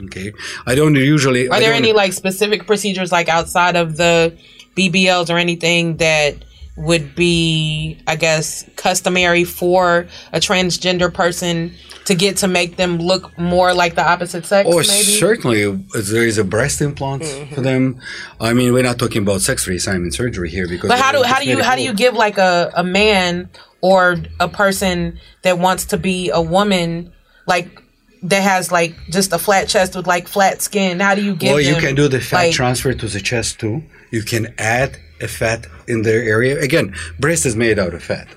Okay. 0.04 0.32
I 0.66 0.74
don't 0.74 0.94
usually. 0.94 1.48
Are 1.48 1.60
there 1.60 1.72
any 1.72 1.92
like 1.92 2.12
specific 2.12 2.66
procedures 2.66 3.12
like 3.12 3.28
outside 3.28 3.76
of 3.76 3.96
the 3.96 4.36
BBLs 4.76 5.30
or 5.32 5.38
anything 5.38 5.96
that 5.96 6.34
would 6.76 7.14
be, 7.14 7.98
I 8.06 8.16
guess, 8.16 8.68
customary 8.76 9.44
for 9.44 10.06
a 10.32 10.38
transgender 10.40 11.12
person 11.12 11.72
to 12.04 12.14
get 12.14 12.36
to 12.38 12.48
make 12.48 12.76
them 12.76 12.98
look 12.98 13.36
more 13.38 13.72
like 13.74 13.94
the 13.94 14.06
opposite 14.06 14.44
sex? 14.44 14.68
Oh, 14.70 14.76
maybe. 14.76 14.84
certainly. 14.84 15.64
There 15.94 16.26
is 16.26 16.38
a 16.38 16.44
breast 16.44 16.80
implant 16.82 17.22
Mm-hmm. 17.22 17.54
for 17.54 17.62
them. 17.62 18.00
I 18.40 18.52
mean, 18.52 18.72
we're 18.74 18.82
not 18.82 18.98
talking 18.98 19.22
about 19.22 19.40
sex 19.40 19.66
reassignment 19.66 20.12
surgery 20.14 20.50
here 20.50 20.68
because. 20.68 20.88
But 20.88 20.98
how 20.98 21.12
do 21.12 21.22
how 21.22 21.40
do 21.40 21.46
you 21.48 21.62
how 21.62 21.76
do 21.76 21.82
you 21.82 21.94
give 21.94 22.14
like 22.14 22.36
a, 22.38 22.70
a 22.76 22.84
man 22.84 23.48
or 23.80 24.16
a 24.38 24.48
person 24.48 25.18
that 25.42 25.58
wants 25.58 25.86
to 25.86 25.96
be 25.96 26.30
a 26.30 26.42
woman 26.42 27.12
like 27.46 27.82
that 28.22 28.42
has 28.42 28.70
like 28.70 28.94
just 29.10 29.32
a 29.32 29.38
flat 29.38 29.66
chest 29.68 29.96
with 29.96 30.06
like 30.06 30.28
flat 30.28 30.60
skin? 30.60 31.00
How 31.00 31.14
do 31.14 31.24
you 31.24 31.34
give 31.34 31.52
Well, 31.52 31.60
you 31.60 31.72
them, 31.72 31.80
can 31.80 31.94
do 31.94 32.06
the 32.08 32.20
fat 32.20 32.36
like, 32.36 32.52
transfer 32.52 32.92
to 32.92 33.06
the 33.08 33.20
chest 33.20 33.60
too. 33.60 33.82
You 34.10 34.22
can 34.22 34.54
add 34.58 34.98
a 35.20 35.28
fat 35.28 35.66
in 35.86 36.02
their 36.02 36.22
area. 36.22 36.60
Again, 36.60 36.94
breast 37.18 37.46
is 37.46 37.56
made 37.56 37.78
out 37.78 37.94
of 37.94 38.02
fat. 38.02 38.28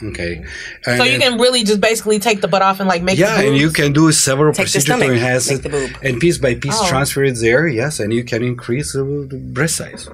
Okay. 0.00 0.44
so 0.84 1.02
you 1.02 1.18
can 1.18 1.40
really 1.40 1.64
just 1.64 1.80
basically 1.80 2.20
take 2.20 2.40
the 2.40 2.46
butt 2.46 2.62
off 2.62 2.78
and 2.78 2.88
like 2.88 3.02
make 3.02 3.18
yeah, 3.18 3.40
and 3.40 3.56
you 3.56 3.70
can 3.70 3.92
do 3.92 4.12
several 4.12 4.52
Take 4.52 4.68
the 4.68 4.72
procedures 4.78 5.00
to 5.00 5.12
enhance 5.12 5.50
make 5.50 5.64
it, 5.64 5.96
and 6.04 6.20
piece 6.20 6.38
by 6.38 6.54
piece 6.54 6.76
Oh. 6.78 6.88
transfer 6.88 7.24
it 7.24 7.36
there. 7.40 7.66
Yes, 7.66 7.98
and 7.98 8.12
you 8.12 8.22
can 8.22 8.44
increase 8.44 8.92
the, 8.92 9.02
the 9.28 9.36
breast 9.36 9.74
size. 9.76 10.08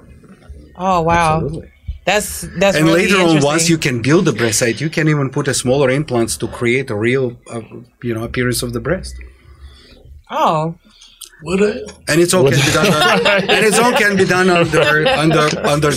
Oh 0.77 1.03
wow, 1.03 1.37
Absolutely. 1.37 1.70
that's 2.07 2.41
that's 2.57 2.77
and 2.79 2.87
really 2.87 3.03
later 3.09 3.18
on, 3.18 3.43
once 3.43 3.68
you 3.68 3.77
can 3.77 4.01
build 4.01 4.25
the 4.25 4.33
breast 4.33 4.61
size, 4.61 4.81
you 4.81 4.89
can 4.89 5.07
even 5.07 5.29
put 5.29 5.49
a 5.49 5.55
smaller 5.55 5.91
implants 5.91 6.39
to 6.39 6.49
create 6.49 6.89
a 6.89 6.97
real, 6.97 7.37
uh, 7.53 7.61
you 8.03 8.14
know, 8.14 8.25
appearance 8.25 8.62
of 8.62 8.72
the 8.72 8.81
breast. 8.81 9.14
oh 10.31 10.75
And 12.09 12.20
it's 12.20 12.34
all 12.34 12.45
can 12.51 12.53
be 12.53 12.72
done. 12.72 12.86
and 13.26 13.66
it's 13.66 13.78
all 13.78 13.92
can 13.92 14.16
be 14.16 14.24
done 14.24 14.51
under 14.51 15.09
under 15.09 15.66
under 15.66 15.90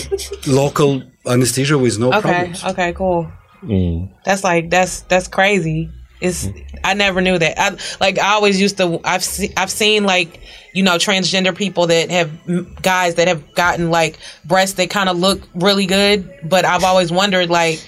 local 0.45 1.03
anesthesia 1.25 1.77
with 1.77 1.99
no 1.99 2.09
okay 2.09 2.21
problems. 2.21 2.63
okay 2.65 2.93
cool. 2.93 3.31
Mm. 3.63 4.09
That's 4.25 4.43
like 4.43 4.69
that's 4.69 5.01
that's 5.01 5.27
crazy. 5.27 5.89
It's 6.19 6.47
mm. 6.47 6.79
I 6.83 6.93
never 6.93 7.21
knew 7.21 7.37
that. 7.37 7.59
I 7.59 7.77
like 7.99 8.19
I 8.19 8.33
always 8.33 8.59
used 8.59 8.77
to. 8.77 8.99
I've 9.03 9.23
seen 9.23 9.53
I've 9.57 9.71
seen 9.71 10.03
like 10.03 10.41
you 10.73 10.83
know 10.83 10.95
transgender 10.95 11.55
people 11.55 11.87
that 11.87 12.09
have 12.11 12.81
guys 12.81 13.15
that 13.15 13.27
have 13.27 13.53
gotten 13.55 13.89
like 13.89 14.17
breasts 14.45 14.75
that 14.75 14.89
kind 14.89 15.09
of 15.09 15.17
look 15.17 15.47
really 15.55 15.85
good, 15.85 16.29
but 16.43 16.65
I've 16.65 16.83
always 16.83 17.11
wondered 17.11 17.49
like 17.49 17.79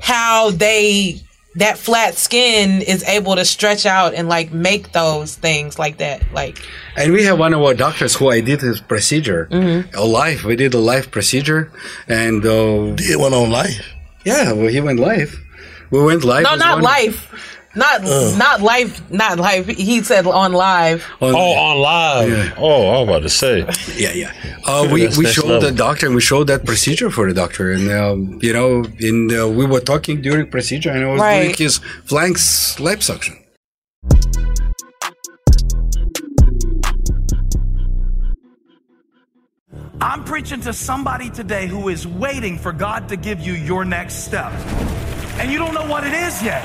how 0.00 0.50
they 0.50 1.20
that 1.56 1.78
flat 1.78 2.14
skin 2.14 2.80
is 2.82 3.02
able 3.04 3.34
to 3.36 3.44
stretch 3.44 3.84
out 3.84 4.14
and 4.14 4.28
like 4.28 4.52
make 4.52 4.92
those 4.92 5.34
things 5.34 5.78
like 5.78 5.98
that. 5.98 6.22
Like 6.32 6.58
And 6.96 7.12
we 7.12 7.24
have 7.24 7.38
one 7.38 7.52
of 7.54 7.60
our 7.62 7.74
doctors 7.74 8.14
who 8.14 8.30
I 8.30 8.40
did 8.40 8.60
his 8.60 8.80
procedure, 8.80 9.48
Mm-hmm. 9.50 9.94
a 9.96 10.04
live. 10.04 10.44
We 10.44 10.54
did 10.56 10.74
a 10.74 10.78
live 10.78 11.10
procedure, 11.10 11.72
and 12.08 12.44
uh, 12.46 12.92
did 12.94 13.16
one 13.18 13.34
on 13.34 13.50
live. 13.50 13.84
Yeah, 14.24 14.52
well, 14.52 14.68
he 14.68 14.80
went 14.80 15.00
live. 15.00 15.34
We 15.90 16.02
went 16.04 16.22
live. 16.24 16.44
no, 16.44 16.54
not 16.54 16.74
one- 16.76 16.84
life. 16.84 17.58
Not 17.74 18.02
Ugh. 18.04 18.36
not 18.36 18.62
life, 18.62 19.10
not 19.12 19.38
life. 19.38 19.66
He 19.66 20.02
said 20.02 20.26
on 20.26 20.52
live. 20.52 21.06
On- 21.20 21.34
oh, 21.34 21.52
on 21.54 21.78
live. 21.78 22.54
Oh, 22.58 22.88
I 22.88 22.98
was 23.00 23.08
about 23.08 23.22
to 23.22 23.28
say. 23.28 23.66
Yeah, 23.96 24.12
yeah. 24.12 24.32
Uh, 24.64 24.88
we 24.90 25.08
we 25.18 25.26
showed 25.26 25.44
level. 25.44 25.60
the 25.60 25.72
doctor 25.72 26.06
and 26.06 26.14
we 26.14 26.20
showed 26.20 26.46
that 26.46 26.64
procedure 26.64 27.10
for 27.10 27.28
the 27.28 27.34
doctor, 27.34 27.70
and 27.70 27.90
um, 27.90 28.38
you 28.40 28.52
know, 28.52 28.84
in 28.98 29.30
uh, 29.30 29.46
we 29.46 29.66
were 29.66 29.80
talking 29.80 30.22
during 30.22 30.50
procedure, 30.50 30.90
and 30.90 31.04
I 31.04 31.12
was 31.12 31.20
doing 31.20 31.54
his 31.54 31.78
flanks 32.06 32.76
liposuction. 32.76 33.36
I'm 40.00 40.24
preaching 40.24 40.60
to 40.62 40.72
somebody 40.72 41.28
today 41.30 41.66
who 41.66 41.88
is 41.88 42.06
waiting 42.06 42.58
for 42.58 42.72
God 42.72 43.08
to 43.10 43.16
give 43.16 43.40
you 43.40 43.52
your 43.52 43.84
next 43.84 44.24
step. 44.24 44.50
And 45.38 45.52
you 45.52 45.58
don't 45.58 45.74
know 45.74 45.86
what 45.86 46.04
it 46.04 46.14
is 46.14 46.42
yet. 46.42 46.64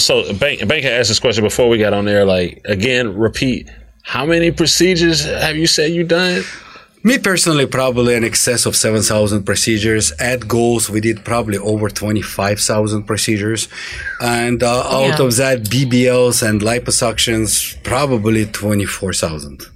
So 0.00 0.32
Bank 0.34 0.66
Bank 0.66 0.84
had 0.84 0.92
asked 0.94 1.08
this 1.08 1.20
question 1.20 1.44
before 1.44 1.68
we 1.68 1.78
got 1.78 1.92
on 1.92 2.04
there. 2.04 2.24
Like 2.24 2.62
again, 2.64 3.16
repeat. 3.16 3.70
How 4.02 4.26
many 4.26 4.50
procedures 4.50 5.24
have 5.24 5.56
you 5.56 5.66
said 5.66 5.92
you 5.92 6.04
done? 6.04 6.42
Me 7.02 7.16
personally, 7.16 7.64
probably 7.64 8.14
in 8.14 8.24
excess 8.24 8.66
of 8.66 8.76
7,000 8.76 9.44
procedures. 9.44 10.12
At 10.18 10.46
goals, 10.46 10.90
we 10.90 11.00
did 11.00 11.24
probably 11.24 11.56
over 11.56 11.88
25,000 11.88 13.04
procedures. 13.04 13.68
And 14.20 14.62
uh, 14.62 14.82
out 14.82 15.18
of 15.18 15.36
that, 15.36 15.62
BBLs 15.62 16.46
and 16.46 16.60
liposuctions, 16.60 17.82
probably 17.84 18.44
24,000 18.44 19.66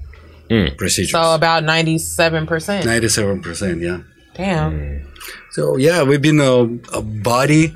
procedures. 0.77 1.13
So 1.13 1.35
about 1.35 1.65
97%. 1.65 2.47
97%, 2.83 3.81
yeah. 3.81 4.01
Damn. 4.35 5.11
So 5.53 5.77
yeah, 5.77 6.03
we've 6.03 6.21
been 6.21 6.41
a, 6.41 6.65
a 6.95 7.01
body 7.01 7.75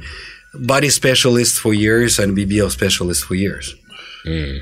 body 0.55 0.89
specialist 0.89 1.61
for 1.61 1.75
years 1.75 2.19
and 2.19 2.37
BBL 2.37 2.71
specialist 2.71 3.25
for 3.25 3.35
years. 3.35 3.75
Mm. 4.25 4.61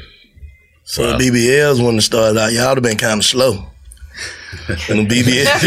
So 0.84 1.16
the 1.16 1.24
BBLs 1.24 1.84
when 1.84 1.96
it 1.96 2.02
started 2.02 2.38
out, 2.38 2.52
y'all 2.52 2.74
have 2.74 2.82
been 2.82 2.96
kind 2.96 3.20
of 3.20 3.24
slow. 3.24 3.66
And 4.88 5.08
the 5.08 5.22
BBL, 5.22 5.44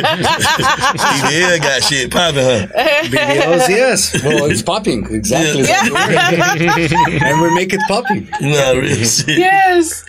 BBL 0.98 1.62
got 1.62 1.84
shit 1.84 2.12
popping, 2.12 2.44
huh? 2.44 2.68
BBLs, 3.04 3.70
yes. 3.70 4.24
Well, 4.24 4.46
it's 4.52 4.64
popping 4.64 5.06
exactly. 5.14 5.66
and 5.70 7.42
we 7.42 7.54
make 7.54 7.72
it 7.72 7.80
popping. 7.88 8.28
No, 8.42 8.76
really. 8.76 9.06
shit. 9.06 9.38
Yes. 9.38 10.06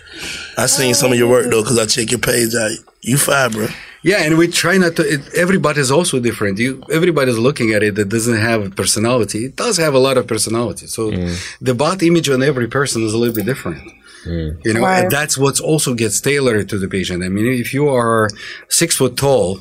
I 0.57 0.65
seen 0.65 0.93
some 0.95 1.11
of 1.11 1.17
your 1.17 1.29
work 1.29 1.51
though, 1.51 1.63
cause 1.63 1.77
I 1.77 1.85
check 1.85 2.09
your 2.09 2.19
page 2.19 2.55
out. 2.55 2.71
You 3.01 3.17
fine, 3.17 3.51
bro. 3.51 3.67
Yeah, 4.03 4.23
and 4.23 4.37
we 4.37 4.47
try 4.47 4.77
not 4.77 4.95
to. 4.95 5.03
It, 5.03 5.21
everybody's 5.35 5.91
also 5.91 6.19
different. 6.19 6.57
You, 6.57 6.83
everybody's 6.91 7.37
looking 7.37 7.73
at 7.73 7.83
it 7.83 7.95
that 7.95 8.09
doesn't 8.09 8.37
have 8.37 8.65
a 8.65 8.69
personality. 8.69 9.45
It 9.45 9.55
does 9.55 9.77
have 9.77 9.93
a 9.93 9.99
lot 9.99 10.17
of 10.17 10.25
personality. 10.27 10.87
So 10.87 11.11
mm. 11.11 11.57
the 11.61 11.75
bot 11.75 12.01
image 12.01 12.27
on 12.29 12.41
every 12.41 12.67
person 12.67 13.03
is 13.03 13.13
a 13.13 13.17
little 13.17 13.35
bit 13.35 13.45
different. 13.45 13.81
Mm. 14.25 14.65
You 14.65 14.73
know, 14.73 14.81
Right. 14.81 15.03
and 15.03 15.11
that's 15.11 15.37
what 15.37 15.59
also 15.59 15.93
gets 15.93 16.19
tailored 16.21 16.67
to 16.69 16.77
the 16.79 16.87
patient. 16.87 17.23
I 17.23 17.29
mean, 17.29 17.45
if 17.59 17.73
you 17.73 17.89
are 17.89 18.27
six 18.69 18.95
foot 18.95 19.17
tall, 19.17 19.59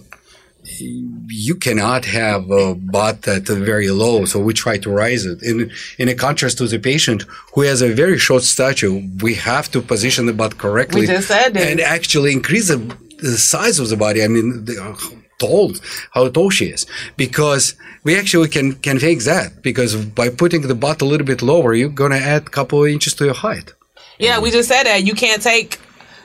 you 1.29 1.55
cannot 1.55 2.05
have 2.05 2.51
a 2.51 2.75
bot 2.75 3.23
that 3.23 3.49
is 3.49 3.57
very 3.59 3.91
low. 3.91 4.25
So 4.25 4.39
we 4.41 4.53
try 4.53 4.79
to 4.79 4.91
rise 4.91 5.25
it. 5.25 5.43
In 5.43 5.71
in 5.99 6.09
a 6.09 6.15
contrast 6.15 6.59
to 6.59 6.67
the 6.67 6.79
patient 6.79 7.25
who 7.55 7.63
has 7.63 7.83
a 7.83 7.93
very 7.93 8.19
short 8.19 8.43
stature, 8.43 8.91
we 9.23 9.35
have 9.35 9.71
to 9.73 9.81
position 9.83 10.27
the 10.27 10.33
bot 10.33 10.59
correctly. 10.59 11.03
We 11.03 11.07
just 11.07 11.29
said 11.29 11.57
it. 11.57 11.67
and 11.69 11.81
actually 11.81 12.33
increase 12.33 12.69
the, 12.69 12.79
the 13.21 13.39
size 13.39 13.79
of 13.79 13.89
the 13.89 13.97
body. 13.97 14.23
I 14.23 14.29
mean, 14.29 14.65
the, 14.65 14.75
how 14.81 14.97
tall, 15.39 15.73
how 16.13 16.29
tall 16.29 16.51
she 16.51 16.67
is, 16.67 16.87
because 17.17 17.75
we 18.05 18.19
actually 18.19 18.49
can 18.49 18.75
can 18.75 18.99
fake 18.99 19.25
that 19.25 19.63
because 19.63 19.97
by 19.97 20.29
putting 20.29 20.63
the 20.63 20.75
butt 20.75 21.03
a 21.03 21.05
little 21.05 21.27
bit 21.27 21.43
lower, 21.43 21.75
you're 21.75 21.89
gonna 21.89 22.17
add 22.17 22.43
a 22.47 22.51
couple 22.51 22.85
of 22.85 22.91
inches 22.91 23.15
to 23.15 23.25
your 23.25 23.35
height. 23.35 23.73
Yeah, 24.19 24.39
we 24.39 24.51
just 24.51 24.69
said 24.69 24.85
that. 24.85 25.05
You 25.05 25.15
can't 25.15 25.43
take 25.43 25.79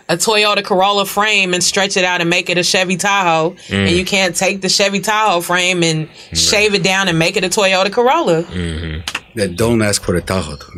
a 0.08 0.18
Toyota 0.18 0.64
Corolla 0.64 1.06
frame 1.06 1.54
and 1.54 1.64
stretch 1.64 1.98
it 1.98 2.04
out 2.04 2.22
and 2.22 2.30
make 2.30 2.50
it 2.50 2.58
a 2.58 2.64
Chevy 2.64 2.98
Tahoe. 2.98 3.52
Mm. 3.68 3.88
And 3.88 3.96
you 3.96 4.06
can't 4.06 4.36
take 4.36 4.62
the 4.62 4.70
Chevy 4.70 5.00
Tahoe 5.00 5.42
frame 5.42 5.82
and 5.84 6.10
shave 6.34 6.74
it 6.76 6.84
down 6.84 7.08
and 7.08 7.18
make 7.18 7.38
it 7.38 7.44
a 7.44 7.50
Toyota 7.50 7.92
Corolla. 7.92 8.44
Then 9.36 9.56
don't 9.56 9.82
ask 9.82 10.02
for 10.02 10.16
a 10.16 10.22
Tahoe. 10.22 10.54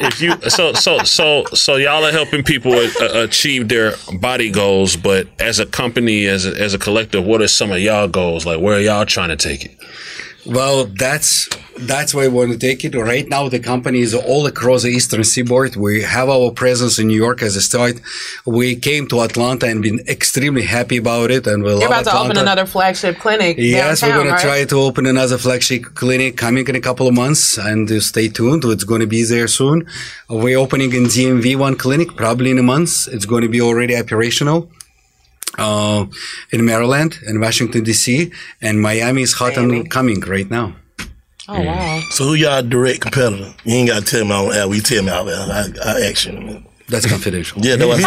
if 0.00 0.20
you 0.20 0.32
so 0.50 0.72
so 0.72 0.98
so 1.04 1.44
so 1.54 1.76
y'all 1.76 2.04
are 2.04 2.10
helping 2.12 2.42
people 2.42 2.72
uh, 2.72 2.88
achieve 3.14 3.68
their 3.68 3.94
body 4.20 4.50
goals, 4.50 4.96
but 4.96 5.28
as 5.40 5.60
a 5.60 5.66
company, 5.66 6.26
as 6.26 6.44
a, 6.44 6.60
as 6.60 6.74
a 6.74 6.78
collective, 6.78 7.24
what 7.24 7.40
are 7.40 7.48
some 7.48 7.70
of 7.70 7.78
y'all 7.78 8.08
goals? 8.08 8.44
Like, 8.44 8.60
where 8.60 8.76
are 8.76 8.80
y'all 8.80 9.06
trying 9.06 9.28
to 9.28 9.36
take 9.36 9.64
it? 9.64 9.76
Well, 10.46 10.84
that's 10.86 11.48
that's 11.78 12.14
why 12.14 12.28
we 12.28 12.34
want 12.34 12.52
to 12.52 12.58
take 12.58 12.84
it. 12.84 12.94
Right 12.94 13.28
now, 13.28 13.48
the 13.48 13.58
company 13.58 14.00
is 14.00 14.14
all 14.14 14.46
across 14.46 14.82
the 14.84 14.88
eastern 14.88 15.24
seaboard. 15.24 15.76
We 15.76 16.02
have 16.02 16.28
our 16.28 16.50
presence 16.50 16.98
in 16.98 17.08
New 17.08 17.16
York 17.16 17.42
as 17.42 17.56
a 17.56 17.60
start. 17.60 18.00
We 18.46 18.76
came 18.76 19.06
to 19.08 19.20
Atlanta 19.20 19.66
and 19.66 19.82
been 19.82 20.00
extremely 20.08 20.62
happy 20.62 20.98
about 20.98 21.30
it, 21.30 21.46
and 21.46 21.62
we 21.62 21.70
You're 21.70 21.80
love 21.80 21.90
about 21.90 22.04
to 22.04 22.18
open 22.18 22.36
another 22.38 22.64
flagship 22.64 23.18
clinic. 23.18 23.56
Yes, 23.58 24.00
downtown, 24.00 24.16
we're 24.16 24.22
going 24.22 24.32
right? 24.32 24.40
to 24.40 24.46
try 24.46 24.64
to 24.64 24.76
open 24.76 25.06
another 25.06 25.36
flagship 25.36 25.82
clinic 25.94 26.36
coming 26.36 26.66
in 26.66 26.76
a 26.76 26.80
couple 26.80 27.08
of 27.08 27.14
months, 27.14 27.58
and 27.58 27.90
stay 28.02 28.28
tuned. 28.28 28.64
It's 28.64 28.84
going 28.84 29.00
to 29.00 29.06
be 29.06 29.24
there 29.24 29.48
soon. 29.48 29.86
We're 30.30 30.58
opening 30.58 30.92
in 30.92 31.04
DMV 31.04 31.56
one 31.56 31.76
clinic 31.76 32.16
probably 32.16 32.52
in 32.52 32.58
a 32.58 32.62
month. 32.62 33.08
It's 33.08 33.26
going 33.26 33.42
to 33.42 33.48
be 33.48 33.60
already 33.60 33.96
operational. 33.96 34.70
Uh, 35.58 36.06
in 36.52 36.64
Maryland 36.64 37.18
and 37.26 37.40
Washington 37.40 37.84
DC 37.84 38.32
and 38.60 38.80
Miami 38.80 39.22
is 39.22 39.32
hot 39.32 39.56
and 39.56 39.90
coming 39.90 40.20
right 40.20 40.50
now. 40.50 40.74
Oh 41.48 41.62
wow! 41.62 42.00
So 42.10 42.24
who 42.24 42.34
y'all 42.34 42.62
direct 42.62 43.00
competitor? 43.02 43.54
You 43.64 43.76
ain't 43.76 43.88
got 43.88 44.04
to 44.04 44.10
tell 44.10 44.24
me 44.24 44.32
on 44.32 44.52
air. 44.52 44.68
We 44.68 44.80
tell 44.80 45.02
me 45.02 45.10
out 45.10 45.24
there. 45.24 45.36
I, 45.36 45.68
I 45.84 46.00
ask 46.10 46.26
you. 46.26 46.32
in 46.32 46.38
a 46.38 46.40
minute. 46.40 46.62
That's 46.88 47.06
confidential. 47.06 47.60
Yeah, 47.64 47.74
that 47.76 47.86
was. 47.88 47.98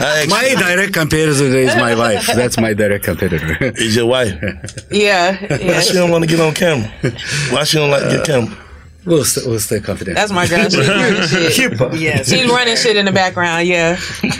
I 0.00 0.26
my 0.28 0.54
direct 0.58 0.94
competitor 0.94 1.44
is 1.44 1.76
my 1.76 1.94
wife. 1.94 2.26
That's 2.26 2.58
my 2.58 2.72
direct 2.72 3.04
competitor. 3.04 3.56
Is 3.76 3.96
your 3.96 4.06
wife? 4.06 4.34
Yeah, 4.90 5.36
Why 5.46 5.80
she 5.80 5.92
don't 5.92 6.10
want 6.10 6.24
to 6.24 6.28
get 6.28 6.40
on 6.40 6.54
camera? 6.54 6.90
Why 7.50 7.64
she 7.64 7.76
don't 7.76 7.90
like 7.90 8.02
to 8.04 8.08
get 8.16 8.26
camera? 8.26 8.56
We'll, 9.06 9.24
st- 9.24 9.46
we'll 9.46 9.60
stay 9.60 9.80
confidential. 9.80 10.14
That's 10.20 10.32
my 10.32 10.46
girl. 10.46 10.64
She 11.44 11.50
cute 11.50 11.78
shit. 11.78 11.94
Yes. 12.00 12.28
She's 12.30 12.48
running 12.50 12.76
shit 12.76 12.96
in 12.96 13.04
the 13.04 13.12
background. 13.12 13.66
Yeah. 13.66 13.96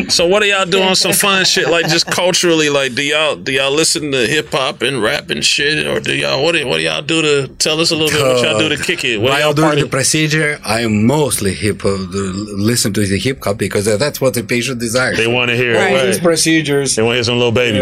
So 0.09 0.27
what 0.27 0.43
are 0.43 0.47
y'all 0.47 0.65
doing? 0.67 0.95
Some 0.95 1.13
fun 1.25 1.45
shit, 1.45 1.69
like 1.69 1.89
just 1.89 2.07
culturally. 2.07 2.71
Like, 2.71 2.95
do 2.95 3.03
y'all 3.03 3.37
do 3.37 3.53
y'all 3.53 3.71
listen 3.71 4.11
to 4.13 4.27
hip 4.27 4.49
hop 4.51 4.83
and 4.83 5.03
rap 5.03 5.31
and 5.31 5.45
shit, 5.45 5.87
or 5.87 6.01
do 6.01 6.15
y'all 6.15 6.43
what 6.43 6.53
do, 6.53 6.67
what 6.67 6.79
do 6.79 6.83
y'all 6.85 7.03
do 7.03 7.23
to 7.23 7.49
tell 7.57 7.81
us 7.81 7.91
a 7.91 7.97
little 7.97 8.11
bit? 8.11 8.23
What 8.25 8.43
y'all 8.45 8.59
do 8.59 8.69
to 8.71 8.81
uh, 8.81 8.85
kick 8.85 9.05
it? 9.05 9.19
What 9.21 9.31
While 9.31 9.41
y'all 9.41 9.53
doing 9.55 9.79
the 9.79 9.89
procedure, 9.89 10.59
I 10.65 10.87
mostly 10.87 11.53
hip 11.55 11.85
uh, 11.85 11.97
hop, 11.97 12.09
listen 12.13 12.93
to 12.95 13.07
the 13.07 13.19
hip 13.19 13.45
hop 13.45 13.59
because 13.59 13.87
uh, 13.87 13.97
that's 13.97 14.21
what 14.21 14.35
the 14.35 14.43
patient 14.43 14.81
desires. 14.81 15.17
They 15.19 15.27
want 15.27 15.51
to 15.51 15.57
hear 15.57 15.75
Right. 15.75 15.95
right. 15.95 16.07
These 16.07 16.21
procedures. 16.21 16.95
They 16.97 17.03
want 17.03 17.13
to 17.13 17.17
hear 17.17 17.25
some 17.25 17.39
Lil 17.39 17.53
Baby. 17.53 17.79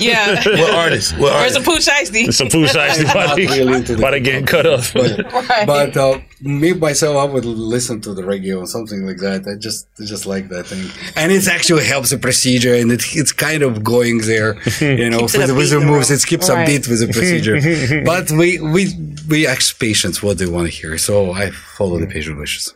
Yeah. 0.00 0.34
What 0.44 0.74
artist? 0.74 1.12
What 1.12 1.32
Where's 1.32 1.54
artist? 1.54 1.54
some 1.54 1.64
poo 1.64 1.78
shiesty? 1.78 2.32
Some 2.32 2.50
food 2.50 2.68
size 2.70 2.98
I'm 3.14 3.36
really 3.36 3.94
why 3.96 4.10
they 4.12 4.20
getting 4.20 4.46
cut 4.46 4.66
up. 4.66 4.82
Right. 4.94 5.66
But 5.66 5.91
uh, 5.96 6.18
me 6.40 6.72
myself, 6.72 7.16
I 7.16 7.24
would 7.24 7.44
listen 7.44 8.00
to 8.02 8.14
the 8.14 8.24
radio 8.24 8.60
or 8.60 8.66
something 8.66 9.06
like 9.06 9.18
that. 9.18 9.46
I 9.46 9.54
just 9.58 9.86
just 9.98 10.26
like 10.26 10.48
that 10.48 10.66
thing, 10.66 10.90
and 11.16 11.30
it 11.32 11.46
actually 11.48 11.84
helps 11.84 12.10
the 12.10 12.18
procedure, 12.18 12.74
and 12.74 12.90
it, 12.92 13.02
it's 13.14 13.32
kind 13.32 13.62
of 13.62 13.82
going 13.84 14.18
there, 14.18 14.56
you 14.80 15.10
know, 15.10 15.20
Keeps 15.20 15.36
with 15.36 15.46
the, 15.48 15.54
with 15.54 15.70
the 15.70 15.80
moves. 15.80 16.10
It 16.10 16.24
keeps 16.26 16.48
Right. 16.48 16.66
beat 16.66 16.88
with 16.88 17.00
the 17.00 17.12
procedure. 17.12 18.02
but 18.04 18.30
we 18.30 18.60
we 18.60 18.82
we 19.28 19.46
ask 19.46 19.78
patients 19.78 20.22
what 20.22 20.38
they 20.38 20.46
want 20.46 20.66
to 20.68 20.72
hear, 20.72 20.98
so 20.98 21.32
I 21.32 21.50
follow 21.50 21.98
the 21.98 22.06
patient 22.06 22.38
wishes. 22.38 22.74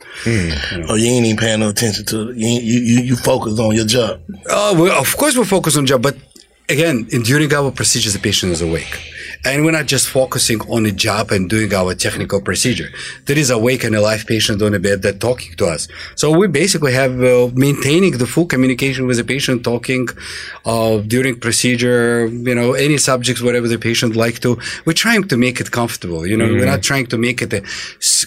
Oh, 0.88 0.94
you 0.94 1.06
ain't 1.08 1.26
even 1.26 1.36
paying 1.36 1.60
no 1.60 1.68
attention 1.70 2.04
to 2.06 2.30
it. 2.30 2.36
You 2.36 2.46
ain't, 2.46 2.64
you, 2.64 2.78
you 2.80 3.00
you 3.02 3.16
focus 3.16 3.58
on 3.58 3.74
your 3.74 3.86
job. 3.86 4.20
Oh, 4.48 4.80
well, 4.80 5.00
of 5.00 5.16
course 5.16 5.36
we 5.36 5.44
focus 5.44 5.76
on 5.76 5.86
job, 5.86 6.02
but 6.02 6.16
again, 6.68 7.06
in, 7.10 7.22
during 7.22 7.52
our 7.52 7.70
procedures, 7.70 8.12
the 8.12 8.18
patient 8.18 8.52
is 8.52 8.62
awake. 8.62 8.94
And 9.46 9.64
we're 9.64 9.70
not 9.70 9.86
just 9.86 10.08
focusing 10.08 10.60
on 10.62 10.82
the 10.82 10.90
job 10.90 11.30
and 11.30 11.48
doing 11.48 11.72
our 11.72 11.94
technical 11.94 12.40
procedure. 12.40 12.88
There 13.26 13.38
is 13.38 13.48
awake 13.48 13.84
and 13.84 13.94
alive 13.94 14.26
patient 14.26 14.60
on 14.60 14.72
the 14.72 14.80
bed 14.80 15.02
that 15.02 15.20
talking 15.20 15.54
to 15.56 15.66
us. 15.66 15.86
So 16.16 16.36
we 16.36 16.48
basically 16.48 16.92
have 16.94 17.22
uh, 17.22 17.50
maintaining 17.54 18.18
the 18.18 18.26
full 18.26 18.46
communication 18.46 19.06
with 19.06 19.18
the 19.18 19.24
patient, 19.24 19.62
talking 19.62 20.08
uh, 20.64 20.98
during 20.98 21.38
procedure, 21.38 22.26
you 22.26 22.56
know, 22.56 22.72
any 22.72 22.98
subjects, 22.98 23.40
whatever 23.40 23.68
the 23.68 23.78
patient 23.78 24.16
like 24.16 24.40
to. 24.40 24.58
We're 24.84 24.94
trying 24.94 25.28
to 25.28 25.36
make 25.36 25.60
it 25.60 25.70
comfortable. 25.70 26.26
You 26.26 26.36
know, 26.36 26.46
we're 26.46 26.66
not 26.66 26.82
trying 26.82 27.06
to 27.06 27.16
make 27.16 27.40
it 27.40 27.52
a, 27.52 27.62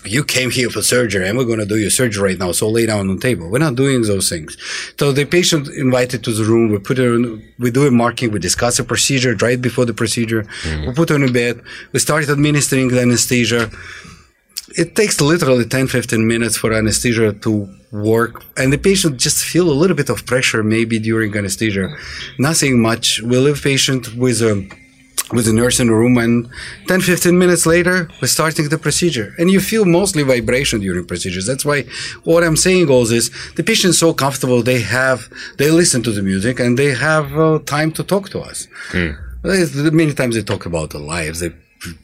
you 0.05 0.23
came 0.23 0.51
here 0.51 0.69
for 0.69 0.81
surgery 0.81 1.27
and 1.27 1.37
we're 1.37 1.43
going 1.43 1.59
to 1.59 1.65
do 1.65 1.77
your 1.77 1.89
surgery 1.89 2.29
right 2.29 2.39
now. 2.39 2.53
So 2.53 2.69
lay 2.69 2.85
down 2.85 3.09
on 3.09 3.15
the 3.17 3.21
table. 3.21 3.49
We're 3.49 3.59
not 3.59 3.75
doing 3.75 4.03
those 4.03 4.29
things. 4.29 4.55
So 4.97 5.11
the 5.11 5.25
patient 5.25 5.67
invited 5.67 6.23
to 6.23 6.31
the 6.31 6.45
room, 6.45 6.71
we 6.71 6.79
put 6.79 6.97
her, 6.97 7.13
in, 7.15 7.45
we 7.59 7.71
do 7.71 7.85
a 7.85 7.91
marking, 7.91 8.31
we 8.31 8.39
discuss 8.39 8.77
the 8.77 8.85
procedure 8.85 9.35
right 9.35 9.61
before 9.61 9.83
the 9.83 9.93
procedure. 9.93 10.45
We 10.87 10.93
put 10.93 11.08
her 11.09 11.15
in 11.15 11.31
bed. 11.33 11.61
We 11.91 11.99
started 11.99 12.29
administering 12.29 12.87
the 12.89 13.01
anesthesia. 13.01 13.69
It 14.77 14.95
takes 14.95 15.19
literally 15.19 15.65
10, 15.65 15.87
15 15.87 16.27
minutes 16.27 16.55
for 16.57 16.71
anesthesia 16.73 17.33
to 17.33 17.67
work. 17.91 18.43
And 18.55 18.71
the 18.71 18.77
patient 18.77 19.17
just 19.19 19.43
feel 19.43 19.69
a 19.69 19.73
little 19.81 19.95
bit 19.95 20.09
of 20.09 20.25
pressure 20.25 20.61
maybe 20.63 20.99
during 20.99 21.35
anesthesia. 21.35 21.95
Nothing 22.37 22.79
much. 22.81 23.21
We 23.21 23.37
leave 23.37 23.61
patient 23.63 24.15
with 24.15 24.41
a 24.41 24.69
with 25.31 25.47
a 25.47 25.53
nurse 25.53 25.79
in 25.79 25.85
the 25.87 25.93
room 25.93 26.17
and 26.17 26.49
10 26.87 27.01
15 27.01 27.37
minutes 27.37 27.67
later 27.67 28.09
we're 28.19 28.27
starting 28.27 28.67
the 28.67 28.79
procedure 28.79 29.35
and 29.37 29.51
you 29.51 29.59
feel 29.59 29.85
mostly 29.85 30.23
vibration 30.23 30.79
during 30.79 31.05
procedures 31.05 31.45
that's 31.45 31.63
why 31.63 31.83
what 32.23 32.43
i'm 32.43 32.55
saying 32.57 32.89
also 32.89 33.13
is 33.13 33.29
the 33.55 33.61
patient's 33.63 33.99
so 33.99 34.11
comfortable 34.11 34.63
they 34.63 34.79
have 34.81 35.29
they 35.59 35.69
listen 35.69 36.01
to 36.01 36.11
the 36.11 36.23
music 36.23 36.59
and 36.59 36.79
they 36.79 36.95
have 36.95 37.37
uh, 37.37 37.59
time 37.67 37.91
to 37.91 38.03
talk 38.03 38.29
to 38.29 38.39
us 38.39 38.67
There's- 38.91 39.15
many 39.43 40.13
times 40.13 40.35
they 40.35 40.43
talk 40.43 40.65
about 40.65 40.89
the 40.91 40.99
lives. 40.99 41.39
They 41.39 41.53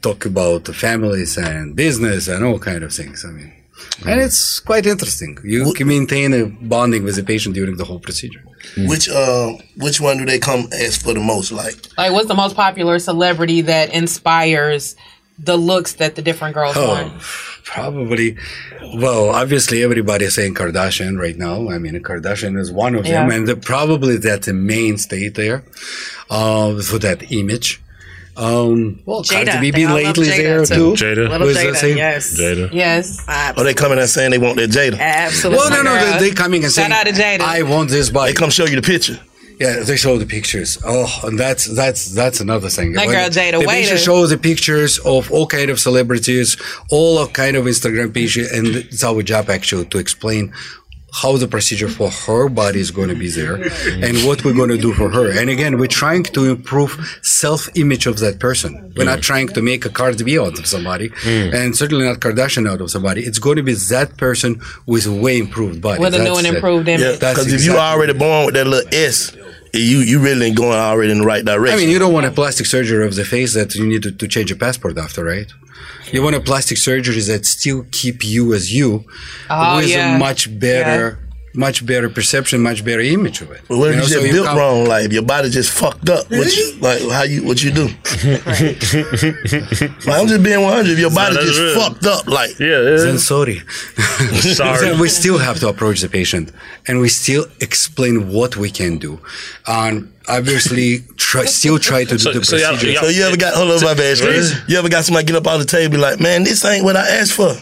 talk 0.02 0.24
about 0.24 0.64
the 0.64 0.72
families 0.72 1.36
and 1.36 1.76
business 1.76 2.28
and 2.28 2.44
all 2.44 2.58
kind 2.58 2.82
of 2.82 2.92
things 2.92 3.24
i 3.24 3.28
mean. 3.28 3.52
And 4.06 4.20
it's 4.20 4.58
quite 4.60 4.86
interesting. 4.86 5.38
You 5.44 5.72
can 5.74 5.86
maintain 5.86 6.32
a 6.32 6.46
bonding 6.46 7.04
with 7.04 7.16
the 7.16 7.22
patient 7.22 7.54
during 7.54 7.76
the 7.76 7.84
whole 7.84 7.98
procedure. 7.98 8.42
Which 8.78 9.08
uh, 9.08 9.52
which 9.76 10.00
one 10.00 10.16
do 10.16 10.24
they 10.24 10.38
come 10.38 10.68
ask 10.72 11.02
for 11.02 11.12
the 11.12 11.20
most? 11.20 11.52
Like, 11.52 11.76
Like, 11.96 12.12
what's 12.12 12.26
the 12.26 12.34
most 12.34 12.56
popular 12.56 12.98
celebrity 12.98 13.60
that 13.62 13.92
inspires 13.92 14.96
the 15.38 15.56
looks 15.56 15.94
that 15.94 16.14
the 16.16 16.22
different 16.22 16.54
girls 16.54 16.76
Oh, 16.76 16.88
want? 16.88 17.20
probably. 17.64 18.36
Well, 18.94 19.30
obviously, 19.30 19.82
everybody's 19.82 20.34
saying 20.34 20.54
Kardashian 20.54 21.18
right 21.18 21.36
now. 21.36 21.68
I 21.70 21.78
mean, 21.78 21.94
Kardashian 22.02 22.58
is 22.58 22.72
one 22.72 22.94
of 22.94 23.04
them, 23.04 23.30
and 23.30 23.46
the, 23.48 23.56
probably 23.56 24.16
that's 24.16 24.46
the 24.46 24.52
mainstay 24.54 25.28
there 25.28 25.64
uh, 26.30 26.80
for 26.82 26.98
that 27.00 27.30
image. 27.32 27.82
Um, 28.38 29.00
well, 29.06 29.22
Jada. 29.22 29.50
Cardi 29.52 29.70
B 29.70 29.78
They 29.78 29.84
all 29.86 29.94
love 29.94 30.02
lately 30.18 30.26
Jada, 30.28 30.36
there 30.36 30.64
too. 30.66 30.94
too. 30.96 31.04
Jada. 31.04 31.28
Little 31.30 31.46
Was 31.46 31.56
that 31.56 31.66
Jada, 31.68 31.76
same? 31.76 31.96
yes. 31.96 32.38
Jada. 32.38 32.70
Yes. 32.72 33.24
oh, 33.56 33.64
they 33.64 33.72
coming 33.72 33.98
out 33.98 34.08
saying 34.10 34.30
they 34.32 34.38
want 34.38 34.56
their 34.56 34.66
Jada. 34.68 34.98
Absolutely. 34.98 35.56
Well, 35.58 35.70
no, 35.70 35.82
no, 35.82 36.18
they, 36.18 36.28
they 36.28 36.34
coming 36.34 36.62
and 36.62 36.70
Shout 36.72 36.90
saying, 36.90 36.92
out 36.92 37.06
to 37.06 37.12
Jada. 37.12 37.40
"I 37.40 37.62
want 37.62 37.88
this 37.88 38.10
body." 38.10 38.32
They 38.32 38.36
come 38.36 38.50
show 38.50 38.66
you 38.66 38.76
the 38.76 38.82
picture. 38.82 39.18
Yeah, 39.58 39.80
they 39.80 39.96
show 39.96 40.18
the 40.18 40.26
pictures. 40.26 40.78
Oh, 40.84 41.20
and 41.24 41.38
that's 41.38 41.64
that's 41.74 42.12
that's 42.14 42.40
another 42.40 42.68
thing. 42.68 42.92
That 42.92 43.06
When 43.06 43.16
girl 43.16 43.28
Jada 43.28 43.60
the 43.60 43.66
Waiter. 43.66 43.96
shows 43.96 44.30
the 44.30 44.38
pictures 44.38 44.98
of 44.98 45.32
all 45.32 45.46
kind 45.46 45.70
of 45.70 45.80
celebrities, 45.80 46.56
all 46.90 47.26
kind 47.28 47.56
of 47.56 47.64
Instagram 47.64 48.12
pages, 48.12 48.52
and 48.52 48.66
it's 48.66 49.02
our 49.02 49.22
job 49.22 49.48
actually 49.48 49.86
to 49.86 49.98
explain 49.98 50.52
how 51.22 51.36
the 51.38 51.48
procedure 51.48 51.88
for 51.88 52.10
her 52.10 52.48
body 52.48 52.78
is 52.80 52.90
going 52.90 53.08
to 53.08 53.14
be 53.14 53.28
there 53.28 53.54
and 54.04 54.18
what 54.26 54.44
we're 54.44 54.52
going 54.52 54.68
to 54.68 54.76
do 54.76 54.92
for 54.92 55.08
her. 55.08 55.30
And 55.30 55.48
again, 55.48 55.78
we're 55.78 55.86
trying 55.86 56.24
to 56.24 56.44
improve 56.44 57.18
self-image 57.22 58.06
of 58.06 58.18
that 58.18 58.38
person. 58.38 58.92
We're 58.96 59.04
not 59.04 59.20
mm. 59.20 59.22
trying 59.22 59.48
to 59.48 59.62
make 59.62 59.86
a 59.86 59.88
Cardi 59.88 60.24
B 60.24 60.38
out 60.38 60.58
of 60.58 60.66
somebody, 60.66 61.08
mm. 61.08 61.54
and 61.54 61.74
certainly 61.74 62.04
not 62.04 62.20
Kardashian 62.20 62.68
out 62.68 62.82
of 62.82 62.90
somebody. 62.90 63.22
It's 63.22 63.38
going 63.38 63.56
to 63.56 63.62
be 63.62 63.72
that 63.72 64.18
person 64.18 64.60
with 64.84 65.06
a 65.06 65.12
way 65.14 65.38
improved 65.38 65.80
body. 65.80 66.00
With 66.00 66.14
a 66.14 66.22
new 66.22 66.36
and 66.36 66.46
improved 66.46 66.86
image. 66.86 67.00
Yeah, 67.00 67.16
That's 67.16 67.38
because 67.38 67.46
if 67.46 67.64
you 67.64 67.72
exactly- 67.72 67.80
already 67.80 68.12
born 68.12 68.46
with 68.46 68.54
that 68.54 68.66
little 68.66 68.88
S, 68.92 69.34
you 69.74 69.98
you 69.98 70.20
really 70.20 70.46
ain't 70.46 70.56
going 70.56 70.78
already 70.78 71.12
in 71.12 71.18
the 71.18 71.24
right 71.26 71.44
direction. 71.44 71.78
I 71.78 71.82
mean, 71.82 71.90
you 71.90 71.98
don't 71.98 72.12
want 72.12 72.26
a 72.26 72.30
plastic 72.30 72.66
surgery 72.66 73.06
of 73.06 73.14
the 73.14 73.24
face 73.24 73.54
that 73.54 73.74
you 73.74 73.86
need 73.86 74.02
to, 74.04 74.12
to 74.12 74.28
change 74.28 74.50
your 74.50 74.58
passport 74.58 74.96
after, 74.98 75.24
right? 75.24 75.50
You 76.12 76.22
want 76.22 76.36
a 76.36 76.40
plastic 76.40 76.78
surgery 76.78 77.20
that 77.20 77.44
still 77.46 77.84
keep 77.90 78.24
you 78.24 78.54
as 78.54 78.72
you, 78.72 79.04
Oh, 79.50 79.76
with 79.76 79.88
yeah. 79.88 80.14
a 80.16 80.18
much 80.18 80.56
better, 80.58 81.18
much 81.56 81.84
better 81.86 82.08
perception, 82.10 82.62
much 82.62 82.84
better 82.84 83.00
image 83.00 83.40
of 83.40 83.50
it. 83.50 83.62
But 83.68 83.78
what 83.78 83.90
if 83.90 83.94
You 83.94 83.94
you, 83.94 83.96
know, 83.96 84.08
just 84.08 84.26
so 84.26 84.32
built 84.44 84.56
wrong? 84.56 84.84
Like 84.84 85.10
your 85.12 85.22
body 85.22 85.50
just 85.50 85.72
fucked 85.72 86.08
up. 86.10 86.30
What 86.30 86.56
you 86.56 86.76
like? 86.80 87.02
How 87.10 87.22
you? 87.24 87.44
What 87.44 87.62
you 87.62 87.70
do? 87.72 87.86
like, 87.86 87.96
I'm 90.18 90.26
just 90.28 90.42
being 90.42 90.62
100. 90.62 90.90
If 90.90 90.98
your 90.98 91.10
body 91.10 91.34
that's 91.34 91.46
just 91.46 91.60
real. 91.60 91.80
fucked 91.80 92.06
up, 92.06 92.26
like 92.26 92.58
Yeah, 92.58 92.80
Then 92.82 93.18
sorry. 93.18 93.60
Sorry. 93.96 94.80
Then 94.80 94.98
we 95.00 95.08
still 95.08 95.38
have 95.38 95.58
to 95.60 95.68
approach 95.68 96.00
the 96.00 96.08
patient, 96.08 96.52
and 96.86 97.00
we 97.00 97.08
still 97.08 97.46
explain 97.60 98.32
what 98.32 98.56
we 98.56 98.70
can 98.70 98.98
do. 98.98 99.20
Um, 99.66 100.12
obviously, 100.28 101.00
try, 101.16 101.44
still 101.46 101.78
try 101.78 102.04
to 102.04 102.10
do 102.10 102.18
So- 102.18 102.32
the 102.32 102.44
so 102.44 102.56
y'all- 102.56 102.70
procedure. 102.70 102.92
y'all- 102.92 103.02
So 103.04 103.08
you 103.08 103.22
ever 103.24 103.36
got 103.36 103.54
hold 103.54 103.70
on 103.70 103.80
my 103.82 103.94
bad, 103.94 104.18
You 104.68 104.78
ever 104.78 104.88
got 104.88 105.04
somebody 105.04 105.26
get 105.26 105.36
up 105.36 105.46
on 105.46 105.58
the 105.58 105.64
table 105.64 105.84
and 105.84 105.92
be 105.94 105.98
like, 105.98 106.20
man, 106.20 106.44
this 106.44 106.64
ain't 106.64 106.84
what 106.84 106.96
I 106.96 107.08
asked 107.08 107.32
for? 107.32 107.56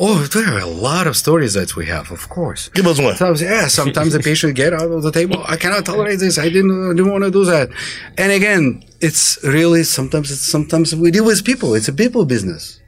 Oh, 0.00 0.24
there 0.24 0.52
are 0.54 0.58
a 0.58 0.66
lot 0.66 1.06
of 1.06 1.16
stories 1.16 1.54
that 1.54 1.76
we 1.76 1.86
have, 1.86 2.10
of 2.10 2.28
course. 2.28 2.68
Give 2.70 2.86
us 2.86 3.00
one. 3.00 3.14
Sometimes, 3.16 3.42
yeah, 3.42 3.68
sometimes 3.68 4.12
the 4.12 4.20
patient 4.30 4.56
get 4.56 4.72
out 4.72 4.90
of 4.90 5.02
the 5.02 5.12
table. 5.12 5.42
I 5.46 5.56
cannot 5.56 5.86
tolerate 5.86 6.18
this. 6.18 6.36
I 6.38 6.48
didn't, 6.48 6.90
I 6.90 6.94
didn't 6.94 7.12
want 7.12 7.24
to 7.24 7.30
do 7.30 7.44
that. 7.44 7.70
And 8.18 8.32
again, 8.32 8.84
it's 9.00 9.38
really 9.44 9.84
sometimes 9.84 10.30
it's 10.32 10.40
sometimes 10.40 10.94
we 10.96 11.10
deal 11.10 11.24
with 11.24 11.44
people. 11.44 11.74
It's 11.74 11.86
a 11.86 11.92
people 11.92 12.24
business, 12.24 12.80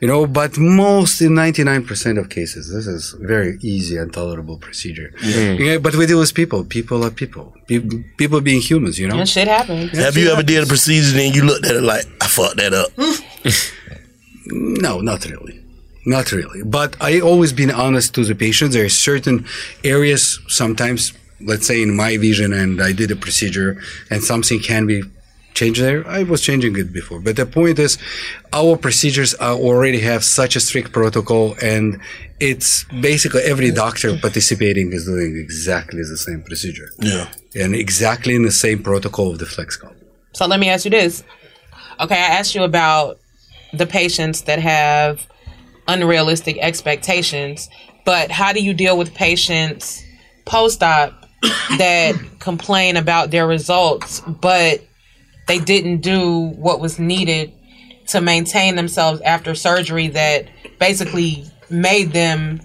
you 0.00 0.08
know. 0.08 0.26
But 0.26 0.56
most 0.56 1.20
in 1.20 1.34
ninety 1.34 1.62
nine 1.62 1.84
percent 1.84 2.16
of 2.16 2.30
cases, 2.30 2.72
this 2.72 2.86
is 2.86 3.14
very 3.20 3.58
easy 3.60 3.98
and 3.98 4.10
tolerable 4.10 4.56
procedure. 4.56 5.12
Mm. 5.20 5.58
Yeah, 5.58 5.78
but 5.78 5.94
we 5.94 6.06
deal 6.06 6.20
with 6.20 6.32
people. 6.34 6.64
People 6.64 7.04
are 7.04 7.10
people. 7.10 7.52
People, 7.66 8.02
people 8.16 8.40
being 8.40 8.62
humans, 8.62 8.98
you 8.98 9.08
know. 9.08 9.18
And 9.18 9.28
shit 9.28 9.48
happens. 9.48 9.96
Have 9.98 10.16
you 10.16 10.30
ever 10.30 10.42
did 10.42 10.64
a 10.64 10.66
procedure 10.66 11.18
and 11.20 11.34
you 11.36 11.44
looked 11.44 11.66
at 11.66 11.76
it 11.76 11.82
like, 11.82 12.06
I 12.22 12.28
fucked 12.28 12.56
that 12.56 12.72
up? 12.72 12.88
No, 14.48 15.00
not 15.00 15.24
really. 15.26 15.60
Not 16.06 16.30
really. 16.30 16.62
But 16.62 16.96
I 17.00 17.20
always 17.20 17.52
been 17.52 17.70
honest 17.70 18.14
to 18.14 18.24
the 18.24 18.34
patient. 18.34 18.72
There 18.72 18.84
are 18.84 18.88
certain 18.88 19.44
areas 19.82 20.38
sometimes, 20.46 21.12
let's 21.40 21.66
say 21.66 21.82
in 21.82 21.96
my 21.96 22.16
vision, 22.16 22.52
and 22.52 22.80
I 22.80 22.92
did 22.92 23.10
a 23.10 23.16
procedure 23.16 23.82
and 24.08 24.22
something 24.22 24.60
can 24.60 24.86
be 24.86 25.02
changed 25.54 25.80
there. 25.80 26.06
I 26.06 26.22
was 26.22 26.42
changing 26.42 26.76
it 26.76 26.92
before. 26.92 27.18
But 27.18 27.34
the 27.34 27.46
point 27.46 27.80
is, 27.80 27.98
our 28.52 28.76
procedures 28.76 29.34
are 29.34 29.54
already 29.54 30.00
have 30.00 30.22
such 30.22 30.54
a 30.54 30.60
strict 30.60 30.92
protocol 30.92 31.56
and 31.60 31.98
it's 32.38 32.84
basically 33.00 33.42
every 33.42 33.72
doctor 33.72 34.16
participating 34.16 34.92
is 34.92 35.06
doing 35.06 35.36
exactly 35.36 36.02
the 36.02 36.18
same 36.18 36.42
procedure. 36.42 36.90
Yeah. 37.00 37.26
And 37.54 37.74
exactly 37.74 38.34
in 38.34 38.42
the 38.42 38.52
same 38.52 38.82
protocol 38.82 39.32
of 39.32 39.38
the 39.38 39.46
flex 39.46 39.78
sculpt. 39.78 39.96
So 40.34 40.46
let 40.46 40.60
me 40.60 40.68
ask 40.68 40.84
you 40.84 40.90
this. 40.92 41.24
Okay, 41.98 42.14
I 42.14 42.38
asked 42.38 42.54
you 42.54 42.62
about 42.62 43.18
the 43.72 43.86
patients 43.86 44.42
that 44.42 44.60
have 44.60 45.26
unrealistic 45.88 46.58
expectations, 46.58 47.68
but 48.04 48.30
how 48.30 48.52
do 48.52 48.62
you 48.62 48.74
deal 48.74 48.96
with 48.96 49.14
patients 49.14 50.02
post 50.44 50.82
op 50.82 51.26
that 51.78 52.14
complain 52.38 52.96
about 52.96 53.30
their 53.30 53.46
results, 53.46 54.20
but 54.20 54.82
they 55.46 55.58
didn't 55.58 55.98
do 55.98 56.48
what 56.56 56.80
was 56.80 56.98
needed 56.98 57.52
to 58.08 58.20
maintain 58.20 58.76
themselves 58.76 59.20
after 59.22 59.54
surgery 59.54 60.08
that 60.08 60.48
basically 60.78 61.44
made 61.70 62.12
them 62.12 62.60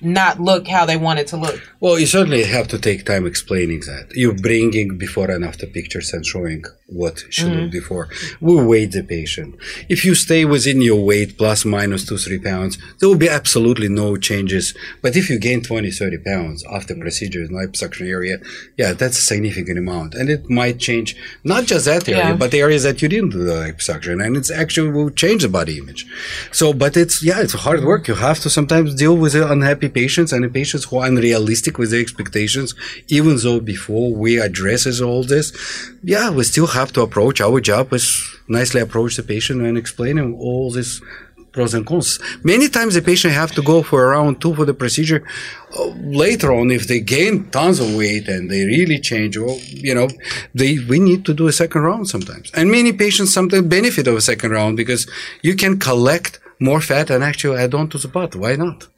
not 0.00 0.40
look 0.40 0.66
how 0.66 0.84
they 0.84 0.96
wanted 0.96 1.26
to 1.28 1.36
look? 1.36 1.60
Well, 1.84 1.98
you 1.98 2.06
certainly 2.06 2.44
have 2.44 2.66
to 2.68 2.78
take 2.78 3.04
time 3.04 3.26
explaining 3.26 3.80
that. 3.80 4.06
You're 4.14 4.40
bringing 4.48 4.96
before 4.96 5.30
and 5.30 5.44
after 5.44 5.66
pictures 5.66 6.14
and 6.14 6.24
showing 6.24 6.64
what 6.86 7.16
she 7.28 7.42
Mhm. 7.44 7.54
looked 7.56 7.72
before. 7.72 8.08
We 8.40 8.54
weight 8.70 8.92
the 8.92 9.02
patient. 9.02 9.50
If 9.94 10.02
you 10.06 10.14
stay 10.14 10.42
within 10.46 10.80
your 10.80 11.02
weight, 11.10 11.36
plus 11.36 11.60
minus 11.66 12.06
two, 12.06 12.16
three 12.16 12.38
pounds, 12.38 12.78
there 12.98 13.08
will 13.10 13.22
be 13.26 13.28
absolutely 13.28 13.90
no 13.90 14.16
changes. 14.16 14.72
But 15.02 15.14
if 15.20 15.28
you 15.28 15.38
gain 15.38 15.60
20, 15.60 15.90
30 15.90 16.16
pounds 16.30 16.64
after 16.76 16.94
procedure 16.94 17.42
in 17.46 17.50
liposuction 17.50 18.08
area, 18.08 18.36
yeah, 18.78 18.92
that's 19.00 19.18
a 19.18 19.26
significant 19.32 19.78
amount. 19.84 20.14
And 20.14 20.30
it 20.30 20.48
might 20.48 20.78
change 20.78 21.14
not 21.52 21.66
just 21.66 21.84
that 21.84 22.08
area, 22.08 22.28
Yeah. 22.30 22.36
but 22.42 22.50
the 22.50 22.60
areas 22.66 22.84
that 22.84 23.02
you 23.02 23.08
didn't 23.14 23.32
do 23.36 23.42
the 23.44 23.52
liposuction. 23.64 24.24
And 24.24 24.38
it's 24.38 24.50
actually 24.50 24.90
will 24.96 25.10
change 25.10 25.42
the 25.42 25.50
body 25.50 25.76
image. 25.82 26.06
So, 26.50 26.72
but 26.72 26.96
it's, 26.96 27.22
yeah, 27.22 27.42
it's 27.44 27.52
hard 27.66 27.84
work. 27.84 28.08
You 28.08 28.14
have 28.14 28.40
to 28.44 28.48
sometimes 28.48 28.94
deal 28.94 29.16
with 29.22 29.32
the 29.34 29.44
unhappy 29.54 29.90
patients 29.90 30.32
and 30.32 30.42
the 30.44 30.48
patients 30.48 30.84
who 30.86 30.96
are 31.00 31.06
unrealistic 31.12 31.73
with 31.78 31.90
the 31.90 32.00
expectations, 32.00 32.74
even 33.08 33.36
though 33.38 33.60
before 33.60 34.14
we 34.14 34.38
addresses 34.38 35.00
all 35.00 35.24
this, 35.24 35.52
yeah, 36.02 36.30
we 36.30 36.44
still 36.44 36.68
have 36.68 36.92
to 36.92 37.02
approach 37.02 37.40
our 37.40 37.60
job 37.60 37.92
is 37.92 38.06
nicely 38.48 38.80
approach 38.80 39.16
the 39.16 39.22
patient 39.22 39.62
and 39.62 39.78
explain 39.78 40.18
him 40.18 40.34
all 40.34 40.70
this 40.70 41.00
pros 41.54 41.72
and 41.72 41.86
cons. 41.86 42.18
Many 42.42 42.68
times 42.68 42.94
the 42.94 43.02
patient 43.02 43.32
have 43.32 43.52
to 43.52 43.62
go 43.62 43.82
for 43.82 44.04
a 44.04 44.08
round 44.08 44.40
two 44.40 44.54
for 44.54 44.64
the 44.64 44.74
procedure. 44.74 45.22
Uh, 45.78 45.86
later 46.24 46.52
on, 46.52 46.70
if 46.70 46.86
they 46.88 47.00
gain 47.00 47.48
tons 47.50 47.78
of 47.80 47.94
weight 47.94 48.28
and 48.28 48.50
they 48.50 48.64
really 48.64 48.98
change, 48.98 49.38
well, 49.38 49.58
you 49.88 49.94
know, 49.94 50.08
they 50.52 50.78
we 50.90 50.98
need 50.98 51.24
to 51.26 51.32
do 51.32 51.46
a 51.46 51.52
second 51.52 51.82
round 51.82 52.08
sometimes. 52.08 52.50
And 52.52 52.70
many 52.70 52.92
patients 52.92 53.32
sometimes 53.32 53.66
benefit 53.68 54.06
of 54.08 54.16
a 54.16 54.20
second 54.20 54.50
round 54.50 54.76
because 54.76 55.06
you 55.42 55.54
can 55.54 55.78
collect 55.78 56.40
more 56.58 56.80
fat 56.80 57.08
and 57.10 57.22
actually 57.22 57.58
add 57.58 57.74
on 57.74 57.88
to 57.90 57.98
the 57.98 58.08
butt. 58.08 58.34
Why 58.34 58.56
not? 58.56 58.88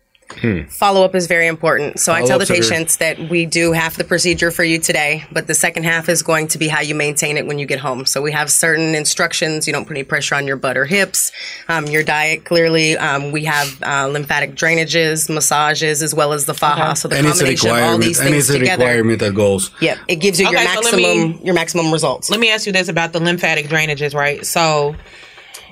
Follow 0.68 1.04
up 1.04 1.14
is 1.14 1.26
very 1.26 1.46
important. 1.46 1.98
So 2.00 2.12
I 2.12 2.18
tell 2.18 2.38
the 2.38 2.46
Follow-ups 2.46 2.48
very- 2.48 2.60
patients 2.60 2.96
that 2.98 3.18
we 3.30 3.46
do 3.46 3.72
half 3.72 3.96
the 3.96 4.04
procedure 4.04 4.50
for 4.50 4.64
you 4.64 4.78
today, 4.78 5.24
but 5.32 5.46
the 5.46 5.54
second 5.54 5.84
half 5.84 6.08
is 6.08 6.22
going 6.22 6.48
to 6.48 6.58
be 6.58 6.68
how 6.68 6.80
you 6.80 6.94
maintain 6.94 7.36
it 7.36 7.46
when 7.46 7.58
you 7.58 7.66
get 7.66 7.78
home. 7.78 8.04
So 8.06 8.20
we 8.20 8.32
have 8.32 8.50
certain 8.50 8.94
instructions. 8.94 9.66
You 9.66 9.72
don't 9.72 9.86
put 9.86 9.96
any 9.96 10.04
pressure 10.04 10.34
on 10.34 10.46
your 10.46 10.56
butt 10.56 10.76
or 10.76 10.84
hips. 10.84 11.32
Um, 11.68 11.86
your 11.86 12.02
diet, 12.02 12.44
clearly, 12.44 12.96
um, 12.98 13.32
we 13.32 13.44
have 13.44 13.80
uh, 13.82 14.08
lymphatic 14.08 14.54
drainages, 14.54 15.30
massages, 15.32 16.02
as 16.02 16.14
well 16.14 16.32
as 16.32 16.44
the 16.44 16.54
faja. 16.54 16.96
So 16.96 17.08
the 17.08 17.16
and 17.16 17.26
it's 17.26 17.36
a 17.40 17.44
combination 17.44 17.68
of 17.70 17.72
all 17.72 17.78
requirement. 17.80 18.04
these 18.04 18.18
And 18.20 18.28
things 18.30 18.50
it's 18.50 18.56
a 18.56 18.58
together. 18.58 18.84
requirement 18.84 19.20
that 19.20 19.34
goes. 19.34 19.70
Yep, 19.80 19.98
it 20.08 20.16
gives 20.16 20.40
you 20.40 20.48
your 20.50 20.58
Okay, 20.60 20.66
so 20.66 20.80
maximum 20.82 21.00
me- 21.30 21.40
your 21.44 21.54
maximum 21.54 21.92
results. 21.92 22.30
Let 22.30 22.40
me 22.40 22.50
ask 22.50 22.66
you 22.66 22.72
this 22.72 22.88
about 22.88 23.12
the 23.12 23.20
lymphatic 23.20 23.66
drainages, 23.68 24.14
right? 24.14 24.44
So, 24.44 24.96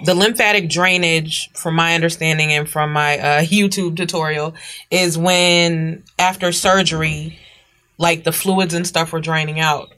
the 0.04 0.14
lymphatic 0.14 0.68
drainage, 0.68 1.50
from 1.52 1.74
my 1.74 1.94
understanding 1.94 2.52
and 2.52 2.68
from 2.68 2.92
my 2.92 3.18
uh, 3.18 3.42
YouTube 3.42 3.96
tutorial, 3.96 4.54
is 4.90 5.16
when 5.16 6.04
after 6.18 6.52
surgery, 6.52 7.38
like 7.98 8.24
the 8.24 8.32
fluids 8.32 8.74
and 8.74 8.86
stuff 8.86 9.12
are 9.14 9.20
draining 9.20 9.60
out. 9.60 9.92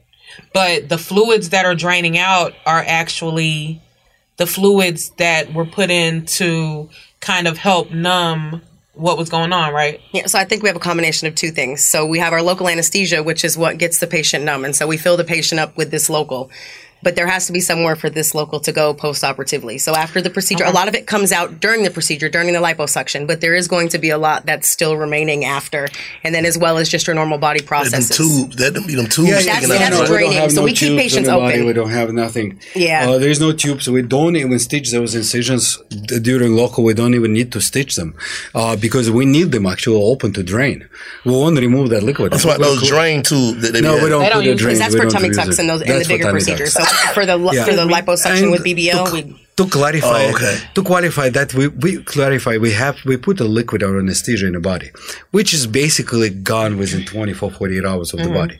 But 0.53 0.89
the 0.89 0.97
fluids 0.97 1.49
that 1.49 1.65
are 1.65 1.75
draining 1.75 2.17
out 2.17 2.53
are 2.65 2.83
actually 2.85 3.81
the 4.37 4.47
fluids 4.47 5.09
that 5.17 5.53
were 5.53 5.65
put 5.65 5.89
in 5.89 6.25
to 6.25 6.89
kind 7.19 7.47
of 7.47 7.57
help 7.57 7.91
numb 7.91 8.61
what 8.93 9.17
was 9.17 9.29
going 9.29 9.53
on, 9.53 9.73
right? 9.73 10.01
Yeah, 10.11 10.25
so 10.25 10.39
I 10.39 10.45
think 10.45 10.63
we 10.63 10.69
have 10.69 10.75
a 10.75 10.79
combination 10.79 11.27
of 11.27 11.35
two 11.35 11.51
things. 11.51 11.83
So 11.83 12.05
we 12.05 12.19
have 12.19 12.33
our 12.33 12.41
local 12.41 12.67
anesthesia, 12.67 13.21
which 13.23 13.43
is 13.43 13.57
what 13.57 13.77
gets 13.77 13.99
the 13.99 14.07
patient 14.07 14.43
numb. 14.43 14.65
And 14.65 14.75
so 14.75 14.87
we 14.87 14.97
fill 14.97 15.17
the 15.17 15.23
patient 15.23 15.59
up 15.59 15.77
with 15.77 15.91
this 15.91 16.09
local. 16.09 16.49
But 17.03 17.15
there 17.15 17.27
has 17.27 17.45
to 17.45 17.53
be 17.53 17.59
somewhere 17.59 17.95
for 17.95 18.09
this 18.09 18.33
local 18.33 18.59
to 18.61 18.71
go 18.71 18.93
post 18.93 19.23
operatively. 19.23 19.77
So 19.77 19.93
after 19.95 20.19
the 20.19 20.31
procedure, 20.31 20.63
a 20.65 20.71
lot 20.71 20.87
of 20.87 20.95
it 20.95 21.05
comes 21.05 21.31
out 21.31 21.59
during 21.59 21.83
the 21.83 21.91
procedure, 21.91 22.27
during 22.27 22.51
the 22.51 22.59
liposuction, 22.59 23.27
but 23.27 23.39
there 23.39 23.53
is 23.53 23.67
going 23.67 23.89
to 23.89 23.99
be 23.99 24.09
a 24.09 24.17
lot 24.17 24.45
that's 24.47 24.67
still 24.67 24.97
remaining 24.97 25.45
after. 25.45 25.87
And 26.23 26.33
then 26.33 26.43
as 26.43 26.57
well 26.57 26.77
as 26.79 26.89
just 26.89 27.05
your 27.05 27.13
normal 27.15 27.37
body 27.37 27.59
Them 27.59 27.67
processes. 27.67 28.17
tubes, 28.17 28.55
that 28.55 28.73
them, 28.73 28.87
them 28.87 29.05
tubes 29.07 29.29
Yeah, 29.29 29.39
sticking 29.41 29.69
that's- 29.69 29.91
out. 29.91 29.91
that's 29.91 30.09
we 30.09 30.15
draining. 30.17 30.37
have 30.41 30.51
So 30.51 30.61
no 30.61 30.65
we 30.65 30.73
keep 30.73 30.97
patients 30.97 31.27
in 31.27 31.33
the 31.35 31.39
body, 31.39 31.53
open. 31.55 31.67
We 31.67 31.73
don't 31.73 31.91
have 31.91 32.11
nothing. 32.13 32.59
Yeah. 32.75 33.07
Uh, 33.09 33.17
there 33.19 33.29
is 33.29 33.39
no 33.39 33.51
tubes. 33.51 33.87
We 33.87 34.01
don't 34.01 34.35
even 34.35 34.57
stitch 34.57 34.91
those 34.91 35.13
incisions 35.13 35.77
during 36.23 36.55
local. 36.55 36.83
We 36.83 36.95
don't 36.95 37.13
even 37.13 37.31
need 37.31 37.51
to 37.51 37.61
stitch 37.61 37.95
them 37.95 38.15
uh, 38.55 38.75
because 38.75 39.11
we 39.11 39.25
need 39.25 39.51
them 39.51 39.67
actually 39.67 40.01
open 40.01 40.33
to 40.33 40.41
drain. 40.43 40.87
We 41.25 41.31
want 41.31 41.55
to 41.57 41.61
remove 41.61 41.89
that 41.91 42.01
liquid. 42.01 42.31
That's 42.33 42.43
why 42.43 42.57
those 42.57 42.87
drain 42.87 43.21
tubes 43.21 43.61
that 43.61 43.73
they 43.73 43.81
No, 43.81 44.01
we 44.03 44.09
don't 44.09 44.23
They 44.23 44.29
don't 44.29 44.39
put 44.41 44.47
a 44.47 44.51
use- 44.53 44.61
drain. 44.61 44.77
that's 44.79 44.95
we 44.95 45.01
for 45.01 45.09
tummy 45.09 45.29
tucks 45.29 45.59
and 45.59 45.69
those- 45.69 45.83
and 45.83 46.01
the 46.01 46.07
bigger 46.07 46.31
procedures. 46.31 46.73
tucks. 46.73 46.86
For 47.13 47.25
the 47.25 47.37
Yeah. 47.53 47.65
for 47.65 47.73
the 47.79 47.85
liposuction 47.95 48.43
And 48.43 48.51
with 48.51 48.63
BBL. 48.63 49.05
to- 49.07 49.13
we, 49.15 49.21
to 49.57 49.65
clarify 49.65 50.21
Oh, 50.25 50.33
okay. 50.35 50.55
to 50.75 50.81
qualify 50.83 51.27
that 51.37 51.49
we, 51.59 51.65
we 51.83 51.91
clarify 52.13 52.53
we 52.67 52.71
have 52.83 52.95
we 53.09 53.15
put 53.17 53.39
a 53.39 53.47
liquid 53.59 53.81
or 53.81 53.97
anesthesia 53.99 54.45
in 54.45 54.53
the 54.53 54.59
body 54.59 54.89
which 55.31 55.51
is 55.57 55.63
basically 55.83 56.29
gone 56.53 56.77
within 56.77 57.01
24 57.05 57.49
48 57.51 57.83
hours 57.91 58.13
of 58.13 58.19
the 58.19 58.29
Mhm. 58.29 58.39
body 58.41 58.57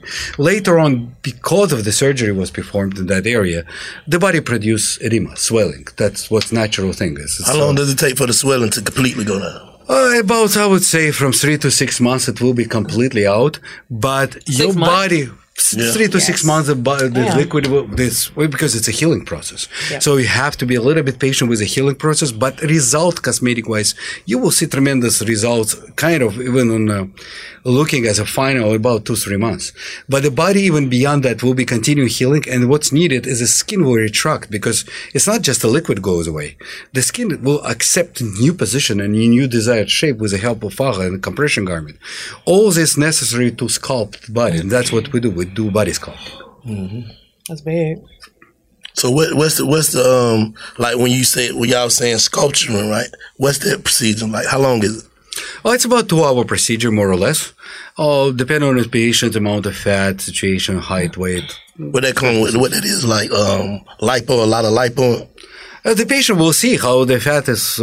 later 0.50 0.74
on 0.84 0.90
because 1.22 1.70
of 1.76 1.80
the 1.86 1.92
surgery 2.02 2.32
was 2.42 2.50
performed 2.50 2.98
in 2.98 3.06
that 3.06 3.24
area 3.38 3.60
the 4.08 4.18
body 4.18 4.40
produce 4.40 4.98
edema 5.06 5.32
swelling 5.36 5.86
that's 6.02 6.22
what 6.32 6.44
natural 6.62 6.92
thing 6.92 7.16
is 7.26 7.32
How 7.46 7.56
long 7.64 7.74
does 7.76 7.90
it 7.94 7.98
take 8.04 8.16
for 8.20 8.26
the 8.26 8.32
swelling 8.42 8.70
to 8.76 8.80
completely 8.82 9.24
go 9.32 9.38
down? 9.38 9.60
uh, 9.88 10.18
about 10.26 10.50
I 10.56 10.66
would 10.72 10.84
say 10.94 11.04
from 11.20 11.30
three 11.42 11.58
to 11.64 11.70
six 11.70 11.90
months 12.08 12.24
it 12.32 12.38
will 12.42 12.54
be 12.62 12.66
completely 12.78 13.24
out, 13.38 13.54
but 14.08 14.30
your 14.60 14.72
months? 14.74 14.96
body. 14.96 15.22
S- 15.58 15.74
Yeah. 15.78 15.92
Three 15.94 16.08
to 16.14 16.20
six 16.28 16.36
months, 16.50 16.66
the, 16.68 16.74
bo- 16.86 17.08
the 17.18 17.24
Yeah. 17.26 17.36
liquid 17.42 17.64
this 18.02 18.16
because 18.56 18.72
it's 18.78 18.88
a 18.92 18.96
healing 19.00 19.24
process. 19.32 19.60
Yeah. 19.90 19.98
So 20.04 20.10
you 20.22 20.28
have 20.44 20.54
to 20.60 20.66
be 20.70 20.76
a 20.82 20.84
little 20.88 21.02
bit 21.08 21.16
patient 21.26 21.46
with 21.50 21.60
the 21.64 21.70
healing 21.74 21.96
process. 22.04 22.30
But 22.44 22.54
result, 22.76 23.14
cosmetic 23.28 23.66
wise, 23.72 23.90
you 24.30 24.36
will 24.42 24.54
see 24.58 24.66
tremendous 24.76 25.16
results. 25.32 25.70
Kind 26.06 26.22
of 26.26 26.30
even 26.48 26.66
on 26.76 26.84
uh, 26.90 27.04
looking 27.64 28.06
as 28.06 28.18
a 28.18 28.26
final 28.40 28.68
about 28.80 29.04
two 29.06 29.16
three 29.24 29.36
months. 29.46 29.66
But 30.12 30.20
the 30.26 30.30
body 30.44 30.60
even 30.70 30.84
beyond 30.88 31.20
that 31.26 31.42
will 31.44 31.54
be 31.62 31.66
continuing 31.76 32.08
healing. 32.20 32.44
And 32.52 32.60
what's 32.70 32.90
needed 33.00 33.22
is 33.32 33.38
the 33.40 33.46
skin 33.62 33.80
will 33.84 33.98
retract 34.08 34.50
because 34.56 34.78
it's 35.14 35.26
not 35.32 35.40
just 35.48 35.58
the 35.62 35.68
liquid 35.78 35.98
goes 36.10 36.26
away. 36.32 36.48
The 36.96 37.02
skin 37.10 37.28
will 37.46 37.62
accept 37.74 38.14
new 38.22 38.52
position 38.62 39.00
and 39.02 39.12
new 39.12 39.46
desired 39.58 39.90
shape 39.90 40.16
with 40.22 40.30
the 40.34 40.38
help 40.46 40.62
of 40.66 40.72
faja 40.74 41.02
and 41.08 41.22
compression 41.28 41.64
garment. 41.64 41.96
All 42.44 42.70
this 42.70 42.96
necessary 42.96 43.50
to 43.60 43.64
sculpt 43.78 44.26
the 44.26 44.32
body, 44.32 44.58
and 44.58 44.70
that's 44.74 44.92
what 44.92 45.12
we 45.12 45.18
do. 45.20 45.30
We 45.30 45.44
do 45.54 45.70
body 45.70 45.92
sculpting. 45.92 47.14
That's 47.48 47.60
big. 47.60 47.98
So 48.94 49.10
what, 49.10 49.34
what's 49.34 49.58
the 49.58 49.66
what's 49.66 49.92
the 49.92 50.04
um 50.04 50.54
like 50.76 50.96
when 50.96 51.10
you 51.10 51.24
say 51.24 51.52
when 51.52 51.68
y'all 51.68 51.90
saying 51.90 52.18
sculpturing 52.18 52.90
right? 52.90 53.08
What's 53.36 53.58
that 53.58 53.84
procedure 53.84 54.26
like? 54.26 54.46
How 54.46 54.58
long 54.58 54.82
is 54.82 55.04
it? 55.04 55.10
Oh, 55.64 55.72
it's 55.72 55.84
about 55.84 56.08
two 56.08 56.24
hour 56.24 56.44
procedure, 56.44 56.90
more 56.90 57.08
or 57.08 57.16
less. 57.16 57.52
Oh, 57.96 58.32
depending 58.32 58.68
on 58.68 58.76
the 58.76 58.88
patient, 58.88 59.36
amount 59.36 59.66
of 59.66 59.76
fat, 59.76 60.20
situation, 60.20 60.78
height, 60.78 61.16
weight. 61.16 61.58
What 61.76 62.02
that 62.02 62.16
come 62.16 62.40
with? 62.40 62.56
What 62.56 62.72
that 62.72 62.84
is 62.84 63.04
like? 63.04 63.30
Um, 63.30 63.84
lipo, 64.00 64.42
a 64.42 64.46
lot 64.46 64.64
of 64.64 64.72
lipo. 64.72 65.28
Uh, 65.88 65.94
the 65.94 66.04
patient 66.04 66.38
will 66.38 66.52
see 66.52 66.76
how 66.76 67.02
the 67.06 67.18
fat 67.18 67.48
is 67.48 67.78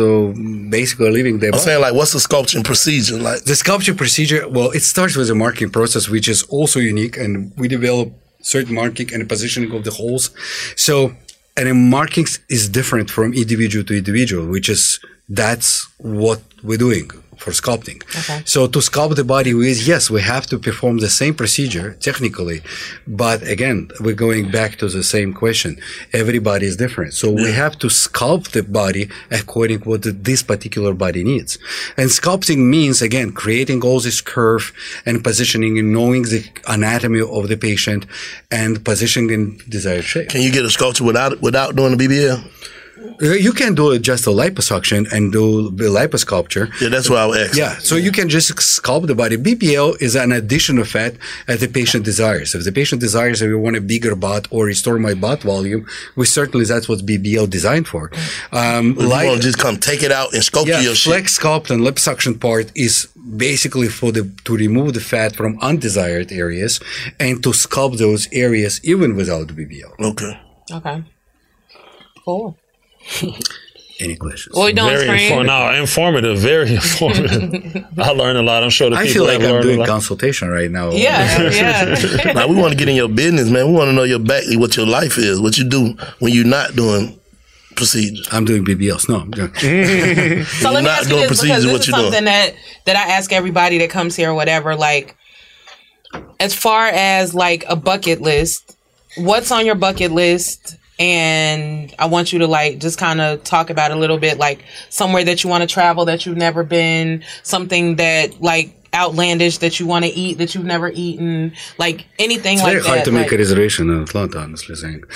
basically 0.70 1.10
leaving 1.10 1.40
their 1.40 1.50
I'm 1.50 1.54
body. 1.54 1.64
saying 1.64 1.82
like, 1.82 1.96
what's 1.96 2.14
the 2.14 2.20
sculpting 2.20 2.64
procedure 2.64 3.18
like? 3.18 3.44
The 3.46 3.54
sculpting 3.54 3.98
procedure, 3.98 4.48
well, 4.48 4.70
it 4.70 4.84
starts 4.84 5.16
with 5.16 5.28
a 5.32 5.34
marking 5.34 5.72
process, 5.72 6.08
which 6.08 6.28
is 6.28 6.44
also 6.44 6.80
unique, 6.80 7.18
and 7.18 7.52
we 7.58 7.68
develop 7.68 8.14
certain 8.42 8.76
marking 8.76 9.12
and 9.12 9.28
positioning 9.28 9.72
of 9.72 9.84
the 9.86 9.90
holes. 9.90 10.30
So, 10.76 11.16
and 11.58 11.68
the 11.68 11.74
markings 11.74 12.38
is 12.48 12.70
different 12.70 13.10
from 13.10 13.34
individual 13.34 13.84
to 13.86 13.98
individual, 13.98 14.46
which 14.46 14.70
is 14.70 15.00
that's 15.28 15.88
what 15.98 16.42
we're 16.62 16.78
doing 16.78 17.10
for 17.38 17.52
sculpting. 17.52 18.00
Okay. 18.20 18.42
So 18.46 18.68
to 18.68 18.80
sculpt 18.80 19.16
the 19.16 19.24
body 19.24 19.54
with, 19.54 19.88
yes, 19.88 20.10
we 20.10 20.22
have 20.22 20.46
to 20.48 20.58
perform 20.58 21.00
the 21.00 21.10
same 21.10 21.34
procedure 21.34 21.94
technically, 22.00 22.62
but 23.08 23.44
again, 23.48 23.90
we're 24.00 24.16
going 24.16 24.52
back 24.52 24.78
to 24.78 24.88
the 24.88 25.04
same 25.04 25.34
question. 25.34 25.80
Everybody 26.14 26.66
is 26.66 26.78
different. 26.78 27.14
So 27.14 27.32
we 27.32 27.52
have 27.52 27.78
to 27.80 27.88
sculpt 27.88 28.52
the 28.52 28.64
body 28.64 29.10
according 29.32 29.82
to 29.82 29.90
what 29.90 30.02
this 30.24 30.44
particular 30.44 30.94
body 30.94 31.24
needs. 31.24 31.58
And 31.98 32.10
sculpting 32.10 32.70
means, 32.70 33.02
again, 33.02 33.32
creating 33.32 33.84
all 33.84 34.00
this 34.00 34.22
curve 34.22 34.72
and 35.06 35.24
positioning 35.24 35.78
and 35.80 35.92
knowing 35.92 36.24
the 36.24 36.48
anatomy 36.68 37.22
of 37.22 37.48
the 37.48 37.58
patient 37.58 38.06
and 38.52 38.84
positioning 38.84 39.30
in 39.30 39.62
desired 39.70 40.04
shape. 40.04 40.30
Can 40.30 40.42
you 40.42 40.52
get 40.52 40.66
a 40.66 40.70
sculpture 40.70 41.04
without 41.04 41.42
without 41.42 41.76
doing 41.76 41.98
the 41.98 42.08
BBL? 42.08 42.75
Uh, 43.22 43.34
You 43.48 43.54
can 43.54 43.76
do 43.76 43.92
it 43.92 44.00
just 44.12 44.28
a 44.28 44.30
liposuction 44.30 45.02
and 45.12 45.32
do 45.32 45.70
the 45.72 45.86
liposculpture. 46.00 46.66
Yeah, 46.82 46.90
that's 46.90 47.10
what 47.10 47.20
I 47.20 47.26
was 47.26 47.38
asking. 47.38 47.60
Yeah, 47.64 47.78
so 47.80 47.96
you 47.96 48.12
can 48.12 48.28
just 48.30 48.50
sculpt 48.56 49.08
the 49.08 49.16
body. 49.16 49.38
BBL 49.38 50.02
is 50.02 50.16
an 50.16 50.32
addition 50.32 50.78
of 50.80 50.88
fat 50.88 51.14
as 51.48 51.60
the 51.60 51.68
patient 51.68 52.04
desires. 52.06 52.56
If 52.56 52.64
the 52.64 52.72
patient 52.72 53.00
desires, 53.02 53.42
if 53.42 53.48
you 53.50 53.60
want 53.60 53.76
a 53.76 53.82
bigger 53.82 54.16
butt 54.16 54.48
or 54.52 54.66
restore 54.66 54.98
my 55.00 55.14
butt 55.14 55.42
volume, 55.44 55.86
we 56.16 56.26
certainly 56.26 56.66
that's 56.66 56.88
what 56.90 57.00
BBL 57.06 57.50
designed 57.50 57.88
for. 57.88 58.12
Um, 58.52 58.92
If 58.98 59.04
you 59.04 59.10
want 59.10 59.42
to 59.42 59.48
just 59.50 59.60
come 59.60 59.78
take 59.78 60.02
it 60.04 60.12
out 60.12 60.34
and 60.34 60.42
sculpt 60.44 60.68
yeah, 60.68 60.82
your 60.82 60.96
shit. 60.96 61.12
flex 61.12 61.38
sculpt 61.40 61.70
and 61.72 61.82
liposuction 61.82 62.40
part 62.40 62.72
is 62.76 63.08
basically 63.48 63.88
for 64.00 64.12
the 64.12 64.24
to 64.46 64.56
remove 64.56 64.94
the 64.94 65.00
fat 65.00 65.36
from 65.36 65.58
undesired 65.62 66.32
areas 66.32 66.80
and 67.20 67.42
to 67.44 67.50
sculpt 67.50 67.98
those 67.98 68.28
areas 68.32 68.80
even 68.84 69.16
without 69.16 69.48
BBL. 69.58 69.92
Okay. 70.12 70.34
Okay. 70.72 71.04
Cool. 72.24 72.58
Any 73.98 74.18
questions? 74.18 74.56
What 74.58 74.66
we 74.66 74.74
doing, 74.74 74.90
very 74.90 75.06
Scream? 75.06 75.32
infor- 75.32 75.46
no, 75.46 75.82
informative, 75.82 76.38
very 76.40 76.76
informative. 76.76 77.86
I 77.98 78.10
learned 78.12 78.38
a 78.38 78.42
lot. 78.42 78.62
I'm 78.62 78.70
sure 78.70 78.90
the 78.90 78.98
I 78.98 79.04
people 79.08 79.14
feel 79.14 79.26
like 79.26 79.40
have 79.42 79.56
I'm 79.56 79.62
doing 79.62 79.86
consultation 79.86 80.50
right 80.50 80.70
now. 80.70 80.92
Yeah, 80.92 81.50
yeah. 81.50 82.32
now 82.34 82.48
we 82.48 82.56
want 82.56 82.74
to 82.74 82.78
get 82.78 82.90
in 82.90 82.96
your 82.96 83.08
business, 83.08 83.50
man. 83.50 83.68
We 83.68 83.74
want 83.74 83.88
to 83.88 83.94
know 83.94 84.04
your 84.04 84.20
back, 84.20 84.44
what 84.50 84.76
your 84.76 84.86
life 84.86 85.18
is, 85.18 85.40
what 85.40 85.58
you 85.58 85.64
do 85.70 85.96
when 86.20 86.34
you're 86.34 86.46
not 86.46 86.76
doing 86.76 87.18
procedures. 87.78 88.28
I'm 88.34 88.44
doing 88.44 88.66
BBLs. 88.66 89.08
No, 89.08 89.20
I'm 89.22 89.32
joking. 89.34 90.44
So 90.46 90.72
let 90.72 90.82
me 90.82 90.88
not 90.90 91.00
ask 91.00 91.04
you 91.10 91.16
doing 91.16 91.30
this 91.30 91.30
because 91.30 91.40
procedures, 91.40 91.64
this 91.64 91.72
what 91.72 91.82
is 91.82 91.88
you 91.88 91.94
doing? 91.94 92.04
something 92.06 92.26
that 92.26 92.54
that 92.86 92.96
I 92.98 93.12
ask 93.14 93.32
everybody 93.32 93.78
that 93.78 93.90
comes 93.90 94.18
here 94.18 94.32
or 94.32 94.34
whatever. 94.34 94.76
Like, 94.76 95.16
as 96.42 96.54
far 96.54 96.88
as 96.88 97.34
like 97.34 97.64
a 97.70 97.78
bucket 97.78 98.20
list, 98.20 98.76
what's 99.16 99.52
on 99.54 99.66
your 99.66 99.76
bucket 99.76 100.12
list? 100.12 100.76
And 100.98 101.94
I 102.00 102.06
want 102.06 102.32
you 102.32 102.40
to 102.40 102.48
like 102.48 102.80
just 102.80 102.98
kind 102.98 103.20
of 103.20 103.44
talk 103.44 103.70
about 103.70 103.92
a 103.92 103.96
little 103.96 104.18
bit, 104.18 104.38
like 104.38 104.64
somewhere 104.90 105.26
that 105.26 105.44
you 105.44 105.50
want 105.50 105.62
to 105.62 105.68
travel 105.68 106.06
that 106.06 106.26
you've 106.26 106.38
never 106.38 106.64
been, 106.64 107.24
something 107.44 107.98
that 107.98 108.42
like 108.42 108.74
outlandish 108.96 109.58
that 109.60 109.80
you 109.80 109.86
want 109.86 110.06
to 110.06 110.12
eat 110.12 110.38
that 110.38 110.56
you've 110.56 110.66
never 110.66 110.90
eaten, 110.94 111.54
like 111.78 112.06
anything 112.18 112.54
It's 112.54 112.64
like 112.64 112.74
very 112.74 112.86
hard 112.86 113.00
that. 113.00 113.06
to 113.06 113.12
make 113.12 113.32
a 113.32 113.38
reservation 113.38 113.90
in 113.90 114.04
Atlanta, 114.04 114.40
honestly 114.40 114.76
saying. 114.76 115.04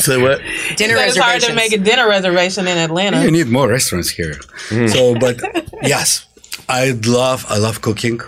Say 0.00 0.20
what? 0.20 0.40
Dinner 0.76 0.96
so 0.96 1.04
it's 1.04 1.16
hard 1.16 1.40
to 1.42 1.54
make 1.54 1.72
a 1.72 1.78
dinner 1.78 2.08
reservation 2.08 2.66
in 2.66 2.76
Atlanta. 2.76 3.22
You 3.22 3.30
need 3.30 3.48
more 3.48 3.68
restaurants 3.68 4.10
here. 4.10 4.34
Hmm. 4.68 4.88
So, 4.88 5.18
but 5.18 5.40
yes, 5.82 6.26
I 6.68 6.90
love 7.06 7.46
I 7.48 7.58
love 7.58 7.80
cooking, 7.80 8.20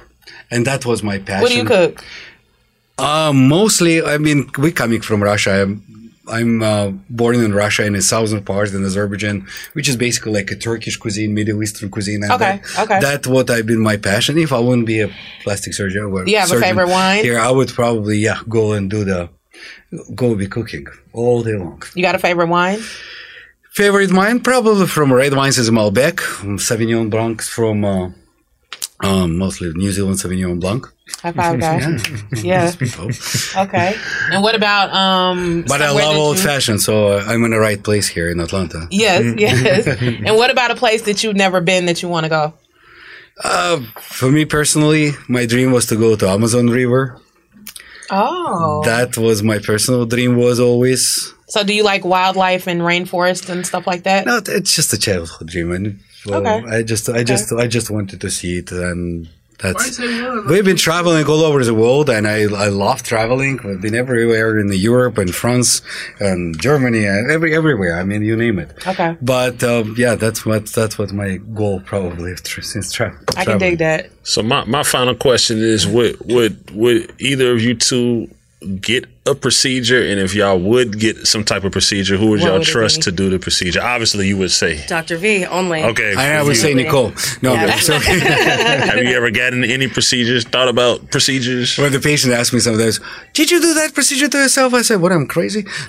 and 0.50 0.66
that 0.66 0.86
was 0.86 1.02
my 1.02 1.18
passion. 1.18 1.42
What 1.42 1.50
do 1.50 1.56
you 1.56 1.64
cook? 1.64 2.04
Uh, 3.02 3.32
mostly, 3.32 4.02
I 4.02 4.18
mean, 4.18 4.50
we 4.58 4.70
coming 4.72 5.00
from 5.00 5.22
Russia. 5.22 5.62
I'm 5.62 5.72
I'm 6.28 6.62
uh, 6.62 6.92
born 7.10 7.34
in 7.34 7.52
Russia 7.52 7.84
in 7.84 7.94
the 7.94 8.02
southern 8.02 8.44
part 8.44 8.72
in 8.72 8.84
Azerbaijan, 8.84 9.46
which 9.72 9.88
is 9.88 9.96
basically 9.96 10.32
like 10.32 10.50
a 10.52 10.56
Turkish 10.56 10.96
cuisine, 10.96 11.34
Middle 11.34 11.60
Eastern 11.62 11.90
cuisine. 11.90 12.22
And 12.22 12.32
Okay, 12.32 12.60
that, 12.62 12.78
okay. 12.84 13.00
That's 13.00 13.26
what 13.26 13.50
I've 13.50 13.66
been 13.66 13.80
my 13.80 13.96
passion. 13.96 14.38
If 14.38 14.52
I 14.52 14.60
wouldn't 14.60 14.86
be 14.86 15.00
a 15.00 15.10
plastic 15.42 15.74
surgeon, 15.74 16.04
or 16.04 16.24
you 16.26 16.36
have 16.36 16.46
a 16.46 16.48
surgeon 16.48 16.62
favorite 16.62 16.88
wine? 16.88 17.24
Here, 17.24 17.40
I 17.40 17.50
would 17.50 17.70
probably 17.70 18.18
yeah 18.18 18.40
go 18.48 18.72
and 18.72 18.88
do 18.88 19.04
the 19.04 19.30
go 20.14 20.34
be 20.36 20.46
cooking 20.46 20.86
all 21.12 21.42
day 21.42 21.56
long. 21.56 21.82
You 21.94 22.02
got 22.02 22.14
a 22.14 22.20
favorite 22.20 22.48
wine? 22.48 22.78
Favorite 23.72 24.12
wine, 24.12 24.38
probably 24.40 24.86
from 24.86 25.12
red 25.12 25.34
wines 25.34 25.58
is 25.58 25.70
Malbec, 25.70 26.20
um, 26.44 26.58
Sauvignon 26.58 27.08
Blanc 27.08 27.40
from 27.42 27.84
uh, 27.84 28.10
um, 29.02 29.36
mostly 29.36 29.72
New 29.74 29.90
Zealand 29.92 30.16
Sauvignon 30.18 30.60
Blanc. 30.60 30.86
High 31.20 31.32
five, 31.32 31.60
guys. 31.60 32.02
yeah. 32.42 32.72
Okay. 33.64 33.94
And 34.30 34.42
what 34.42 34.54
about 34.54 34.92
um? 34.94 35.64
But 35.66 35.82
I 35.82 35.90
love 35.90 36.16
old 36.16 36.36
you- 36.38 36.42
fashioned, 36.44 36.80
so 36.80 37.08
uh, 37.18 37.24
I'm 37.26 37.44
in 37.44 37.50
the 37.50 37.58
right 37.58 37.82
place 37.82 38.08
here 38.08 38.30
in 38.30 38.40
Atlanta. 38.40 38.86
Yes, 38.90 39.34
yes. 39.38 39.86
and 40.00 40.36
what 40.36 40.50
about 40.50 40.70
a 40.70 40.74
place 40.76 41.02
that 41.02 41.22
you've 41.22 41.36
never 41.36 41.60
been 41.60 41.86
that 41.86 42.02
you 42.02 42.08
want 42.08 42.24
to 42.24 42.30
go? 42.30 42.54
Uh, 43.42 43.80
for 44.00 44.30
me 44.30 44.44
personally, 44.44 45.10
my 45.28 45.46
dream 45.46 45.72
was 45.72 45.86
to 45.86 45.96
go 45.96 46.14
to 46.16 46.28
Amazon 46.28 46.68
River. 46.68 47.18
Oh. 48.10 48.82
That 48.84 49.16
was 49.16 49.42
my 49.42 49.58
personal 49.58 50.04
dream. 50.06 50.36
Was 50.36 50.60
always 50.60 51.32
So 51.48 51.64
do 51.64 51.72
you 51.74 51.82
like 51.82 52.04
wildlife 52.04 52.66
and 52.66 52.82
rainforest 52.82 53.48
and 53.48 53.66
stuff 53.66 53.86
like 53.86 54.02
that? 54.04 54.26
no. 54.26 54.40
It's 54.46 54.74
just 54.74 54.92
a 54.92 54.98
childhood 54.98 55.48
dream, 55.48 55.72
and 55.72 56.00
well, 56.26 56.46
Okay. 56.46 56.76
I 56.76 56.82
just, 56.82 57.08
I 57.08 57.22
just, 57.24 57.52
I 57.52 57.66
just 57.66 57.90
wanted 57.90 58.20
to 58.20 58.30
see 58.30 58.58
it, 58.58 58.70
and 58.72 59.28
that's. 59.58 59.98
We've 60.00 60.64
been 60.64 60.76
traveling 60.76 61.24
all 61.26 61.42
over 61.42 61.64
the 61.64 61.74
world, 61.74 62.10
and 62.10 62.26
I, 62.26 62.42
I 62.42 62.68
love 62.68 63.02
traveling. 63.04 63.60
We've 63.64 63.80
been 63.80 63.94
everywhere 63.94 64.58
in 64.58 64.72
Europe 64.72 65.18
and 65.18 65.32
France 65.32 65.82
and 66.18 66.60
Germany 66.60 67.04
and 67.04 67.30
every 67.30 67.54
everywhere. 67.54 67.96
I 67.96 68.02
mean, 68.04 68.22
you 68.22 68.36
name 68.36 68.58
it. 68.58 68.72
Okay. 68.86 69.16
But 69.22 69.62
um, 69.62 69.94
yeah, 69.96 70.16
that's 70.16 70.44
what 70.44 70.66
that's 70.66 70.98
what 70.98 71.12
my 71.12 71.36
goal 71.36 71.80
probably 71.80 72.34
tr- 72.34 72.62
since 72.62 72.90
tra- 72.90 73.16
I 73.36 73.44
can 73.44 73.58
dig 73.58 73.78
that. 73.78 74.10
So 74.24 74.42
my, 74.42 74.64
my 74.64 74.82
final 74.82 75.14
question 75.14 75.58
is: 75.58 75.86
Would 75.86 76.16
would 76.24 76.70
would 76.72 77.12
either 77.20 77.52
of 77.52 77.62
you 77.62 77.74
two 77.74 78.28
get 78.80 79.04
a 79.24 79.36
procedure, 79.36 80.02
and 80.02 80.18
if 80.18 80.34
y'all 80.34 80.58
would 80.58 80.98
get 80.98 81.28
some 81.28 81.44
type 81.44 81.62
of 81.62 81.70
procedure, 81.70 82.16
who 82.16 82.30
would 82.30 82.40
What 82.40 82.46
y'all 82.48 82.58
would 82.58 82.66
trust 82.66 83.02
to 83.02 83.12
do 83.12 83.30
the 83.30 83.38
procedure? 83.38 83.80
Obviously, 83.80 84.26
you 84.26 84.36
would 84.38 84.50
say. 84.50 84.84
Dr. 84.88 85.16
V 85.16 85.46
only. 85.46 85.84
Okay. 85.84 86.16
I, 86.16 86.38
I 86.40 86.42
would 86.42 86.56
say 86.56 86.74
Nicole. 86.74 87.12
No, 87.40 87.52
Yeah. 87.54 87.76
so 87.76 87.98
Have 88.00 88.98
you 88.98 89.14
ever 89.16 89.30
gotten 89.30 89.62
any 89.62 89.86
procedures? 89.86 90.42
Thought 90.44 90.66
about 90.68 91.12
procedures? 91.12 91.78
when 91.78 91.92
the 91.92 92.00
patient 92.00 92.32
asked 92.32 92.52
me 92.52 92.58
sometimes, 92.58 92.98
"Did 93.32 93.52
you 93.52 93.60
do 93.60 93.74
that 93.74 93.94
procedure 93.94 94.26
to 94.28 94.38
yourself?" 94.38 94.74
I 94.74 94.82
said, 94.82 95.00
"What? 95.00 95.12
I'm 95.12 95.28
crazy." 95.28 95.64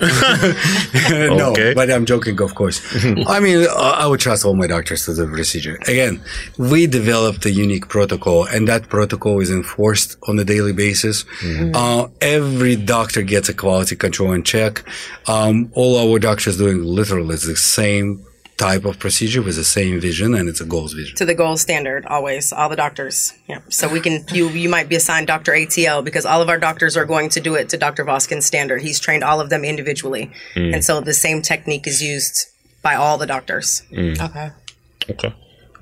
no, 1.10 1.50
Okay. 1.50 1.74
but 1.74 1.90
I'm 1.90 2.04
joking, 2.06 2.40
of 2.40 2.54
course. 2.54 2.80
I 3.26 3.40
mean, 3.40 3.66
I 3.68 4.04
I 4.04 4.06
would 4.06 4.20
trust 4.20 4.44
all 4.44 4.54
my 4.54 4.68
doctors 4.68 5.04
to 5.06 5.14
do 5.14 5.26
the 5.26 5.32
procedure. 5.32 5.76
Again, 5.88 6.20
we 6.56 6.86
developed 6.86 7.44
a 7.46 7.50
unique 7.50 7.88
protocol, 7.88 8.44
and 8.46 8.68
that 8.68 8.88
protocol 8.88 9.40
is 9.40 9.50
enforced 9.50 10.16
on 10.28 10.38
a 10.38 10.44
daily 10.44 10.72
basis. 10.72 11.24
Uh, 11.74 12.06
every 12.20 12.76
doctor 12.76 13.22
gets 13.24 13.48
a 13.48 13.54
quality 13.54 13.96
control 13.96 14.32
and 14.32 14.44
check. 14.46 14.82
Um, 15.26 15.70
all 15.74 15.96
our 15.98 16.18
doctors 16.18 16.58
doing 16.58 16.82
literally 16.84 17.34
is 17.34 17.42
the 17.44 17.56
same 17.56 18.24
type 18.56 18.84
of 18.84 19.00
procedure 19.00 19.42
with 19.42 19.56
the 19.56 19.64
same 19.64 19.98
vision, 19.98 20.32
and 20.32 20.48
it's 20.48 20.60
a 20.60 20.64
goals 20.64 20.92
vision. 20.92 21.16
to 21.16 21.24
the 21.24 21.34
gold 21.34 21.58
standard 21.58 22.06
always 22.06 22.52
all 22.52 22.68
the 22.68 22.76
doctors 22.76 23.32
yeah 23.48 23.58
so 23.68 23.88
we 23.88 23.98
can 23.98 24.24
you 24.32 24.48
you 24.50 24.68
might 24.68 24.88
be 24.88 24.94
assigned 24.94 25.26
dr 25.26 25.50
atl 25.50 26.04
because 26.04 26.24
all 26.24 26.40
of 26.40 26.48
our 26.48 26.56
doctors 26.56 26.96
are 26.96 27.04
going 27.04 27.28
to 27.28 27.40
do 27.40 27.56
it 27.56 27.68
to 27.68 27.76
dr 27.76 28.04
voskin's 28.04 28.46
standard 28.46 28.80
he's 28.80 29.00
trained 29.00 29.24
all 29.24 29.40
of 29.40 29.50
them 29.50 29.64
individually 29.64 30.30
Mm. 30.54 30.72
and 30.74 30.84
so 30.84 31.00
the 31.00 31.12
same 31.12 31.42
technique 31.42 31.88
is 31.88 32.00
used 32.00 32.46
by 32.80 32.94
all 32.94 33.18
the 33.18 33.26
doctors 33.26 33.82
Mm. 33.90 34.20
Okay. 34.20 34.50
Okay. 35.10 35.34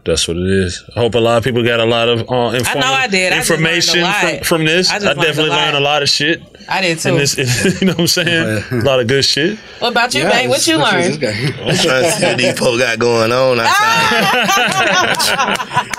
That's 0.04 0.26
what 0.26 0.36
it 0.36 0.46
is. 0.46 0.82
I 0.96 1.00
hope 1.00 1.14
a 1.14 1.18
lot 1.18 1.38
of 1.38 1.44
people 1.44 1.62
got 1.62 1.78
a 1.78 1.84
lot 1.84 2.08
of 2.08 2.28
uh, 2.28 2.48
I 2.48 2.74
know 2.74 2.92
I 2.92 3.06
did. 3.06 3.32
I 3.32 3.36
just 3.36 3.50
information 3.52 4.02
lot. 4.02 4.16
from, 4.16 4.40
from 4.40 4.64
this. 4.64 4.90
I 4.90 4.96
I, 4.96 4.98
just 4.98 5.06
learned 5.06 5.20
a 5.20 5.22
definitely 5.22 5.50
learned 5.50 5.76
a 5.76 5.80
lot 5.80 6.02
of 6.02 6.08
shit. 6.08 6.42
I 6.68 6.80
did 6.80 6.98
too. 6.98 7.16
This, 7.16 7.36
you 7.80 7.86
know 7.86 7.92
what 7.92 8.00
I'm 8.00 8.06
saying? 8.08 8.64
a 8.72 8.76
lot 8.84 8.98
of 8.98 9.06
good 9.06 9.24
shit. 9.24 9.60
What 9.78 9.92
about 9.92 10.12
you, 10.12 10.24
Bang? 10.24 10.48
What 10.48 10.66
you 10.66 10.78
learned? 10.78 11.22
I'm 11.22 11.76
trying 11.76 12.02
to 12.02 12.10
see 12.10 12.26
what 12.26 12.36
these 12.38 12.58
folks 12.58 12.82
got 12.82 12.98
going 12.98 13.30
on. 13.30 13.60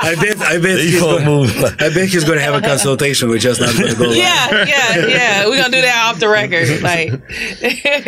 I 0.06 0.16
bet, 0.20 0.38
I 0.42 0.58
bet, 0.60 0.80
he's 0.80 1.00
gonna, 1.00 1.44
I 1.80 1.90
bet 1.94 2.10
he's 2.10 2.26
going 2.26 2.38
to 2.38 2.44
have 2.44 2.56
a 2.56 2.62
consultation. 2.62 3.30
We're 3.30 3.38
just 3.38 3.62
not 3.62 3.74
going 3.74 3.88
to 3.90 3.96
go 3.96 4.06
live. 4.06 4.18
Yeah, 4.18 4.66
yeah, 4.66 5.08
yeah. 5.08 5.46
We're 5.48 5.62
gonna 5.62 5.72
do 5.72 5.82
that 5.82 6.10
off 6.10 6.20
the 6.20 6.28
record. 6.28 6.82
Like 6.82 7.12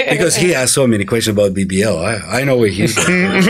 because 0.09 0.35
he 0.35 0.53
asked 0.53 0.73
so 0.73 0.85
many 0.87 1.05
questions 1.05 1.37
about 1.37 1.53
BBL. 1.53 1.97
I, 2.03 2.41
I 2.41 2.43
know 2.43 2.57
where 2.57 2.67
he's 2.67 2.95
going. 2.95 3.43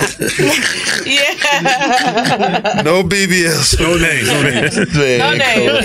yeah. 1.06 2.82
no 2.84 3.02
BBS. 3.02 3.78
No 3.80 3.96
names. 3.96 4.28
No 4.28 4.42
names. 4.42 4.76
No 5.20 5.34
names, 5.34 5.84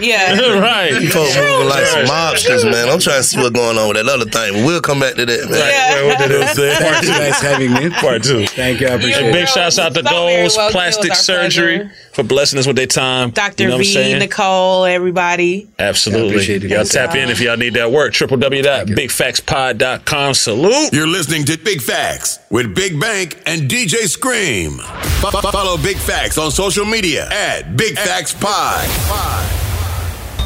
Yeah. 0.00 0.58
right. 0.72 0.92
You 1.00 1.08
folks 1.10 1.36
moving 1.36 1.68
like 1.68 1.84
some 1.86 2.04
mobsters, 2.06 2.64
man. 2.70 2.88
I'm 2.88 2.98
trying 3.00 3.18
to 3.20 3.24
see 3.24 3.38
what's 3.38 3.50
going 3.50 3.76
on 3.78 3.88
with 3.88 3.96
that 3.98 4.06
other 4.08 4.24
thing. 4.24 4.64
We'll 4.64 4.80
come 4.80 5.00
back 5.00 5.14
to 5.16 5.26
that, 5.26 5.50
man. 5.50 5.60
Right, 5.60 6.04
what 6.06 6.18
did 6.18 6.30
it 6.40 6.48
say? 6.56 6.74
Thank 6.74 7.02
you 7.04 7.10
guys 7.10 7.40
having 7.40 7.72
me. 7.74 7.90
Part 7.90 8.22
two. 8.24 8.46
Thank 8.46 8.80
you. 8.80 8.86
I 8.88 8.92
appreciate 8.92 9.18
And 9.18 9.26
it. 9.28 9.32
big 9.32 9.48
shouts 9.48 9.78
out 9.78 9.92
to 9.94 10.02
so 10.02 10.08
very 10.10 10.40
Goals 10.42 10.56
welcome. 10.56 10.70
It 10.70 10.72
Plastic 10.72 11.10
was 11.10 11.18
our 11.28 11.34
Surgery 11.50 11.78
pleasure. 11.80 11.94
for 12.12 12.22
blessing 12.24 12.58
us 12.58 12.66
with 12.66 12.76
their 12.76 12.86
time. 12.86 13.30
Dr. 13.30 13.62
You 13.64 13.68
know 13.70 13.74
what 13.76 13.80
I'm 13.80 13.84
V, 13.84 13.92
saying? 13.92 14.18
Nicole, 14.18 14.84
everybody. 14.84 15.68
Absolutely. 15.78 16.28
appreciate 16.30 16.64
it. 16.64 16.68
Y'all 16.70 16.78
Thanks, 16.78 16.92
tap 16.92 17.14
in 17.14 17.28
if 17.30 17.40
y'all 17.40 17.56
need 17.56 17.74
that 17.74 17.90
work. 17.90 18.12
www.bigfaxpod.com. 18.14 20.34
Salute. 20.34 20.92
You're 20.92 21.06
listening 21.06 21.44
to 21.46 21.56
Big 21.58 21.80
Facts 21.80 22.38
with 22.50 22.61
Big 22.68 23.00
Bank 23.00 23.40
and 23.46 23.70
DJ 23.70 24.08
Scream. 24.08 24.78
Follow 24.78 25.76
Big 25.76 25.96
Facts 25.96 26.38
on 26.38 26.50
social 26.50 26.84
media 26.84 27.28
at 27.30 27.76
Big 27.76 27.96
Facts 27.96 28.34
Pod. 28.34 29.71